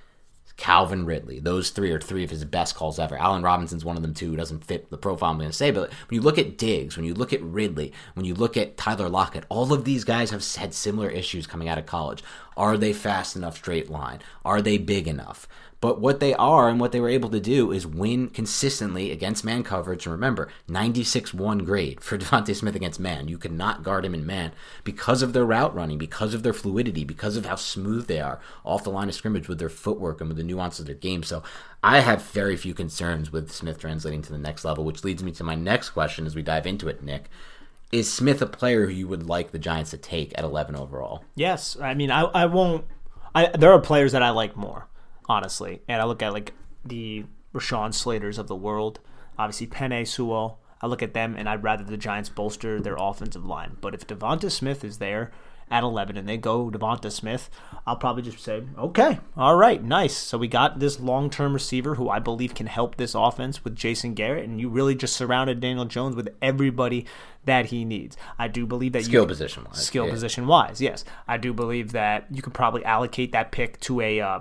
Calvin 0.59 1.05
Ridley. 1.05 1.39
Those 1.39 1.69
three 1.69 1.89
are 1.91 2.01
three 2.01 2.25
of 2.25 2.29
his 2.29 2.43
best 2.43 2.75
calls 2.75 2.99
ever. 2.99 3.17
Allen 3.17 3.41
Robinson's 3.41 3.85
one 3.85 3.95
of 3.95 4.01
them 4.03 4.13
too. 4.13 4.35
Doesn't 4.35 4.65
fit 4.65 4.89
the 4.89 4.97
profile 4.97 5.31
I'm 5.31 5.37
going 5.37 5.49
to 5.49 5.55
say, 5.55 5.71
but 5.71 5.89
when 5.89 6.15
you 6.15 6.21
look 6.21 6.37
at 6.37 6.57
Diggs, 6.57 6.97
when 6.97 7.05
you 7.05 7.13
look 7.13 7.31
at 7.31 7.41
Ridley, 7.41 7.93
when 8.13 8.25
you 8.25 8.35
look 8.35 8.57
at 8.57 8.75
Tyler 8.75 9.07
Lockett, 9.07 9.45
all 9.47 9.71
of 9.71 9.85
these 9.85 10.03
guys 10.03 10.31
have 10.31 10.45
had 10.55 10.73
similar 10.73 11.09
issues 11.09 11.47
coming 11.47 11.69
out 11.69 11.77
of 11.77 11.85
college. 11.85 12.23
Are 12.57 12.77
they 12.77 12.91
fast 12.91 13.37
enough 13.37 13.55
straight 13.55 13.89
line? 13.89 14.19
Are 14.43 14.61
they 14.61 14.77
big 14.77 15.07
enough? 15.07 15.47
But 15.81 16.01
what 16.01 16.19
they 16.19 16.33
are 16.33 16.67
and 16.67 16.79
what 16.79 16.91
they 16.91 16.99
were 16.99 17.09
able 17.09 17.29
to 17.29 17.39
do 17.39 17.71
is 17.71 17.87
win 17.87 18.29
consistently 18.29 19.11
against 19.11 19.45
man 19.45 19.63
coverage. 19.63 20.05
And 20.05 20.11
remember, 20.11 20.49
96 20.67 21.33
1 21.33 21.59
grade 21.59 22.01
for 22.01 22.17
Devontae 22.19 22.55
Smith 22.55 22.75
against 22.75 22.99
man. 22.99 23.27
You 23.27 23.37
could 23.37 23.53
not 23.53 23.83
guard 23.83 24.03
him 24.03 24.13
in 24.13 24.25
man 24.25 24.51
because 24.83 25.21
of 25.21 25.33
their 25.33 25.45
route 25.45 25.73
running, 25.73 25.97
because 25.97 26.33
of 26.33 26.43
their 26.43 26.53
fluidity, 26.53 27.03
because 27.03 27.37
of 27.37 27.45
how 27.45 27.55
smooth 27.55 28.07
they 28.07 28.19
are 28.19 28.39
off 28.65 28.83
the 28.83 28.89
line 28.89 29.07
of 29.07 29.15
scrimmage 29.15 29.47
with 29.47 29.59
their 29.59 29.69
footwork 29.69 30.19
and 30.19 30.27
with 30.27 30.37
the 30.37 30.43
nuance 30.43 30.79
of 30.79 30.85
their 30.85 30.95
game. 30.95 31.23
So 31.23 31.43
I 31.81 32.01
have 32.01 32.23
very 32.23 32.57
few 32.57 32.73
concerns 32.73 33.31
with 33.31 33.51
Smith 33.51 33.79
translating 33.79 34.21
to 34.23 34.31
the 34.31 34.37
next 34.37 34.65
level, 34.65 34.83
which 34.83 35.03
leads 35.03 35.23
me 35.23 35.31
to 35.33 35.43
my 35.43 35.55
next 35.55 35.91
question 35.91 36.25
as 36.25 36.35
we 36.35 36.41
dive 36.41 36.67
into 36.67 36.89
it, 36.89 37.01
Nick. 37.01 37.29
Is 37.91 38.11
Smith 38.11 38.41
a 38.41 38.45
player 38.45 38.85
who 38.85 38.91
you 38.91 39.07
would 39.07 39.27
like 39.27 39.51
the 39.51 39.57
Giants 39.57 39.91
to 39.91 39.97
take 39.97 40.37
at 40.37 40.43
11 40.43 40.75
overall? 40.75 41.23
Yes, 41.35 41.75
I 41.81 41.95
mean, 41.95 42.11
I, 42.11 42.21
I 42.23 42.45
won't. 42.45 42.85
I 43.33 43.47
there 43.47 43.71
are 43.71 43.79
players 43.79 44.11
that 44.11 44.21
I 44.21 44.29
like 44.29 44.55
more, 44.55 44.87
honestly, 45.29 45.81
and 45.87 46.01
I 46.01 46.05
look 46.05 46.21
at 46.21 46.33
like 46.33 46.53
the 46.83 47.25
Rashawn 47.53 47.93
Slaters 47.93 48.37
of 48.37 48.47
the 48.47 48.55
world, 48.55 48.99
obviously 49.37 49.67
Penei 49.67 50.05
Sewell. 50.05 50.59
I 50.81 50.87
look 50.87 51.03
at 51.03 51.13
them, 51.13 51.35
and 51.37 51.47
I'd 51.47 51.63
rather 51.63 51.83
the 51.83 51.97
Giants 51.97 52.29
bolster 52.29 52.79
their 52.79 52.95
offensive 52.97 53.45
line. 53.45 53.77
But 53.81 53.93
if 53.93 54.07
Devonta 54.07 54.49
Smith 54.49 54.85
is 54.85 54.97
there, 54.97 55.31
at 55.71 55.83
11 55.83 56.17
and 56.17 56.27
they 56.27 56.37
go 56.37 56.69
Devonta 56.69 57.11
Smith, 57.11 57.49
I'll 57.85 57.95
probably 57.95 58.23
just 58.23 58.39
say, 58.39 58.63
okay, 58.77 59.19
all 59.37 59.55
right, 59.55 59.83
nice. 59.83 60.17
So 60.17 60.37
we 60.37 60.47
got 60.47 60.79
this 60.79 60.99
long 60.99 61.29
term 61.29 61.53
receiver 61.53 61.95
who 61.95 62.09
I 62.09 62.19
believe 62.19 62.55
can 62.55 62.67
help 62.67 62.97
this 62.97 63.15
offense 63.15 63.63
with 63.63 63.75
Jason 63.75 64.13
Garrett, 64.13 64.45
and 64.45 64.59
you 64.59 64.69
really 64.69 64.95
just 64.95 65.15
surrounded 65.15 65.59
Daniel 65.59 65.85
Jones 65.85 66.15
with 66.15 66.29
everybody 66.41 67.05
that 67.45 67.67
he 67.67 67.85
needs. 67.85 68.17
I 68.37 68.47
do 68.47 68.65
believe 68.65 68.93
that 68.93 69.03
skill 69.03 69.23
you, 69.23 69.27
position 69.27 69.65
wise, 69.65 69.85
skill 69.85 70.05
yeah. 70.05 70.11
position 70.11 70.47
wise, 70.47 70.81
yes, 70.81 71.05
I 71.27 71.37
do 71.37 71.53
believe 71.53 71.91
that 71.91 72.27
you 72.31 72.41
could 72.41 72.53
probably 72.53 72.83
allocate 72.85 73.31
that 73.31 73.51
pick 73.51 73.79
to 73.81 74.01
a. 74.01 74.21
Uh, 74.21 74.39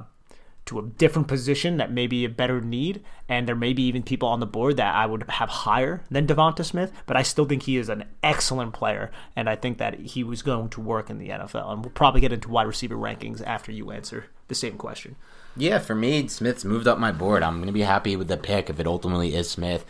to 0.69 0.79
a 0.79 0.83
different 0.83 1.29
position 1.29 1.79
that 1.79 1.91
may 1.91 2.07
be 2.07 2.25
a 2.25 2.29
better 2.29 2.61
need, 2.61 3.03
and 3.29 3.49
there 3.49 3.55
may 3.55 3.73
be 3.73 3.83
even 3.85 4.03
people 4.03 4.29
on 4.29 4.41
the 4.41 4.47
board 4.47 4.77
that 4.77 4.95
I 4.95 5.07
would 5.07 5.25
have 5.29 5.49
higher 5.49 6.03
than 6.11 6.27
Devonta 6.27 6.65
Smith, 6.65 6.93
but 7.07 7.17
I 7.17 7.23
still 7.23 7.47
think 7.47 7.65
he 7.65 7.77
is 7.77 7.89
an 7.89 8.05
excellent 8.23 8.75
player, 8.75 9.11
and 9.35 9.49
I 9.49 9.57
think 9.57 9.79
that 9.79 9.99
he 9.99 10.23
was 10.23 10.43
going 10.43 10.69
to 10.71 10.81
work 10.81 11.11
in 11.11 11.19
the 11.19 11.31
NFL. 11.31 11.73
And 11.73 11.83
we'll 11.83 11.91
probably 11.91 12.21
get 12.21 12.33
into 12.33 12.51
wide 12.51 12.67
receiver 12.67 12.97
rankings 12.97 13.43
after 13.45 13.73
you 13.73 13.91
answer 13.91 14.27
the 14.49 14.55
same 14.55 14.77
question. 14.77 15.17
Yeah, 15.57 15.79
for 15.79 15.95
me, 15.95 16.29
Smith's 16.29 16.65
moved 16.65 16.87
up 16.87 16.99
my 16.99 17.11
board. 17.11 17.43
I'm 17.43 17.57
going 17.57 17.67
to 17.67 17.73
be 17.73 17.81
happy 17.81 18.15
with 18.15 18.29
the 18.29 18.37
pick 18.37 18.71
if 18.71 18.79
it 18.79 18.87
ultimately 18.87 19.35
is 19.35 19.51
Smith. 19.51 19.85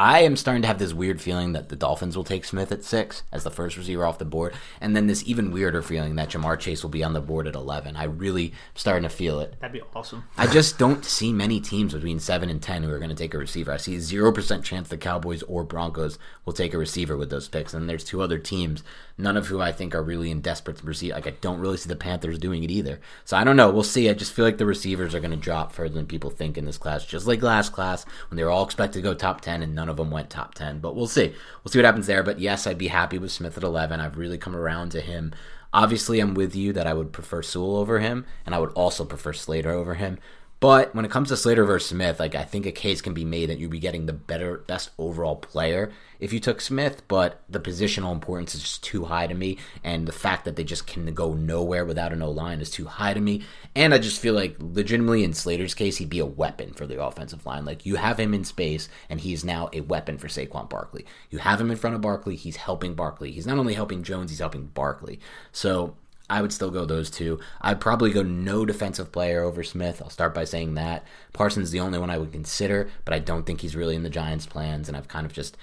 I 0.00 0.22
am 0.22 0.36
starting 0.36 0.62
to 0.62 0.66
have 0.66 0.80
this 0.80 0.92
weird 0.92 1.20
feeling 1.20 1.52
that 1.52 1.68
the 1.68 1.76
Dolphins 1.76 2.16
will 2.16 2.24
take 2.24 2.44
Smith 2.44 2.72
at 2.72 2.82
six 2.82 3.22
as 3.30 3.44
the 3.44 3.50
first 3.50 3.76
receiver 3.76 4.04
off 4.04 4.18
the 4.18 4.24
board, 4.24 4.52
and 4.80 4.96
then 4.96 5.06
this 5.06 5.22
even 5.24 5.52
weirder 5.52 5.82
feeling 5.82 6.16
that 6.16 6.30
Ja'Marr 6.30 6.58
Chase 6.58 6.82
will 6.82 6.90
be 6.90 7.04
on 7.04 7.12
the 7.12 7.20
board 7.20 7.46
at 7.46 7.54
eleven. 7.54 7.94
I 7.94 8.04
really 8.04 8.46
am 8.46 8.52
starting 8.74 9.04
to 9.04 9.08
feel 9.08 9.38
it. 9.38 9.54
That'd 9.60 9.72
be 9.72 9.86
awesome. 9.94 10.24
I 10.36 10.48
just 10.48 10.80
don't 10.80 11.04
see 11.04 11.32
many 11.32 11.60
teams 11.60 11.94
between 11.94 12.18
seven 12.18 12.50
and 12.50 12.60
ten 12.60 12.82
who 12.82 12.90
are 12.90 12.98
going 12.98 13.10
to 13.10 13.14
take 13.14 13.34
a 13.34 13.38
receiver. 13.38 13.70
I 13.70 13.76
see 13.76 14.00
zero 14.00 14.32
percent 14.32 14.64
chance 14.64 14.88
the 14.88 14.96
Cowboys 14.96 15.44
or 15.44 15.62
Broncos 15.62 16.18
will 16.44 16.52
take 16.52 16.74
a 16.74 16.78
receiver 16.78 17.16
with 17.16 17.30
those 17.30 17.46
picks, 17.46 17.72
and 17.72 17.88
there's 17.88 18.02
two 18.02 18.20
other 18.20 18.38
teams, 18.38 18.82
none 19.16 19.36
of 19.36 19.46
who 19.46 19.60
I 19.60 19.70
think 19.70 19.94
are 19.94 20.02
really 20.02 20.32
in 20.32 20.40
desperate 20.40 20.78
to 20.78 20.86
receive. 20.86 21.12
Like 21.12 21.28
I 21.28 21.34
don't 21.40 21.60
really 21.60 21.76
see 21.76 21.88
the 21.88 21.94
Panthers 21.94 22.40
doing 22.40 22.64
it 22.64 22.70
either. 22.72 22.98
So 23.24 23.36
I 23.36 23.44
don't 23.44 23.56
know. 23.56 23.70
We'll 23.70 23.84
see. 23.84 24.10
I 24.10 24.14
just 24.14 24.32
feel 24.32 24.44
like 24.44 24.58
the 24.58 24.66
receivers 24.66 25.14
are 25.14 25.20
going 25.20 25.30
to 25.30 25.36
drop 25.36 25.70
further 25.70 25.94
than 25.94 26.06
people 26.06 26.30
think 26.30 26.58
in 26.58 26.64
this 26.64 26.78
class, 26.78 27.06
just 27.06 27.28
like 27.28 27.42
last 27.44 27.72
class 27.72 28.04
when 28.28 28.36
they 28.36 28.42
were 28.42 28.50
all 28.50 28.64
expected 28.64 28.98
to 28.98 29.02
go 29.02 29.14
top 29.14 29.40
ten 29.40 29.62
and 29.62 29.72
none 29.72 29.83
of 29.90 29.96
them 29.96 30.10
went 30.10 30.30
top 30.30 30.54
ten. 30.54 30.78
But 30.78 30.94
we'll 30.94 31.06
see. 31.06 31.34
We'll 31.62 31.70
see 31.70 31.78
what 31.78 31.84
happens 31.86 32.06
there. 32.06 32.22
But 32.22 32.40
yes, 32.40 32.66
I'd 32.66 32.78
be 32.78 32.88
happy 32.88 33.18
with 33.18 33.32
Smith 33.32 33.56
at 33.56 33.64
eleven. 33.64 34.00
I've 34.00 34.18
really 34.18 34.38
come 34.38 34.56
around 34.56 34.90
to 34.90 35.00
him. 35.00 35.32
Obviously, 35.72 36.20
I'm 36.20 36.34
with 36.34 36.54
you 36.54 36.72
that 36.72 36.86
I 36.86 36.94
would 36.94 37.12
prefer 37.12 37.42
Sewell 37.42 37.76
over 37.76 37.98
him, 37.98 38.26
and 38.46 38.54
I 38.54 38.58
would 38.58 38.72
also 38.74 39.04
prefer 39.04 39.32
Slater 39.32 39.72
over 39.72 39.94
him. 39.94 40.18
But 40.64 40.94
when 40.94 41.04
it 41.04 41.10
comes 41.10 41.28
to 41.28 41.36
Slater 41.36 41.66
versus 41.66 41.90
Smith, 41.90 42.18
like 42.18 42.34
I 42.34 42.42
think 42.42 42.64
a 42.64 42.72
case 42.72 43.02
can 43.02 43.12
be 43.12 43.22
made 43.22 43.50
that 43.50 43.58
you'd 43.58 43.70
be 43.70 43.78
getting 43.78 44.06
the 44.06 44.14
better, 44.14 44.64
best 44.66 44.92
overall 44.96 45.36
player 45.36 45.92
if 46.20 46.32
you 46.32 46.40
took 46.40 46.62
Smith. 46.62 47.02
But 47.06 47.42
the 47.50 47.60
positional 47.60 48.12
importance 48.12 48.54
is 48.54 48.62
just 48.62 48.82
too 48.82 49.04
high 49.04 49.26
to 49.26 49.34
me, 49.34 49.58
and 49.82 50.08
the 50.08 50.12
fact 50.12 50.46
that 50.46 50.56
they 50.56 50.64
just 50.64 50.86
can 50.86 51.12
go 51.12 51.34
nowhere 51.34 51.84
without 51.84 52.14
an 52.14 52.22
O 52.22 52.30
line 52.30 52.62
is 52.62 52.70
too 52.70 52.86
high 52.86 53.12
to 53.12 53.20
me. 53.20 53.42
And 53.76 53.92
I 53.92 53.98
just 53.98 54.22
feel 54.22 54.32
like, 54.32 54.56
legitimately, 54.58 55.22
in 55.22 55.34
Slater's 55.34 55.74
case, 55.74 55.98
he'd 55.98 56.08
be 56.08 56.20
a 56.20 56.24
weapon 56.24 56.72
for 56.72 56.86
the 56.86 57.02
offensive 57.04 57.44
line. 57.44 57.66
Like 57.66 57.84
you 57.84 57.96
have 57.96 58.18
him 58.18 58.32
in 58.32 58.44
space, 58.44 58.88
and 59.10 59.20
he's 59.20 59.44
now 59.44 59.68
a 59.74 59.82
weapon 59.82 60.16
for 60.16 60.28
Saquon 60.28 60.70
Barkley. 60.70 61.04
You 61.28 61.40
have 61.40 61.60
him 61.60 61.70
in 61.70 61.76
front 61.76 61.94
of 61.94 62.00
Barkley, 62.00 62.36
he's 62.36 62.56
helping 62.56 62.94
Barkley. 62.94 63.32
He's 63.32 63.46
not 63.46 63.58
only 63.58 63.74
helping 63.74 64.02
Jones, 64.02 64.30
he's 64.30 64.38
helping 64.38 64.68
Barkley. 64.68 65.20
So 65.52 65.96
I 66.28 66.40
would 66.40 66.52
still 66.52 66.70
go 66.70 66.84
those 66.84 67.10
two. 67.10 67.38
I'd 67.60 67.80
probably 67.80 68.10
go 68.10 68.22
no 68.22 68.64
defensive 68.64 69.12
player 69.12 69.42
over 69.42 69.62
Smith. 69.62 70.00
I'll 70.02 70.10
start 70.10 70.34
by 70.34 70.44
saying 70.44 70.74
that. 70.74 71.04
Parsons 71.32 71.66
is 71.66 71.70
the 71.70 71.80
only 71.80 71.98
one 71.98 72.10
I 72.10 72.18
would 72.18 72.32
consider, 72.32 72.88
but 73.04 73.12
I 73.12 73.18
don't 73.18 73.44
think 73.44 73.60
he's 73.60 73.76
really 73.76 73.94
in 73.94 74.02
the 74.02 74.10
Giants' 74.10 74.46
plans, 74.46 74.88
and 74.88 74.96
I've 74.96 75.08
kind 75.08 75.26
of 75.26 75.32
just 75.32 75.56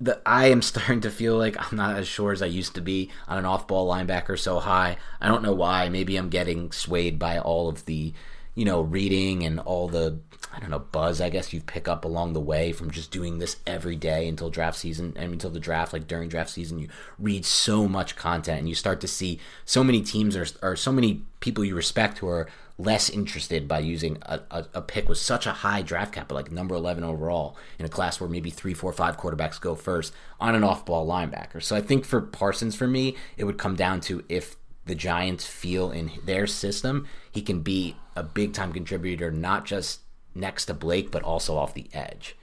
the 0.00 0.20
I 0.26 0.46
am 0.48 0.62
starting 0.72 1.00
to 1.02 1.10
feel 1.10 1.36
like 1.36 1.56
I'm 1.58 1.76
not 1.76 1.96
as 1.96 2.08
sure 2.08 2.32
as 2.32 2.42
I 2.42 2.46
used 2.46 2.74
to 2.74 2.80
be 2.80 3.10
on 3.28 3.38
an 3.38 3.44
off-ball 3.44 3.88
linebacker 3.88 4.38
so 4.38 4.58
high. 4.58 4.96
I 5.20 5.28
don't 5.28 5.42
know 5.42 5.54
why. 5.54 5.88
Maybe 5.88 6.16
I'm 6.16 6.28
getting 6.28 6.72
swayed 6.72 7.18
by 7.18 7.38
all 7.38 7.68
of 7.68 7.84
the, 7.86 8.12
you 8.54 8.64
know, 8.64 8.80
reading 8.80 9.44
and 9.44 9.60
all 9.60 9.88
the 9.88 10.18
I 10.54 10.60
don't 10.60 10.70
know 10.70 10.78
buzz. 10.78 11.20
I 11.20 11.30
guess 11.30 11.52
you 11.52 11.60
pick 11.60 11.88
up 11.88 12.04
along 12.04 12.32
the 12.32 12.40
way 12.40 12.72
from 12.72 12.90
just 12.90 13.10
doing 13.10 13.38
this 13.38 13.56
every 13.66 13.96
day 13.96 14.28
until 14.28 14.50
draft 14.50 14.78
season 14.78 15.12
and 15.16 15.32
until 15.32 15.50
the 15.50 15.60
draft. 15.60 15.92
Like 15.92 16.06
during 16.06 16.28
draft 16.28 16.50
season, 16.50 16.78
you 16.78 16.88
read 17.18 17.44
so 17.44 17.88
much 17.88 18.14
content 18.14 18.60
and 18.60 18.68
you 18.68 18.74
start 18.74 19.00
to 19.00 19.08
see 19.08 19.40
so 19.64 19.82
many 19.82 20.00
teams 20.00 20.36
or, 20.36 20.46
or 20.62 20.76
so 20.76 20.92
many 20.92 21.22
people 21.40 21.64
you 21.64 21.74
respect 21.74 22.18
who 22.18 22.28
are 22.28 22.48
less 22.78 23.08
interested 23.08 23.68
by 23.68 23.78
using 23.78 24.18
a, 24.22 24.40
a, 24.50 24.66
a, 24.74 24.82
pick 24.82 25.08
with 25.08 25.18
such 25.18 25.46
a 25.46 25.52
high 25.52 25.80
draft 25.80 26.12
cap, 26.12 26.32
like 26.32 26.50
number 26.50 26.74
11 26.74 27.04
overall, 27.04 27.56
in 27.78 27.84
a 27.84 27.88
class 27.88 28.20
where 28.20 28.28
maybe 28.28 28.50
three, 28.50 28.74
four, 28.74 28.92
five 28.92 29.16
quarterbacks 29.16 29.60
go 29.60 29.76
first 29.76 30.12
on 30.40 30.56
an 30.56 30.64
off 30.64 30.84
ball 30.84 31.06
linebacker. 31.06 31.62
So 31.62 31.76
I 31.76 31.80
think 31.80 32.04
for 32.04 32.20
Parsons, 32.20 32.74
for 32.74 32.88
me, 32.88 33.16
it 33.36 33.44
would 33.44 33.58
come 33.58 33.76
down 33.76 34.00
to 34.02 34.24
if 34.28 34.56
the 34.86 34.94
Giants 34.94 35.46
feel 35.46 35.90
in 35.90 36.10
their 36.24 36.46
system 36.46 37.06
he 37.30 37.42
can 37.42 37.60
be 37.60 37.96
a 38.16 38.22
big 38.22 38.52
time 38.52 38.72
contributor, 38.72 39.30
not 39.30 39.64
just 39.64 40.00
next 40.34 40.66
to 40.66 40.74
Blake, 40.74 41.10
but 41.10 41.22
also 41.22 41.56
off 41.56 41.74
the 41.74 41.88
edge. 41.92 42.36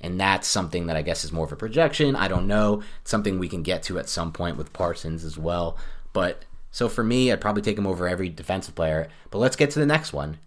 And 0.00 0.20
that's 0.20 0.46
something 0.46 0.86
that 0.86 0.96
I 0.96 1.02
guess 1.02 1.24
is 1.24 1.32
more 1.32 1.46
of 1.46 1.52
a 1.52 1.56
projection. 1.56 2.16
I 2.16 2.28
don't 2.28 2.46
know. 2.46 2.82
It's 3.00 3.10
something 3.10 3.38
we 3.38 3.48
can 3.48 3.62
get 3.62 3.82
to 3.84 3.98
at 3.98 4.08
some 4.08 4.32
point 4.32 4.56
with 4.56 4.72
Parsons 4.72 5.24
as 5.24 5.38
well. 5.38 5.78
But 6.12 6.44
so 6.70 6.88
for 6.88 7.02
me, 7.02 7.32
I'd 7.32 7.40
probably 7.40 7.62
take 7.62 7.78
him 7.78 7.86
over 7.86 8.06
every 8.06 8.28
defensive 8.28 8.74
player. 8.74 9.08
But 9.30 9.38
let's 9.38 9.56
get 9.56 9.70
to 9.70 9.78
the 9.78 9.86
next 9.86 10.12
one. 10.12 10.38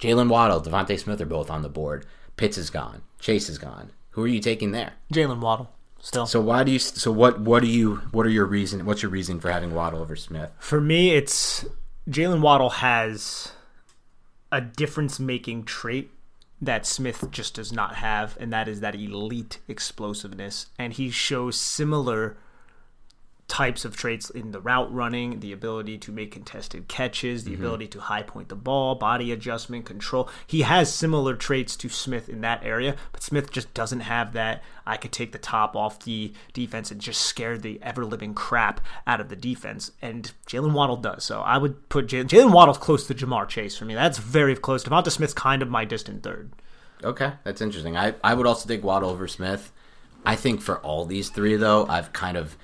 Jaylen 0.00 0.28
Waddle, 0.28 0.60
Devonta 0.60 0.98
Smith 0.98 1.20
are 1.20 1.26
both 1.26 1.50
on 1.50 1.62
the 1.62 1.68
board. 1.68 2.06
Pitts 2.36 2.58
is 2.58 2.70
gone. 2.70 3.02
Chase 3.18 3.48
is 3.48 3.58
gone. 3.58 3.90
Who 4.10 4.24
are 4.24 4.28
you 4.28 4.40
taking 4.40 4.72
there? 4.72 4.94
Jaylen 5.12 5.40
Waddle. 5.40 5.70
Still. 6.00 6.26
So 6.26 6.40
why 6.40 6.62
do 6.62 6.70
you? 6.70 6.78
So 6.78 7.10
what? 7.10 7.40
What 7.40 7.62
do 7.62 7.68
you? 7.68 7.96
What 8.12 8.24
are 8.24 8.30
your 8.30 8.46
reason? 8.46 8.84
What's 8.84 9.02
your 9.02 9.10
reason 9.10 9.40
for 9.40 9.50
having 9.50 9.74
Waddle 9.74 10.00
over 10.00 10.14
Smith? 10.14 10.52
For 10.58 10.80
me, 10.80 11.10
it's 11.10 11.64
Jaylen 12.08 12.40
Waddle 12.40 12.70
has 12.70 13.52
a 14.52 14.60
difference 14.60 15.18
making 15.18 15.64
trait 15.64 16.10
that 16.60 16.86
Smith 16.86 17.30
just 17.30 17.54
does 17.54 17.72
not 17.72 17.96
have, 17.96 18.36
and 18.40 18.52
that 18.52 18.68
is 18.68 18.80
that 18.80 18.94
elite 18.94 19.58
explosiveness. 19.68 20.66
And 20.78 20.92
he 20.92 21.10
shows 21.10 21.56
similar 21.58 22.36
types 23.48 23.86
of 23.86 23.96
traits 23.96 24.28
in 24.28 24.52
the 24.52 24.60
route 24.60 24.92
running, 24.92 25.40
the 25.40 25.52
ability 25.52 25.96
to 25.96 26.12
make 26.12 26.30
contested 26.30 26.86
catches, 26.86 27.44
the 27.44 27.52
mm-hmm. 27.52 27.62
ability 27.62 27.86
to 27.88 27.98
high 27.98 28.22
point 28.22 28.48
the 28.50 28.54
ball, 28.54 28.94
body 28.94 29.32
adjustment, 29.32 29.86
control. 29.86 30.28
He 30.46 30.62
has 30.62 30.92
similar 30.92 31.34
traits 31.34 31.74
to 31.76 31.88
Smith 31.88 32.28
in 32.28 32.42
that 32.42 32.62
area, 32.62 32.94
but 33.10 33.22
Smith 33.22 33.50
just 33.50 33.72
doesn't 33.72 34.00
have 34.00 34.34
that. 34.34 34.62
I 34.86 34.98
could 34.98 35.12
take 35.12 35.32
the 35.32 35.38
top 35.38 35.74
off 35.74 36.04
the 36.04 36.32
defense 36.52 36.90
and 36.90 37.00
just 37.00 37.22
scare 37.22 37.56
the 37.56 37.80
ever 37.82 38.04
living 38.04 38.34
crap 38.34 38.80
out 39.06 39.20
of 39.20 39.30
the 39.30 39.36
defense. 39.36 39.92
And 40.02 40.30
Jaylen 40.46 40.72
Waddle 40.72 40.96
does. 40.96 41.24
So 41.24 41.40
I 41.40 41.56
would 41.56 41.88
put 41.88 42.06
Jaylen, 42.06 42.28
Jaylen 42.28 42.52
Waddle's 42.52 42.78
close 42.78 43.06
to 43.06 43.14
Ja'Marr 43.14 43.48
Chase 43.48 43.76
for 43.76 43.86
me. 43.86 43.94
That's 43.94 44.18
very 44.18 44.54
close. 44.56 44.84
Devonta 44.84 45.10
Smith's 45.10 45.34
kind 45.34 45.62
of 45.62 45.70
my 45.70 45.84
distant 45.86 46.22
third. 46.22 46.52
Okay, 47.02 47.32
that's 47.44 47.60
interesting. 47.60 47.96
I, 47.96 48.14
I 48.22 48.34
would 48.34 48.46
also 48.46 48.68
take 48.68 48.84
Waddle 48.84 49.10
over 49.10 49.26
Smith. 49.26 49.72
I 50.26 50.36
think 50.36 50.60
for 50.60 50.78
all 50.80 51.06
these 51.06 51.30
three, 51.30 51.56
though, 51.56 51.86
I've 51.86 52.12
kind 52.12 52.36
of 52.36 52.56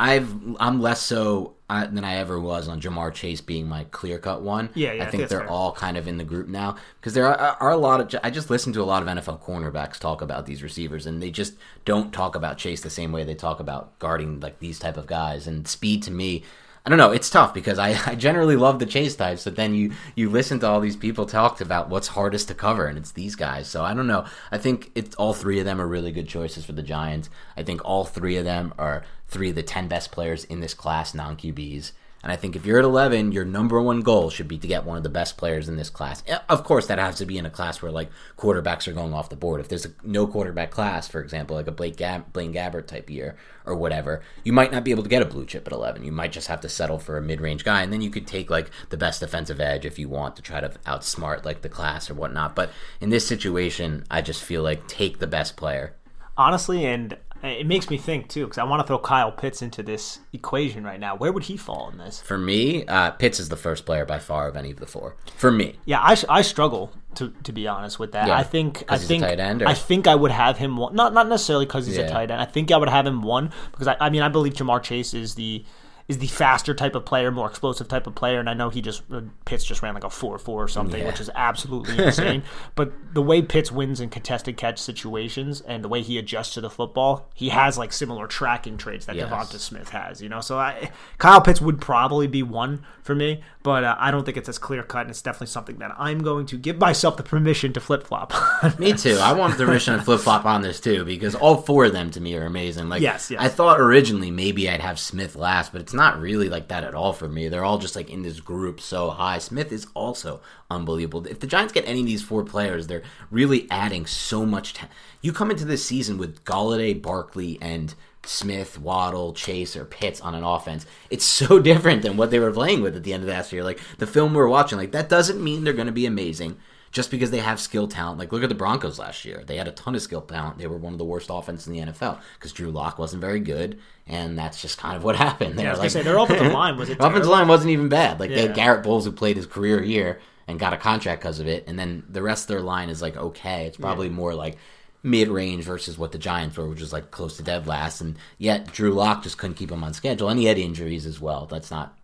I've 0.00 0.34
I'm 0.58 0.80
less 0.80 1.02
so 1.02 1.56
uh, 1.68 1.86
than 1.86 2.04
I 2.04 2.16
ever 2.16 2.40
was 2.40 2.68
on 2.68 2.80
Ja'Marr 2.80 3.12
Chase 3.12 3.42
being 3.42 3.68
my 3.68 3.84
clear 3.84 4.18
cut 4.18 4.40
one. 4.40 4.70
Yeah, 4.74 4.94
yeah. 4.94 5.04
I 5.04 5.06
think 5.10 5.28
they're 5.28 5.40
fair. 5.40 5.50
all 5.50 5.72
kind 5.72 5.98
of 5.98 6.08
in 6.08 6.16
the 6.16 6.24
group 6.24 6.48
now 6.48 6.76
because 6.98 7.12
there 7.12 7.26
are, 7.26 7.56
are, 7.60 7.70
a 7.70 7.76
lot 7.76 8.00
of. 8.00 8.20
I 8.24 8.30
just 8.30 8.48
listen 8.48 8.72
to 8.72 8.80
a 8.80 8.84
lot 8.84 9.02
of 9.02 9.08
NFL 9.08 9.42
cornerbacks 9.42 9.98
talk 9.98 10.22
about 10.22 10.46
these 10.46 10.62
receivers, 10.62 11.04
and 11.04 11.22
they 11.22 11.30
just 11.30 11.52
don't 11.84 12.14
talk 12.14 12.34
about 12.34 12.56
Chase 12.56 12.80
the 12.80 12.88
same 12.88 13.12
way 13.12 13.24
they 13.24 13.34
talk 13.34 13.60
about 13.60 13.98
guarding 13.98 14.40
like 14.40 14.58
these 14.58 14.78
type 14.78 14.96
of 14.96 15.06
guys. 15.06 15.46
And 15.46 15.68
speed 15.68 16.02
to 16.04 16.10
me, 16.10 16.44
I 16.86 16.88
don't 16.88 16.98
know. 16.98 17.12
It's 17.12 17.28
tough 17.28 17.52
because 17.52 17.78
I, 17.78 17.90
I 18.06 18.14
generally 18.14 18.56
love 18.56 18.78
the 18.78 18.86
chase 18.86 19.14
types, 19.14 19.44
but 19.44 19.56
then 19.56 19.74
you 19.74 19.92
you 20.16 20.30
listen 20.30 20.60
to 20.60 20.66
all 20.66 20.80
these 20.80 20.96
people 20.96 21.26
talk 21.26 21.60
about 21.60 21.90
what's 21.90 22.08
hardest 22.08 22.48
to 22.48 22.54
cover, 22.54 22.86
and 22.86 22.96
it's 22.96 23.12
these 23.12 23.36
guys. 23.36 23.68
So 23.68 23.84
I 23.84 23.92
don't 23.92 24.06
know. 24.06 24.24
I 24.50 24.56
think 24.56 24.92
it's 24.94 25.14
all 25.16 25.34
three 25.34 25.58
of 25.58 25.66
them 25.66 25.80
are 25.80 25.86
really 25.86 26.10
good 26.10 26.26
choices 26.26 26.64
for 26.64 26.72
the 26.72 26.82
Giants. 26.82 27.28
I 27.56 27.62
think 27.62 27.84
all 27.84 28.06
three 28.06 28.36
of 28.36 28.44
them 28.44 28.72
are 28.78 29.04
three 29.30 29.50
of 29.50 29.56
the 29.56 29.62
ten 29.62 29.88
best 29.88 30.12
players 30.12 30.44
in 30.44 30.60
this 30.60 30.74
class, 30.74 31.14
non 31.14 31.36
QBs. 31.36 31.92
And 32.22 32.30
I 32.30 32.36
think 32.36 32.54
if 32.54 32.66
you're 32.66 32.78
at 32.78 32.84
11, 32.84 33.32
your 33.32 33.46
number 33.46 33.80
one 33.80 34.02
goal 34.02 34.28
should 34.28 34.46
be 34.46 34.58
to 34.58 34.68
get 34.68 34.84
one 34.84 34.98
of 34.98 35.02
the 35.02 35.08
best 35.08 35.38
players 35.38 35.70
in 35.70 35.76
this 35.76 35.88
class. 35.88 36.22
Of 36.50 36.64
course, 36.64 36.86
that 36.86 36.98
has 36.98 37.16
to 37.16 37.24
be 37.24 37.38
in 37.38 37.46
a 37.46 37.50
class 37.50 37.80
where 37.80 37.90
like 37.90 38.10
quarterbacks 38.36 38.86
are 38.86 38.92
going 38.92 39.14
off 39.14 39.30
the 39.30 39.36
board. 39.36 39.58
If 39.58 39.68
there's 39.68 39.86
a 39.86 39.92
no 40.02 40.26
quarterback 40.26 40.70
class, 40.70 41.08
for 41.08 41.22
example, 41.22 41.56
like 41.56 41.66
a 41.66 41.72
Blake 41.72 41.96
Gab- 41.96 42.30
Blaine 42.34 42.52
Gabbert 42.52 42.86
type 42.86 43.08
year 43.08 43.36
or 43.64 43.74
whatever, 43.74 44.20
you 44.44 44.52
might 44.52 44.70
not 44.70 44.84
be 44.84 44.90
able 44.90 45.02
to 45.02 45.08
get 45.08 45.22
a 45.22 45.26
blue 45.26 45.46
chip 45.46 45.66
at 45.66 45.72
11. 45.72 46.04
You 46.04 46.12
might 46.12 46.32
just 46.32 46.48
have 46.48 46.60
to 46.60 46.68
settle 46.68 46.98
for 46.98 47.16
a 47.16 47.22
mid-range 47.22 47.64
guy, 47.64 47.82
and 47.82 47.90
then 47.90 48.02
you 48.02 48.10
could 48.10 48.26
take 48.26 48.50
like 48.50 48.70
the 48.90 48.98
best 48.98 49.20
defensive 49.20 49.60
edge 49.60 49.86
if 49.86 49.98
you 49.98 50.10
want 50.10 50.36
to 50.36 50.42
try 50.42 50.60
to 50.60 50.68
outsmart 50.86 51.46
like 51.46 51.62
the 51.62 51.70
class 51.70 52.10
or 52.10 52.14
whatnot. 52.14 52.54
But 52.54 52.70
in 53.00 53.08
this 53.08 53.26
situation, 53.26 54.04
I 54.10 54.20
just 54.20 54.42
feel 54.42 54.62
like 54.62 54.86
take 54.88 55.20
the 55.20 55.26
best 55.26 55.56
player. 55.56 55.94
Honestly, 56.36 56.84
and 56.84 57.16
it 57.42 57.66
makes 57.66 57.88
me 57.88 57.96
think 57.96 58.28
too 58.28 58.44
because 58.44 58.58
I 58.58 58.64
want 58.64 58.80
to 58.80 58.86
throw 58.86 58.98
Kyle 58.98 59.32
Pitts 59.32 59.62
into 59.62 59.82
this 59.82 60.20
equation 60.32 60.84
right 60.84 61.00
now. 61.00 61.16
Where 61.16 61.32
would 61.32 61.44
he 61.44 61.56
fall 61.56 61.88
in 61.90 61.98
this? 61.98 62.20
For 62.20 62.38
me, 62.38 62.84
uh, 62.86 63.12
Pitts 63.12 63.40
is 63.40 63.48
the 63.48 63.56
first 63.56 63.86
player 63.86 64.04
by 64.04 64.18
far 64.18 64.48
of 64.48 64.56
any 64.56 64.70
of 64.70 64.78
the 64.78 64.86
four. 64.86 65.16
For 65.36 65.50
me, 65.50 65.76
yeah, 65.84 66.00
I, 66.00 66.16
I 66.28 66.42
struggle 66.42 66.92
to, 67.16 67.30
to 67.42 67.52
be 67.52 67.66
honest 67.66 67.98
with 67.98 68.12
that. 68.12 68.28
Yeah, 68.28 68.36
I 68.36 68.42
think 68.42 68.84
I 68.88 68.98
think 68.98 69.22
end, 69.22 69.62
I 69.62 69.74
think 69.74 70.06
I 70.06 70.14
would 70.14 70.30
have 70.30 70.58
him 70.58 70.76
one, 70.76 70.94
not 70.94 71.14
not 71.14 71.28
necessarily 71.28 71.66
because 71.66 71.86
he's 71.86 71.96
yeah. 71.96 72.04
a 72.04 72.10
tight 72.10 72.30
end. 72.30 72.40
I 72.40 72.44
think 72.44 72.70
I 72.70 72.76
would 72.76 72.88
have 72.88 73.06
him 73.06 73.22
one 73.22 73.52
because 73.72 73.88
I, 73.88 73.96
I 74.00 74.10
mean 74.10 74.22
I 74.22 74.28
believe 74.28 74.54
Ja'Marr 74.54 74.82
Chase 74.82 75.14
is 75.14 75.34
the 75.34 75.64
is 76.10 76.18
the 76.18 76.26
faster 76.26 76.74
type 76.74 76.94
of 76.96 77.04
player, 77.04 77.30
more 77.30 77.48
explosive 77.48 77.86
type 77.86 78.06
of 78.06 78.14
player. 78.16 78.40
And 78.40 78.50
I 78.50 78.54
know 78.54 78.68
he 78.68 78.82
just 78.82 79.02
uh, 79.12 79.20
Pitts 79.44 79.64
just 79.64 79.80
ran 79.82 79.94
like 79.94 80.04
a 80.04 80.10
four 80.10 80.38
four 80.38 80.62
or 80.64 80.68
something, 80.68 81.00
Yeah. 81.00 81.06
which 81.06 81.20
is 81.20 81.30
absolutely 81.36 82.02
insane. 82.04 82.42
but 82.74 82.92
the 83.14 83.22
way 83.22 83.40
Pitts 83.42 83.70
wins 83.70 84.00
in 84.00 84.10
contested 84.10 84.56
catch 84.56 84.78
situations 84.78 85.60
and 85.60 85.84
the 85.84 85.88
way 85.88 86.02
he 86.02 86.18
adjusts 86.18 86.54
to 86.54 86.60
the 86.60 86.68
football, 86.70 87.30
he 87.34 87.50
has 87.50 87.78
like 87.78 87.92
similar 87.92 88.26
tracking 88.26 88.76
traits 88.76 89.06
that 89.06 89.14
Yes. 89.16 89.30
Devonta 89.30 89.58
Smith 89.58 89.90
has. 89.90 90.20
You 90.20 90.28
know, 90.28 90.40
so 90.40 90.58
I, 90.58 90.90
Kyle 91.18 91.40
Pitts 91.40 91.60
would 91.60 91.80
probably 91.80 92.26
be 92.26 92.42
one 92.42 92.84
for 93.02 93.14
me, 93.14 93.42
but 93.62 93.84
uh, 93.84 93.94
I 93.98 94.10
don't 94.10 94.24
think 94.24 94.36
it's 94.36 94.48
as 94.48 94.58
clear 94.58 94.82
cut, 94.82 95.02
and 95.02 95.10
it's 95.10 95.22
definitely 95.22 95.46
something 95.48 95.78
that 95.78 95.92
I'm 95.96 96.22
going 96.22 96.46
to 96.46 96.58
give 96.58 96.78
myself 96.78 97.16
the 97.16 97.22
permission 97.22 97.72
to 97.74 97.80
flip 97.80 98.02
flop. 98.04 98.32
Me 98.80 98.92
too. 98.94 99.16
I 99.20 99.32
want 99.32 99.56
the 99.56 99.64
permission 99.64 99.96
to 99.96 100.02
flip 100.04 100.20
flop 100.20 100.44
on 100.44 100.62
this 100.62 100.80
too 100.80 101.04
because 101.04 101.34
all 101.36 101.58
four 101.58 101.84
of 101.84 101.92
them 101.92 102.10
to 102.10 102.20
me 102.20 102.36
are 102.36 102.44
amazing. 102.44 102.88
Like, 102.88 103.00
Yes, 103.00 103.30
yes. 103.30 103.40
I 103.40 103.48
thought 103.48 103.80
originally 103.80 104.30
maybe 104.30 104.68
I'd 104.68 104.80
have 104.80 104.98
Smith 104.98 105.36
last, 105.36 105.72
but 105.72 105.80
it's 105.80 105.94
not 105.94 105.99
really 106.08 106.48
like 106.48 106.68
that 106.68 106.84
at 106.84 106.94
all 106.94 107.12
for 107.12 107.28
me. 107.28 107.48
They're 107.48 107.64
all 107.64 107.78
just 107.78 107.94
like 107.94 108.08
in 108.08 108.22
this 108.22 108.40
group 108.40 108.80
so 108.80 109.10
high. 109.10 109.38
Smith 109.38 109.70
is 109.70 109.86
also 109.94 110.40
unbelievable. 110.70 111.26
If 111.26 111.40
the 111.40 111.46
Giants 111.46 111.72
get 111.72 111.86
any 111.86 112.00
of 112.00 112.06
these 112.06 112.22
four 112.22 112.42
players, 112.42 112.86
they're 112.86 113.02
really 113.30 113.66
adding 113.70 114.06
so 114.06 114.46
much. 114.46 114.72
Ta- 114.74 114.88
you 115.20 115.32
come 115.32 115.50
into 115.50 115.66
this 115.66 115.84
season 115.84 116.16
with 116.16 116.44
Golladay, 116.44 117.00
Barkley, 117.00 117.58
and 117.60 117.94
Smith, 118.24 118.78
Waddle, 118.78 119.34
Chase, 119.34 119.76
or 119.76 119.84
Pitts 119.84 120.20
on 120.22 120.34
an 120.34 120.42
offense. 120.42 120.86
It's 121.10 121.24
so 121.24 121.58
different 121.60 122.00
than 122.00 122.16
what 122.16 122.30
they 122.30 122.38
were 122.38 122.52
playing 122.52 122.80
with 122.80 122.96
at 122.96 123.04
the 123.04 123.12
end 123.12 123.24
of 123.24 123.28
last 123.28 123.52
year. 123.52 123.62
Like 123.62 123.80
the 123.98 124.06
film 124.06 124.32
we're 124.32 124.48
watching, 124.48 124.78
like 124.78 124.92
that 124.92 125.08
doesn't 125.10 125.42
mean 125.42 125.64
they're 125.64 125.72
going 125.74 125.86
to 125.86 125.92
be 125.92 126.06
amazing 126.06 126.56
just 126.92 127.10
because 127.10 127.30
they 127.30 127.38
have 127.38 127.60
skill 127.60 127.86
talent. 127.86 128.18
Like 128.18 128.32
look 128.32 128.42
at 128.42 128.48
the 128.48 128.54
Broncos 128.54 128.98
last 128.98 129.24
year; 129.24 129.42
they 129.46 129.56
had 129.56 129.68
a 129.68 129.72
ton 129.72 129.94
of 129.94 130.02
skill 130.02 130.20
talent. 130.20 130.58
They 130.58 130.66
were 130.66 130.76
one 130.76 130.92
of 130.92 130.98
the 130.98 131.04
worst 131.04 131.28
offenses 131.30 131.66
in 131.66 131.72
the 131.72 131.92
NFL 131.92 132.20
because 132.34 132.52
Drew 132.52 132.70
Lock 132.70 132.98
wasn't 132.98 133.20
very 133.20 133.40
good, 133.40 133.78
and 134.06 134.38
that's 134.38 134.60
just 134.60 134.78
kind 134.78 134.96
of 134.96 135.04
what 135.04 135.16
happened. 135.28 135.58
They 135.58 135.62
Yeah, 135.62 135.70
I 135.70 135.72
was 135.72 135.78
gonna 135.78 135.90
say, 135.90 136.02
their 136.02 136.18
offensive 136.18 136.52
line 136.52 136.76
was 136.76 136.90
it 136.90 136.98
Offensive 137.00 137.30
line 137.30 137.48
wasn't 137.48 137.70
even 137.70 137.88
bad. 137.88 138.20
Like 138.20 138.30
they 138.30 138.42
had 138.42 138.54
Garett 138.54 138.82
Bolles 138.82 139.04
who 139.04 139.12
played 139.12 139.36
his 139.36 139.46
career 139.46 139.80
here 139.80 140.20
and 140.48 140.58
got 140.58 140.72
a 140.72 140.76
contract 140.76 141.22
because 141.22 141.38
of 141.38 141.46
it, 141.46 141.64
and 141.66 141.78
then 141.78 142.04
the 142.08 142.22
rest 142.22 142.44
of 142.44 142.48
their 142.48 142.62
line 142.62 142.88
is 142.90 143.02
like 143.02 143.16
okay. 143.16 143.66
It's 143.66 143.76
probably 143.76 144.08
more 144.08 144.34
like 144.34 144.58
mid 145.02 145.28
range 145.28 145.64
versus 145.64 145.96
what 145.96 146.12
the 146.12 146.18
Giants 146.18 146.56
were, 146.56 146.68
which 146.68 146.80
was 146.80 146.92
like 146.92 147.10
close 147.10 147.36
to 147.36 147.42
dead 147.42 147.66
last. 147.66 148.00
And 148.00 148.16
yet 148.38 148.72
Drew 148.72 148.92
Lock 148.92 149.22
just 149.22 149.38
couldn't 149.38 149.56
keep 149.56 149.70
him 149.70 149.84
on 149.84 149.94
schedule, 149.94 150.28
and 150.28 150.38
he 150.38 150.46
had 150.46 150.58
injuries 150.58 151.06
as 151.06 151.20
well. 151.20 151.46
That's 151.46 151.70
not 151.70 151.96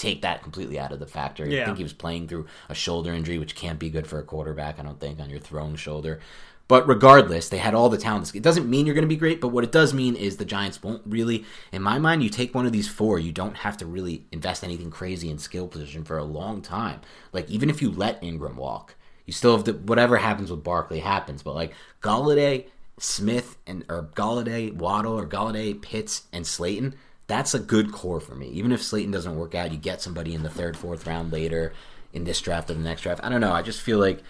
take 0.00 0.22
that 0.22 0.42
completely 0.42 0.78
out 0.78 0.92
of 0.92 0.98
the 0.98 1.06
factor. 1.06 1.44
I 1.44 1.64
think 1.66 1.76
he 1.76 1.82
was 1.82 1.92
playing 1.92 2.28
through 2.28 2.46
a 2.68 2.74
shoulder 2.74 3.12
injury, 3.12 3.38
which 3.38 3.54
can't 3.54 3.78
be 3.78 3.90
good 3.90 4.06
for 4.06 4.18
a 4.18 4.22
quarterback, 4.22 4.78
I 4.78 4.82
don't 4.82 4.98
think, 4.98 5.20
on 5.20 5.30
your 5.30 5.40
thrown 5.40 5.76
shoulder. 5.76 6.20
But 6.68 6.86
regardless, 6.86 7.48
they 7.48 7.58
had 7.58 7.74
all 7.74 7.88
the 7.88 7.98
talent. 7.98 8.32
It 8.32 8.44
doesn't 8.44 8.70
mean 8.70 8.86
you're 8.86 8.94
going 8.94 9.02
to 9.02 9.08
be 9.08 9.16
great, 9.16 9.40
but 9.40 9.48
what 9.48 9.64
it 9.64 9.72
does 9.72 9.92
mean 9.92 10.14
is 10.14 10.36
the 10.36 10.44
Giants 10.44 10.80
won't 10.82 11.02
really, 11.04 11.44
in 11.72 11.82
my 11.82 11.98
mind, 11.98 12.22
you 12.22 12.30
take 12.30 12.54
one 12.54 12.64
of 12.64 12.70
these 12.70 12.88
four, 12.88 13.18
you 13.18 13.32
don't 13.32 13.56
have 13.56 13.76
to 13.78 13.86
really 13.86 14.24
invest 14.30 14.62
anything 14.62 14.88
crazy 14.88 15.30
in 15.30 15.38
skill 15.38 15.66
position 15.66 16.04
for 16.04 16.16
a 16.16 16.22
long 16.22 16.62
time. 16.62 17.00
Like, 17.32 17.50
even 17.50 17.70
if 17.70 17.82
you 17.82 17.90
let 17.90 18.22
Engram 18.22 18.54
walk, 18.54 18.94
you 19.26 19.32
still 19.32 19.56
have 19.56 19.64
to, 19.64 19.72
whatever 19.72 20.18
happens 20.18 20.48
with 20.48 20.62
Barkley 20.62 21.00
happens. 21.00 21.42
But 21.42 21.56
like, 21.56 21.72
Golladay, 22.02 22.66
Smith, 22.98 23.56
and 23.66 23.84
or 23.88 24.10
Golladay, 24.14 24.72
Waddle, 24.72 25.18
or 25.18 25.26
Golladay, 25.26 25.82
Pitts, 25.82 26.28
and 26.32 26.46
Slayton, 26.46 26.94
that's 27.30 27.54
a 27.54 27.60
good 27.60 27.92
core 27.92 28.20
for 28.20 28.34
me. 28.34 28.48
Even 28.48 28.72
if 28.72 28.82
Slayton 28.82 29.12
doesn't 29.12 29.36
work 29.36 29.54
out, 29.54 29.70
you 29.70 29.78
get 29.78 30.02
somebody 30.02 30.34
in 30.34 30.42
the 30.42 30.50
third, 30.50 30.76
fourth 30.76 31.06
round 31.06 31.32
later 31.32 31.72
in 32.12 32.24
this 32.24 32.40
draft 32.40 32.68
or 32.70 32.74
the 32.74 32.80
next 32.80 33.02
draft. 33.02 33.20
I 33.22 33.28
don't 33.28 33.40
know. 33.40 33.52
I 33.52 33.62
just 33.62 33.80
feel 33.80 33.98
like 33.98 34.20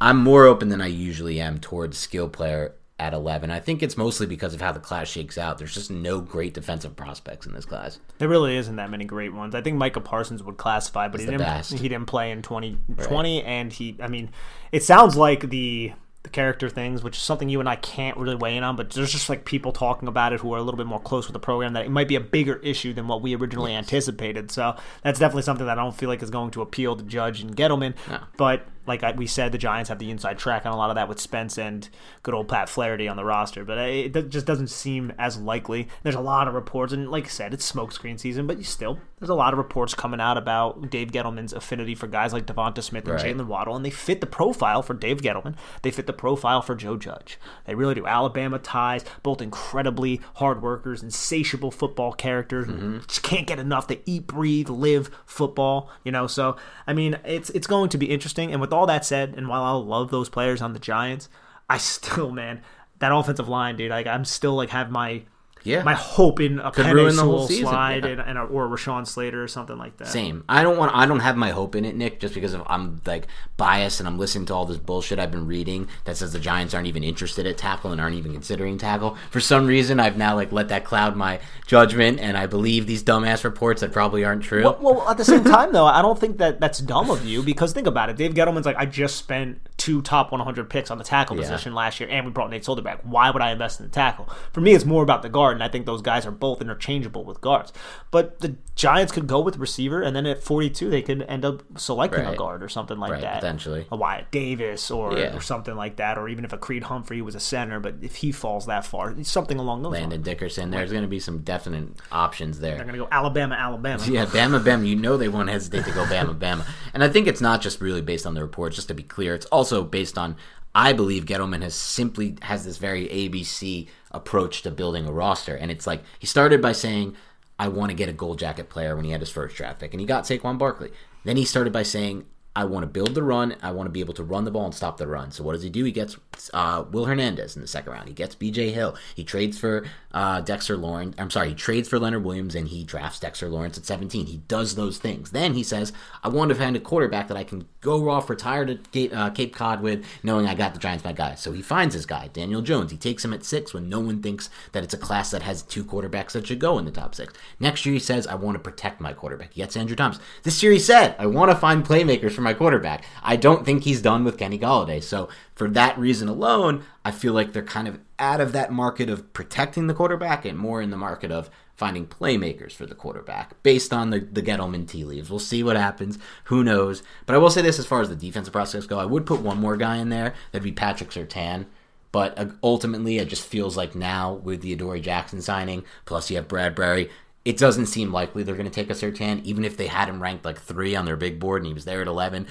I'm 0.00 0.16
more 0.18 0.46
open 0.46 0.68
than 0.68 0.80
I 0.80 0.88
usually 0.88 1.40
am 1.40 1.60
towards 1.60 1.96
skill 1.96 2.28
player 2.28 2.74
at 2.98 3.14
11. 3.14 3.50
I 3.52 3.60
think 3.60 3.82
it's 3.82 3.96
mostly 3.96 4.26
because 4.26 4.52
of 4.52 4.60
how 4.60 4.72
the 4.72 4.80
class 4.80 5.08
shakes 5.08 5.38
out. 5.38 5.58
There's 5.58 5.72
just 5.72 5.92
no 5.92 6.20
great 6.20 6.52
defensive 6.52 6.96
prospects 6.96 7.46
in 7.46 7.54
this 7.54 7.64
class. 7.64 8.00
There 8.18 8.28
really 8.28 8.56
isn't 8.56 8.76
that 8.76 8.90
many 8.90 9.04
great 9.04 9.32
ones. 9.32 9.54
I 9.54 9.62
think 9.62 9.76
Micah 9.76 10.00
Parsons 10.00 10.42
would 10.42 10.56
classify, 10.56 11.06
but 11.06 11.20
he 11.20 11.26
didn't. 11.26 11.40
best. 11.40 11.72
He 11.72 11.88
didn't 11.88 12.06
play 12.06 12.32
in 12.32 12.42
2020, 12.42 13.44
and 13.44 13.72
he. 13.72 13.96
I 14.02 14.08
mean, 14.08 14.30
it 14.72 14.82
sounds 14.82 15.16
like 15.16 15.48
the 15.48 15.92
the 16.22 16.28
character 16.28 16.68
things, 16.68 17.02
which 17.02 17.16
is 17.16 17.22
something 17.22 17.48
you 17.48 17.60
and 17.60 17.68
I 17.68 17.76
can't 17.76 18.16
really 18.16 18.34
weigh 18.34 18.56
in 18.56 18.62
on. 18.62 18.76
But 18.76 18.90
there's 18.90 19.12
just 19.12 19.28
like 19.28 19.44
people 19.44 19.72
talking 19.72 20.06
about 20.06 20.32
it 20.32 20.40
who 20.40 20.52
are 20.52 20.58
a 20.58 20.62
little 20.62 20.76
bit 20.76 20.86
more 20.86 21.00
close 21.00 21.26
with 21.26 21.32
the 21.32 21.40
program 21.40 21.72
that 21.72 21.86
it 21.86 21.90
might 21.90 22.08
be 22.08 22.16
a 22.16 22.20
bigger 22.20 22.56
issue 22.56 22.92
than 22.92 23.08
what 23.08 23.22
we 23.22 23.34
originally 23.34 23.74
anticipated. 23.74 24.50
So 24.50 24.76
that's 25.02 25.18
definitely 25.18 25.42
something 25.42 25.66
that 25.66 25.78
I 25.78 25.82
don't 25.82 25.96
feel 25.96 26.08
like 26.08 26.22
is 26.22 26.30
going 26.30 26.50
to 26.52 26.62
appeal 26.62 26.96
to 26.96 27.02
Judge 27.02 27.40
and 27.40 27.56
Gettleman. 27.56 27.94
But 28.36 28.66
like 28.86 29.02
I, 29.02 29.12
we 29.12 29.26
said, 29.26 29.52
the 29.52 29.58
Giants 29.58 29.88
have 29.88 29.98
the 29.98 30.10
inside 30.10 30.38
track 30.38 30.66
on 30.66 30.72
a 30.72 30.76
lot 30.76 30.90
of 30.90 30.96
that 30.96 31.08
with 31.08 31.20
Spence 31.20 31.58
and 31.58 31.88
good 32.22 32.34
old 32.34 32.48
Pat 32.48 32.68
Flaherty 32.68 33.08
on 33.08 33.16
the 33.16 33.24
roster. 33.24 33.64
But 33.64 33.78
uh, 33.78 33.82
it 33.82 34.16
it 34.16 34.28
just 34.30 34.46
doesn't 34.46 34.68
seem 34.68 35.12
as 35.18 35.36
likely. 35.36 35.88
There's 36.02 36.14
a 36.14 36.20
lot 36.20 36.48
of 36.48 36.54
reports, 36.54 36.92
and 36.92 37.10
like 37.10 37.24
I 37.24 37.28
said, 37.28 37.54
it's 37.54 37.70
smokescreen 37.70 38.18
season, 38.18 38.46
but 38.46 38.58
you 38.58 38.64
still 38.64 38.98
there's 39.20 39.30
a 39.30 39.34
lot 39.34 39.52
of 39.52 39.58
reports 39.58 39.94
coming 39.94 40.20
out 40.20 40.38
about 40.38 40.90
Dave 40.90 41.12
Gettleman's 41.12 41.52
affinity 41.52 41.94
for 41.94 42.06
guys 42.06 42.32
like 42.32 42.46
Devonta 42.46 42.82
Smith 42.82 43.04
and 43.04 43.14
Right. 43.14 43.36
Jaylen 43.36 43.46
Waddle, 43.46 43.76
and 43.76 43.84
they 43.84 43.90
fit 43.90 44.22
the 44.22 44.26
profile 44.26 44.82
for 44.82 44.94
Dave 44.94 45.20
Gettleman. 45.20 45.56
They 45.82 45.90
fit 45.90 46.06
the 46.06 46.14
profile 46.14 46.62
for 46.62 46.74
Joe 46.74 46.96
Judge. 46.96 47.38
They 47.66 47.74
really 47.74 47.94
do. 47.94 48.06
Alabama 48.06 48.58
ties, 48.58 49.04
both 49.22 49.42
incredibly 49.42 50.22
hard 50.36 50.62
workers, 50.62 51.02
insatiable 51.02 51.70
football 51.70 52.12
characters, 52.14 52.66
who 52.66 52.72
mm-hmm. 52.72 52.98
just 53.06 53.22
can't 53.22 53.46
get 53.46 53.58
enough. 53.58 53.88
They 53.88 54.00
eat, 54.06 54.26
breathe, 54.26 54.70
live 54.70 55.10
football. 55.26 55.90
You 56.02 56.12
know, 56.12 56.26
so 56.26 56.56
I 56.86 56.94
mean, 56.94 57.18
it's 57.24 57.50
it's 57.50 57.66
going 57.66 57.90
to 57.90 57.98
be 57.98 58.06
interesting. 58.06 58.52
And 58.52 58.60
with 58.60 58.69
all 58.72 58.86
that 58.86 59.04
said, 59.04 59.34
and 59.36 59.48
while 59.48 59.62
I 59.62 59.72
love 59.72 60.10
those 60.10 60.28
players 60.28 60.62
on 60.62 60.72
the 60.72 60.78
Giants, 60.78 61.28
I 61.68 61.78
still, 61.78 62.30
man, 62.32 62.62
that 62.98 63.12
offensive 63.12 63.48
line, 63.48 63.76
dude, 63.76 63.90
like 63.90 64.06
I'm 64.06 64.24
still 64.24 64.54
like 64.54 64.70
have 64.70 64.90
my 64.90 65.22
Yeah. 65.62 65.82
my 65.82 65.94
hope 65.94 66.40
in 66.40 66.58
a 66.58 66.70
Could 66.70 66.86
ruin 66.86 67.16
the 67.16 67.22
whole 67.22 67.46
season, 67.46 67.66
slide 67.66 68.04
yeah. 68.04 68.10
and, 68.12 68.20
and 68.20 68.38
a, 68.38 68.42
or 68.42 68.68
Rashawn 68.68 69.06
Slater 69.06 69.42
or 69.42 69.48
something 69.48 69.76
like 69.76 69.96
that. 69.98 70.08
Same. 70.08 70.44
I 70.48 70.62
don't 70.62 70.76
want. 70.78 70.94
I 70.94 71.06
don't 71.06 71.20
have 71.20 71.36
my 71.36 71.50
hope 71.50 71.74
in 71.76 71.84
it, 71.84 71.94
Nick, 71.96 72.20
just 72.20 72.34
because 72.34 72.54
of, 72.54 72.62
I'm 72.66 73.00
like 73.06 73.26
biased 73.56 74.00
and 74.00 74.08
I'm 74.08 74.18
listening 74.18 74.46
to 74.46 74.54
all 74.54 74.64
this 74.66 74.78
bullshit 74.78 75.18
I've 75.18 75.30
been 75.30 75.46
reading 75.46 75.88
that 76.04 76.16
says 76.16 76.32
the 76.32 76.38
Giants 76.38 76.72
aren't 76.74 76.86
even 76.86 77.04
interested 77.04 77.46
at 77.46 77.58
tackle 77.58 77.92
and 77.92 78.00
aren't 78.00 78.16
even 78.16 78.32
considering 78.32 78.78
tackle. 78.78 79.16
For 79.30 79.40
some 79.40 79.66
reason, 79.66 80.00
I've 80.00 80.16
now 80.16 80.34
like 80.34 80.50
let 80.52 80.68
that 80.68 80.84
cloud 80.84 81.16
my 81.16 81.40
judgment, 81.66 82.20
and 82.20 82.36
I 82.36 82.46
believe 82.46 82.86
these 82.86 83.02
dumbass 83.02 83.44
reports 83.44 83.80
that 83.80 83.92
probably 83.92 84.24
aren't 84.24 84.42
true. 84.42 84.62
Well, 84.62 84.78
well, 84.80 85.08
at 85.08 85.16
the 85.16 85.24
same 85.24 85.44
time, 85.56 85.72
though, 85.72 85.86
I 85.86 86.02
don't 86.02 86.18
think 86.18 86.38
that 86.38 86.60
that's 86.60 86.78
dumb 86.78 87.10
of 87.10 87.24
you 87.24 87.42
because 87.42 87.72
think 87.72 87.86
about 87.86 88.08
it. 88.08 88.16
Dave 88.16 88.32
Gettleman's 88.34 88.66
like, 88.66 88.76
I 88.76 88.86
just 88.86 89.16
spent 89.16 89.60
two 89.76 90.02
top 90.02 90.30
100 90.32 90.68
picks 90.68 90.90
on 90.90 90.98
the 90.98 91.04
tackle 91.04 91.36
Yeah. 91.36 91.42
position 91.42 91.74
last 91.74 92.00
year, 92.00 92.08
and 92.10 92.26
we 92.26 92.32
brought 92.32 92.50
Nate 92.50 92.64
Solder 92.64 92.82
back. 92.82 93.00
Why 93.02 93.30
would 93.30 93.40
I 93.42 93.52
invest 93.52 93.80
in 93.80 93.86
the 93.86 93.92
tackle? 93.92 94.28
For 94.52 94.60
me, 94.60 94.72
it's 94.74 94.84
more 94.84 95.02
about 95.02 95.22
the 95.22 95.28
guard, 95.28 95.49
and 95.54 95.62
I 95.62 95.68
think 95.68 95.86
those 95.86 96.02
guys 96.02 96.26
are 96.26 96.30
both 96.30 96.60
interchangeable 96.60 97.24
with 97.24 97.40
guards. 97.40 97.72
But 98.10 98.40
the 98.40 98.56
Giants 98.74 99.12
could 99.12 99.26
go 99.26 99.40
with 99.40 99.56
receiver, 99.58 100.02
and 100.02 100.14
then 100.16 100.26
at 100.26 100.42
42, 100.42 100.88
they 100.90 101.02
could 101.02 101.22
end 101.22 101.44
up 101.44 101.62
selecting 101.76 102.24
a 102.24 102.34
guard 102.34 102.62
or 102.62 102.68
something 102.68 102.98
like 102.98 103.12
Right, 103.12 103.20
that. 103.20 103.40
potentially. 103.40 103.86
A 103.92 103.96
Wyatt 103.96 104.30
Davis 104.30 104.90
or, 104.90 105.16
Yeah. 105.18 105.36
or 105.36 105.40
something 105.40 105.76
like 105.76 105.96
that, 105.96 106.16
or 106.18 106.28
even 106.28 106.44
if 106.44 106.52
a 106.52 106.58
Creed 106.58 106.84
Humphrey 106.84 107.20
was 107.22 107.34
a 107.34 107.40
center, 107.40 107.78
but 107.80 107.96
if 108.02 108.16
he 108.16 108.32
falls 108.32 108.66
that 108.66 108.84
far, 108.86 109.14
something 109.22 109.58
along 109.58 109.82
those 109.82 109.92
Landon 109.92 110.10
lines. 110.10 110.24
Dickerson. 110.24 110.70
There's 110.70 110.90
going 110.90 111.02
to 111.02 111.08
be 111.08 111.20
some 111.20 111.38
definite 111.40 111.88
options 112.10 112.60
there. 112.60 112.76
They're 112.76 112.84
going 112.84 112.94
to 112.98 113.04
go 113.04 113.08
Alabama, 113.12 113.54
Alabama. 113.54 114.02
Yeah, 114.06 114.24
Bama 114.26 114.62
Bama. 114.62 114.86
You 114.86 114.96
know 114.96 115.16
they 115.16 115.28
won't 115.28 115.48
hesitate 115.50 115.84
to 115.84 115.92
go 115.92 116.04
Bama 116.04 116.38
Bama. 116.38 116.64
And 116.94 117.04
I 117.04 117.08
think 117.08 117.26
it's 117.26 117.40
not 117.40 117.60
just 117.60 117.80
really 117.80 118.00
based 118.02 118.26
on 118.26 118.34
the 118.34 118.42
reports, 118.42 118.76
just 118.76 118.88
to 118.88 118.94
be 118.94 119.02
clear. 119.02 119.34
It's 119.34 119.46
also 119.46 119.84
based 119.84 120.16
on 120.18 120.36
I 120.74 120.92
believe 120.92 121.24
Gettleman 121.24 121.62
has 121.62 121.74
simply 121.74 122.36
has 122.42 122.64
this 122.64 122.78
very 122.78 123.08
ABC 123.08 123.88
approach 124.10 124.62
to 124.62 124.70
building 124.70 125.06
a 125.06 125.12
roster. 125.12 125.56
And 125.56 125.70
it's 125.70 125.86
like 125.86 126.02
he 126.18 126.26
started 126.26 126.62
by 126.62 126.72
saying, 126.72 127.16
I 127.58 127.68
want 127.68 127.90
to 127.90 127.96
get 127.96 128.08
a 128.08 128.12
gold 128.12 128.38
jacket 128.38 128.70
player 128.70 128.96
when 128.96 129.04
he 129.04 129.10
had 129.10 129.20
his 129.20 129.30
first 129.30 129.56
draft 129.56 129.80
pick, 129.80 129.92
and 129.92 130.00
he 130.00 130.06
got 130.06 130.24
Saquon 130.24 130.58
Barkley. 130.58 130.90
Then 131.24 131.36
he 131.36 131.44
started 131.44 131.72
by 131.72 131.82
saying, 131.82 132.24
I 132.56 132.64
want 132.64 132.82
to 132.82 132.86
build 132.86 133.14
the 133.14 133.22
run. 133.22 133.56
I 133.62 133.70
want 133.72 133.86
to 133.86 133.92
be 133.92 134.00
able 134.00 134.14
to 134.14 134.24
run 134.24 134.44
the 134.44 134.50
ball 134.50 134.64
and 134.64 134.74
stop 134.74 134.96
the 134.96 135.06
run. 135.06 135.30
So 135.30 135.44
what 135.44 135.52
does 135.52 135.62
he 135.62 135.70
do? 135.70 135.84
He 135.84 135.92
gets 135.92 136.16
uh, 136.54 136.84
Will 136.90 137.06
Hernandez 137.06 137.56
in 137.56 137.62
the 137.62 137.68
second 137.68 137.92
round. 137.92 138.08
He 138.08 138.14
gets 138.14 138.34
B.J. 138.34 138.70
Hill. 138.70 138.96
He 139.14 139.24
trades 139.24 139.58
for 139.58 139.84
uh, 140.12 140.40
Dexter 140.40 140.76
Lawrence. 140.76 141.14
I'm 141.18 141.30
sorry, 141.30 141.50
he 141.50 141.54
trades 141.54 141.88
for 141.88 141.98
Leonard 141.98 142.24
Williams 142.24 142.54
and 142.54 142.68
he 142.68 142.84
drafts 142.84 143.20
Dexter 143.20 143.48
Lawrence 143.48 143.76
at 143.76 143.84
17. 143.84 144.26
He 144.26 144.38
does 144.48 144.74
those 144.74 144.98
things. 144.98 145.30
Then 145.30 145.54
he 145.54 145.62
says, 145.62 145.92
I 146.22 146.28
want 146.28 146.48
to 146.50 146.54
find 146.54 146.76
a 146.76 146.80
quarterback 146.80 147.28
that 147.28 147.36
I 147.36 147.44
can 147.44 147.66
go 147.80 148.08
off, 148.08 148.30
retire 148.30 148.64
to 148.66 149.10
uh, 149.10 149.30
Cape 149.30 149.54
Cod 149.54 149.82
with, 149.82 150.04
knowing 150.22 150.46
I 150.46 150.54
got 150.54 150.72
the 150.72 150.80
Giants 150.80 151.04
my 151.04 151.12
guy. 151.12 151.34
So 151.34 151.52
he 151.52 151.62
finds 151.62 151.94
his 151.94 152.06
guy, 152.06 152.28
Daniel 152.32 152.62
Jones. 152.62 152.90
He 152.90 152.96
takes 152.96 153.24
him 153.24 153.32
at 153.32 153.44
six 153.44 153.74
when 153.74 153.88
no 153.88 154.00
one 154.00 154.22
thinks 154.22 154.50
that 154.72 154.84
it's 154.84 154.94
a 154.94 154.98
class 154.98 155.30
that 155.30 155.42
has 155.42 155.62
two 155.62 155.84
quarterbacks 155.84 156.32
that 156.32 156.46
should 156.46 156.58
go 156.58 156.78
in 156.78 156.84
the 156.84 156.90
top 156.90 157.14
six. 157.14 157.32
Next 157.58 157.84
year 157.86 157.94
he 157.94 158.00
says, 158.00 158.26
I 158.26 158.34
want 158.34 158.56
to 158.56 158.60
protect 158.60 159.00
my 159.00 159.12
quarterback. 159.12 159.52
He 159.52 159.60
gets 159.60 159.76
Andrew 159.76 159.96
Thomas. 159.96 160.18
This 160.42 160.62
year 160.62 160.72
he 160.72 160.78
said, 160.78 161.14
I 161.18 161.26
want 161.26 161.50
to 161.50 161.56
find 161.56 161.84
playmakers 161.84 162.32
for 162.32 162.42
my 162.42 162.54
quarterback. 162.54 163.04
I 163.22 163.36
don't 163.36 163.64
think 163.64 163.84
he's 163.84 164.02
done 164.02 164.24
with 164.24 164.38
Kenny 164.38 164.58
Golladay. 164.58 165.02
So 165.02 165.28
for 165.60 165.68
that 165.68 165.98
reason 165.98 166.26
alone, 166.26 166.84
I 167.04 167.10
feel 167.10 167.34
like 167.34 167.52
they're 167.52 167.62
kind 167.62 167.86
of 167.86 168.00
out 168.18 168.40
of 168.40 168.52
that 168.52 168.72
market 168.72 169.10
of 169.10 169.30
protecting 169.34 169.88
the 169.88 169.92
quarterback 169.92 170.46
and 170.46 170.56
more 170.56 170.80
in 170.80 170.88
the 170.88 170.96
market 170.96 171.30
of 171.30 171.50
finding 171.74 172.06
playmakers 172.06 172.72
for 172.72 172.86
the 172.86 172.94
quarterback 172.94 173.62
based 173.62 173.92
on 173.92 174.08
the, 174.08 174.20
the 174.20 174.40
Gettleman 174.40 174.88
tea 174.88 175.04
leaves. 175.04 175.28
We'll 175.28 175.38
see 175.38 175.62
what 175.62 175.76
happens. 175.76 176.18
Who 176.44 176.64
knows? 176.64 177.02
But 177.26 177.34
I 177.34 177.38
will 177.40 177.50
say 177.50 177.60
this 177.60 177.78
as 177.78 177.84
far 177.84 178.00
as 178.00 178.08
the 178.08 178.16
defensive 178.16 178.54
prospects 178.54 178.86
go, 178.86 178.98
I 178.98 179.04
would 179.04 179.26
put 179.26 179.42
one 179.42 179.58
more 179.58 179.76
guy 179.76 179.98
in 179.98 180.08
there. 180.08 180.32
That'd 180.50 180.64
be 180.64 180.72
Patrick 180.72 181.10
Surtain. 181.10 181.66
But 182.10 182.38
uh, 182.38 182.46
ultimately, 182.62 183.18
it 183.18 183.28
just 183.28 183.46
feels 183.46 183.76
like 183.76 183.94
now 183.94 184.32
with 184.32 184.62
the 184.62 184.72
Adoree 184.72 185.02
Jackson 185.02 185.42
signing, 185.42 185.84
plus 186.06 186.30
you 186.30 186.36
have 186.36 186.48
Bradberry, 186.48 187.10
it 187.44 187.58
doesn't 187.58 187.84
seem 187.84 188.12
likely 188.12 188.44
they're 188.44 188.54
going 188.54 188.64
to 188.64 188.70
take 188.70 188.88
a 188.88 188.94
Surtain, 188.94 189.44
even 189.44 189.66
if 189.66 189.76
they 189.76 189.88
had 189.88 190.08
him 190.08 190.22
ranked 190.22 190.46
like 190.46 190.58
three 190.58 190.96
on 190.96 191.04
their 191.04 191.16
big 191.16 191.38
board 191.38 191.60
and 191.60 191.66
he 191.66 191.74
was 191.74 191.84
there 191.84 192.00
at 192.00 192.08
11. 192.08 192.46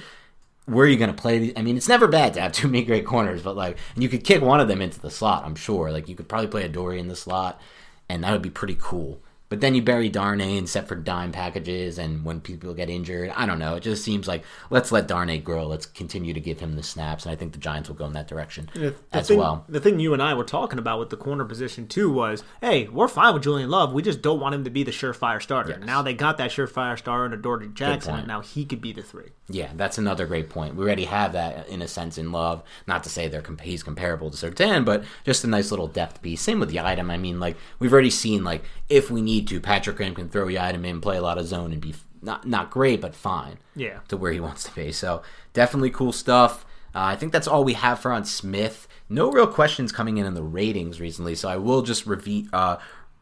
Where 0.70 0.86
are 0.86 0.88
you 0.88 0.96
going 0.96 1.14
to 1.14 1.20
play? 1.20 1.52
I 1.56 1.62
mean, 1.62 1.76
it's 1.76 1.88
never 1.88 2.06
bad 2.06 2.34
to 2.34 2.40
have 2.40 2.52
too 2.52 2.68
many 2.68 2.84
great 2.84 3.04
corners, 3.04 3.42
but 3.42 3.56
like, 3.56 3.76
you 3.96 4.08
could 4.08 4.24
kick 4.24 4.40
one 4.40 4.60
of 4.60 4.68
them 4.68 4.80
into 4.80 5.00
the 5.00 5.10
slot, 5.10 5.44
I'm 5.44 5.56
sure. 5.56 5.90
Like, 5.90 6.08
you 6.08 6.14
could 6.14 6.28
probably 6.28 6.48
play 6.48 6.64
Adoree 6.64 7.00
in 7.00 7.08
the 7.08 7.16
slot, 7.16 7.60
and 8.08 8.22
that 8.22 8.32
would 8.32 8.42
be 8.42 8.50
pretty 8.50 8.76
cool. 8.80 9.20
But 9.50 9.60
then 9.60 9.74
you 9.74 9.82
bury 9.82 10.08
Darnay 10.08 10.56
and 10.56 10.68
set 10.68 10.86
for 10.86 10.94
dime 10.94 11.32
packages, 11.32 11.98
and 11.98 12.24
when 12.24 12.40
people 12.40 12.72
get 12.72 12.88
injured, 12.88 13.32
I 13.34 13.46
don't 13.46 13.58
know. 13.58 13.74
It 13.74 13.82
just 13.82 14.04
seems 14.04 14.28
like 14.28 14.44
let's 14.70 14.92
let 14.92 15.08
Darnay 15.08 15.38
grow. 15.38 15.66
Let's 15.66 15.86
continue 15.86 16.32
to 16.32 16.40
give 16.40 16.60
him 16.60 16.76
the 16.76 16.84
snaps, 16.84 17.24
and 17.24 17.32
I 17.32 17.36
think 17.36 17.52
the 17.52 17.58
Giants 17.58 17.88
will 17.88 17.96
go 17.96 18.06
in 18.06 18.12
that 18.12 18.28
direction 18.28 18.70
The 18.74 18.94
as 19.12 19.26
thing, 19.26 19.38
well. 19.38 19.64
The 19.68 19.80
thing 19.80 19.98
you 19.98 20.14
and 20.14 20.22
I 20.22 20.34
were 20.34 20.44
talking 20.44 20.78
about 20.78 21.00
with 21.00 21.10
the 21.10 21.16
corner 21.16 21.44
position 21.44 21.88
too 21.88 22.12
was, 22.12 22.44
hey, 22.60 22.86
we're 22.86 23.08
fine 23.08 23.34
with 23.34 23.42
Julian 23.42 23.70
Love. 23.70 23.92
We 23.92 24.02
just 24.02 24.22
don't 24.22 24.38
want 24.38 24.54
him 24.54 24.62
to 24.62 24.70
be 24.70 24.84
the 24.84 24.92
surefire 24.92 25.42
starter. 25.42 25.70
Yes. 25.70 25.80
Now 25.84 26.00
they 26.00 26.14
got 26.14 26.38
that 26.38 26.52
surefire 26.52 26.96
starter 26.96 27.26
in 27.26 27.32
Adoree 27.32 27.74
Jackson, 27.74 28.14
and 28.14 28.28
now 28.28 28.42
he 28.42 28.64
could 28.64 28.80
be 28.80 28.92
the 28.92 29.02
three. 29.02 29.30
Yeah, 29.48 29.70
that's 29.74 29.98
another 29.98 30.26
great 30.26 30.48
point. 30.48 30.76
We 30.76 30.84
already 30.84 31.06
have 31.06 31.32
that 31.32 31.68
in 31.68 31.82
a 31.82 31.88
sense 31.88 32.18
in 32.18 32.30
love. 32.30 32.62
Not 32.86 33.02
to 33.02 33.10
say 33.10 33.26
they're 33.26 33.42
comp- 33.42 33.62
he's 33.62 33.82
comparable 33.82 34.30
to 34.30 34.36
Surtain, 34.36 34.84
but 34.84 35.02
just 35.24 35.42
a 35.42 35.48
nice 35.48 35.72
little 35.72 35.88
depth 35.88 36.22
piece. 36.22 36.40
Same 36.40 36.60
with 36.60 36.70
the 36.70 36.78
item. 36.78 37.10
I 37.10 37.16
mean, 37.16 37.40
like 37.40 37.56
we've 37.80 37.92
already 37.92 38.10
seen, 38.10 38.44
like 38.44 38.62
if 38.88 39.10
we 39.10 39.20
need 39.20 39.39
to, 39.48 39.60
Patrick 39.60 39.96
Graham 39.96 40.14
can 40.14 40.28
throw 40.28 40.46
the 40.46 40.58
item 40.58 40.84
in, 40.84 41.00
play 41.00 41.16
a 41.16 41.22
lot 41.22 41.38
of 41.38 41.46
zone, 41.46 41.72
and 41.72 41.80
be 41.80 41.94
not 42.22 42.46
not 42.46 42.70
great, 42.70 43.00
but 43.00 43.14
fine. 43.14 43.58
Yeah. 43.74 44.00
to 44.08 44.16
where 44.16 44.32
he 44.32 44.40
wants 44.40 44.64
to 44.64 44.74
be. 44.74 44.92
So 44.92 45.22
definitely 45.52 45.90
cool 45.90 46.12
stuff. 46.12 46.64
Uh, 46.94 47.04
I 47.04 47.16
think 47.16 47.32
that's 47.32 47.46
all 47.48 47.64
we 47.64 47.74
have 47.74 48.00
for 48.00 48.12
on 48.12 48.24
Smith. 48.24 48.88
No 49.08 49.30
real 49.30 49.46
questions 49.46 49.92
coming 49.92 50.18
in 50.18 50.26
in 50.26 50.34
the 50.34 50.42
ratings 50.42 51.00
recently, 51.00 51.34
so 51.34 51.48
I 51.48 51.56
will 51.56 51.82
just 51.82 52.06
review. 52.06 52.48
Uh, 52.52 52.76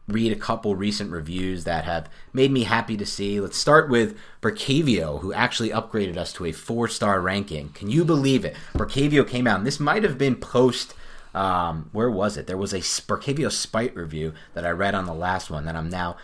read 0.07 0.31
a 0.31 0.35
couple 0.35 0.75
recent 0.75 1.11
reviews 1.11 1.65
that 1.65 1.85
have 1.85 2.09
made 2.33 2.51
me 2.51 2.63
happy 2.63 2.97
to 2.97 3.05
see. 3.05 3.39
Let's 3.39 3.57
start 3.57 3.89
with 3.89 4.17
Bercavio, 4.41 5.21
who 5.21 5.31
actually 5.33 5.69
upgraded 5.69 6.17
us 6.17 6.33
to 6.33 6.45
a 6.45 6.51
four 6.51 6.87
star 6.87 7.21
ranking. 7.21 7.69
Can 7.69 7.89
you 7.89 8.03
believe 8.03 8.43
it? 8.43 8.55
Bercavio 8.73 9.27
came 9.27 9.47
out, 9.47 9.59
and 9.59 9.67
this 9.67 9.79
might 9.79 10.03
have 10.03 10.17
been 10.17 10.35
post. 10.35 10.93
Um, 11.33 11.89
where 11.91 12.09
was 12.09 12.37
it? 12.37 12.47
There 12.47 12.57
was 12.57 12.73
a 12.73 12.79
Bercavio 12.79 13.51
Spite 13.51 13.95
review 13.95 14.33
that 14.53 14.65
I 14.65 14.71
read 14.71 14.95
on 14.95 15.05
the 15.05 15.13
last 15.13 15.49
one 15.49 15.65
that 15.65 15.75
I'm 15.75 15.89
now. 15.89 16.17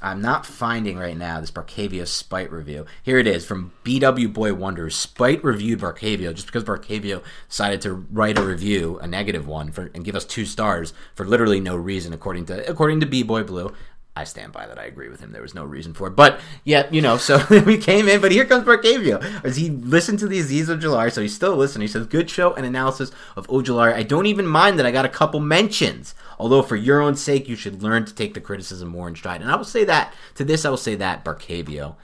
I'm 0.00 0.22
not 0.22 0.46
finding 0.46 0.96
right 0.98 1.16
now 1.16 1.40
this 1.40 1.50
Barcavio 1.50 2.06
Spite 2.06 2.50
review. 2.50 2.86
Here 3.02 3.18
it 3.18 3.26
is 3.26 3.44
from 3.44 3.72
BW 3.84 4.32
Boy 4.32 4.54
Wonders. 4.54 4.96
Spite 4.96 5.44
reviewed 5.44 5.80
Barcavio 5.80 6.34
just 6.34 6.46
because 6.46 6.64
Barcavio 6.64 7.22
decided 7.48 7.82
to 7.82 7.92
write 8.10 8.38
a 8.38 8.42
review, 8.42 8.98
a 9.02 9.06
negative 9.06 9.46
one, 9.46 9.70
for 9.70 9.90
and 9.94 10.04
give 10.04 10.16
us 10.16 10.24
two 10.24 10.46
stars 10.46 10.94
for 11.14 11.26
literally 11.26 11.60
no 11.60 11.76
reason, 11.76 12.14
according 12.14 12.46
to 12.46 12.68
according 12.68 13.00
to 13.00 13.06
B 13.06 13.22
Boy 13.22 13.42
Blue. 13.42 13.74
I 14.18 14.24
stand 14.24 14.52
by 14.52 14.66
that. 14.66 14.80
I 14.80 14.86
agree 14.86 15.08
with 15.08 15.20
him. 15.20 15.30
There 15.30 15.42
was 15.42 15.54
no 15.54 15.64
reason 15.64 15.94
for 15.94 16.08
it. 16.08 16.16
But 16.16 16.40
yeah, 16.64 16.88
you 16.90 17.00
know, 17.00 17.18
so 17.18 17.40
we 17.66 17.78
came 17.78 18.08
in, 18.08 18.20
but 18.20 18.32
here 18.32 18.44
comes 18.44 18.64
Barcavio. 18.64 19.22
As 19.44 19.56
he 19.56 19.70
listened 19.70 20.18
to 20.18 20.26
the 20.26 20.40
Azeez 20.40 20.64
Ojulari, 20.64 21.12
so 21.12 21.22
he's 21.22 21.36
still 21.36 21.54
listening. 21.54 21.82
He 21.82 21.92
says, 21.92 22.04
Good 22.08 22.28
show 22.28 22.52
and 22.54 22.66
analysis 22.66 23.12
of 23.36 23.46
Ojolari. 23.46 23.94
I 23.94 24.02
don't 24.02 24.26
even 24.26 24.44
mind 24.44 24.76
that 24.76 24.86
I 24.86 24.90
got 24.90 25.04
a 25.04 25.08
couple 25.08 25.38
mentions. 25.38 26.16
Although 26.36 26.62
for 26.62 26.74
your 26.74 27.00
own 27.00 27.14
sake, 27.14 27.48
you 27.48 27.54
should 27.54 27.80
learn 27.80 28.04
to 28.06 28.14
take 28.14 28.34
the 28.34 28.40
criticism 28.40 28.88
more 28.88 29.06
in 29.06 29.14
stride. 29.14 29.40
And 29.40 29.52
I 29.52 29.54
will 29.54 29.64
say 29.64 29.84
that 29.84 30.12
to 30.34 30.44
this, 30.44 30.64
I 30.64 30.70
will 30.70 30.76
say 30.76 30.96
that 30.96 31.24
Barcavio, 31.24 31.94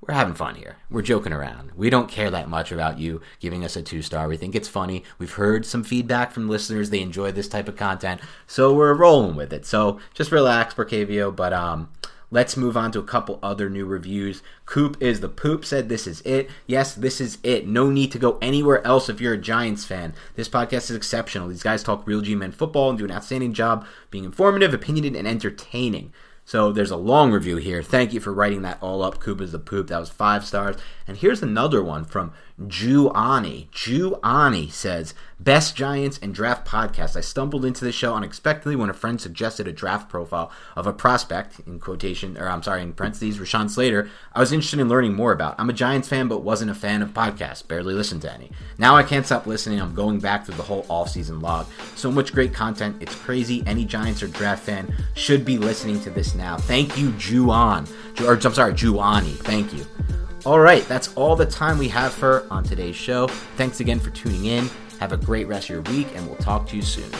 we're 0.00 0.14
having 0.14 0.34
fun 0.34 0.54
here. 0.54 0.76
We're 0.90 1.02
joking 1.02 1.32
around. 1.32 1.72
We 1.76 1.90
don't 1.90 2.08
care 2.08 2.30
that 2.30 2.48
much 2.48 2.72
about 2.72 2.98
you 2.98 3.20
giving 3.38 3.64
us 3.64 3.76
a 3.76 3.82
two 3.82 4.00
star. 4.00 4.28
We 4.28 4.38
think 4.38 4.54
it's 4.54 4.68
funny. 4.68 5.04
We've 5.18 5.34
heard 5.34 5.66
some 5.66 5.84
feedback 5.84 6.32
from 6.32 6.48
listeners. 6.48 6.88
They 6.88 7.02
enjoy 7.02 7.32
this 7.32 7.48
type 7.48 7.68
of 7.68 7.76
content, 7.76 8.20
so 8.46 8.72
we're 8.72 8.94
rolling 8.94 9.36
with 9.36 9.52
it. 9.52 9.66
So 9.66 10.00
just 10.14 10.32
relax, 10.32 10.72
Barcavio. 10.72 11.34
But 11.34 11.52
um, 11.52 11.90
let's 12.30 12.56
move 12.56 12.78
on 12.78 12.92
to 12.92 12.98
a 12.98 13.04
couple 13.04 13.38
other 13.42 13.68
new 13.68 13.84
reviews. 13.84 14.42
Coop 14.64 14.96
is 15.00 15.20
the 15.20 15.28
poop 15.28 15.66
said 15.66 15.90
this 15.90 16.06
is 16.06 16.22
it. 16.22 16.48
Yes, 16.66 16.94
this 16.94 17.20
is 17.20 17.36
it. 17.42 17.66
No 17.66 17.90
need 17.90 18.10
to 18.12 18.18
go 18.18 18.38
anywhere 18.40 18.84
else 18.86 19.10
if 19.10 19.20
you're 19.20 19.34
a 19.34 19.38
Giants 19.38 19.84
fan. 19.84 20.14
This 20.34 20.48
podcast 20.48 20.88
is 20.88 20.96
exceptional. 20.96 21.48
These 21.48 21.62
guys 21.62 21.82
talk 21.82 22.06
real 22.06 22.22
G 22.22 22.34
men 22.34 22.52
football 22.52 22.88
and 22.88 22.98
do 22.98 23.04
an 23.04 23.12
outstanding 23.12 23.52
job 23.52 23.86
being 24.10 24.24
informative, 24.24 24.72
opinionated, 24.72 25.18
and 25.18 25.28
entertaining. 25.28 26.14
So 26.44 26.72
there's 26.72 26.90
a 26.90 26.96
long 26.96 27.30
review 27.32 27.56
here. 27.56 27.82
Thank 27.82 28.12
you 28.12 28.20
for 28.20 28.32
writing 28.32 28.62
that 28.62 28.78
all 28.82 29.02
up. 29.02 29.20
Coop 29.20 29.40
is 29.40 29.52
the 29.52 29.58
poop. 29.58 29.88
That 29.88 30.00
was 30.00 30.10
five 30.10 30.44
stars. 30.44 30.76
And 31.06 31.16
here's 31.16 31.42
another 31.42 31.82
one 31.82 32.04
from 32.04 32.32
Juani. 32.60 33.68
Juani 33.70 34.70
says, 34.70 35.14
Best 35.38 35.74
Giants 35.74 36.18
and 36.20 36.34
Draft 36.34 36.68
Podcast. 36.68 37.16
I 37.16 37.20
stumbled 37.22 37.64
into 37.64 37.84
the 37.86 37.92
show 37.92 38.14
unexpectedly 38.14 38.76
when 38.76 38.90
a 38.90 38.94
friend 38.94 39.18
suggested 39.18 39.66
a 39.66 39.72
draft 39.72 40.10
profile 40.10 40.50
of 40.76 40.86
a 40.86 40.92
prospect, 40.92 41.60
in 41.66 41.80
quotation, 41.80 42.36
or 42.36 42.48
I'm 42.48 42.62
sorry, 42.62 42.82
in 42.82 42.92
parentheses, 42.92 43.38
Rashawn 43.38 43.70
Slater, 43.70 44.10
I 44.34 44.40
was 44.40 44.52
interested 44.52 44.78
in 44.80 44.90
learning 44.90 45.14
more 45.14 45.32
about. 45.32 45.54
I'm 45.58 45.70
a 45.70 45.72
Giants 45.72 46.08
fan, 46.08 46.28
but 46.28 46.42
wasn't 46.42 46.70
a 46.70 46.74
fan 46.74 47.00
of 47.00 47.14
podcasts. 47.14 47.66
Barely 47.66 47.94
listened 47.94 48.20
to 48.22 48.32
any. 48.32 48.50
Now 48.76 48.94
I 48.96 49.02
can't 49.04 49.24
stop 49.24 49.46
listening. 49.46 49.80
I'm 49.80 49.94
going 49.94 50.20
back 50.20 50.44
through 50.44 50.56
the 50.56 50.62
whole 50.62 50.84
offseason 50.84 51.40
log. 51.40 51.66
So 51.96 52.10
much 52.10 52.34
great 52.34 52.52
content. 52.52 52.96
It's 53.00 53.14
crazy. 53.14 53.62
Any 53.66 53.86
Giants 53.86 54.22
or 54.22 54.28
draft 54.28 54.64
fan 54.64 54.94
should 55.14 55.46
be 55.46 55.56
listening 55.56 56.00
to 56.02 56.10
this 56.10 56.34
now. 56.34 56.58
Thank 56.58 56.98
you, 56.98 57.10
Juan. 57.12 57.86
Ju- 58.14 58.26
Or, 58.26 58.34
I'm 58.34 58.40
sorry, 58.54 58.74
Juani. 58.74 59.34
Thank 59.38 59.72
you. 59.72 59.86
All 60.46 60.58
right, 60.58 60.82
that's 60.88 61.14
all 61.16 61.36
the 61.36 61.44
time 61.44 61.76
we 61.76 61.88
have 61.88 62.14
for 62.14 62.46
on 62.50 62.64
today's 62.64 62.96
show. 62.96 63.26
Thanks 63.56 63.80
again 63.80 64.00
for 64.00 64.08
tuning 64.08 64.46
in. 64.46 64.70
Have 64.98 65.12
a 65.12 65.18
great 65.18 65.46
rest 65.46 65.68
of 65.68 65.74
your 65.74 65.82
week, 65.94 66.08
and 66.14 66.26
we'll 66.26 66.38
talk 66.38 66.66
to 66.68 66.76
you 66.76 66.82
soon. 66.82 67.10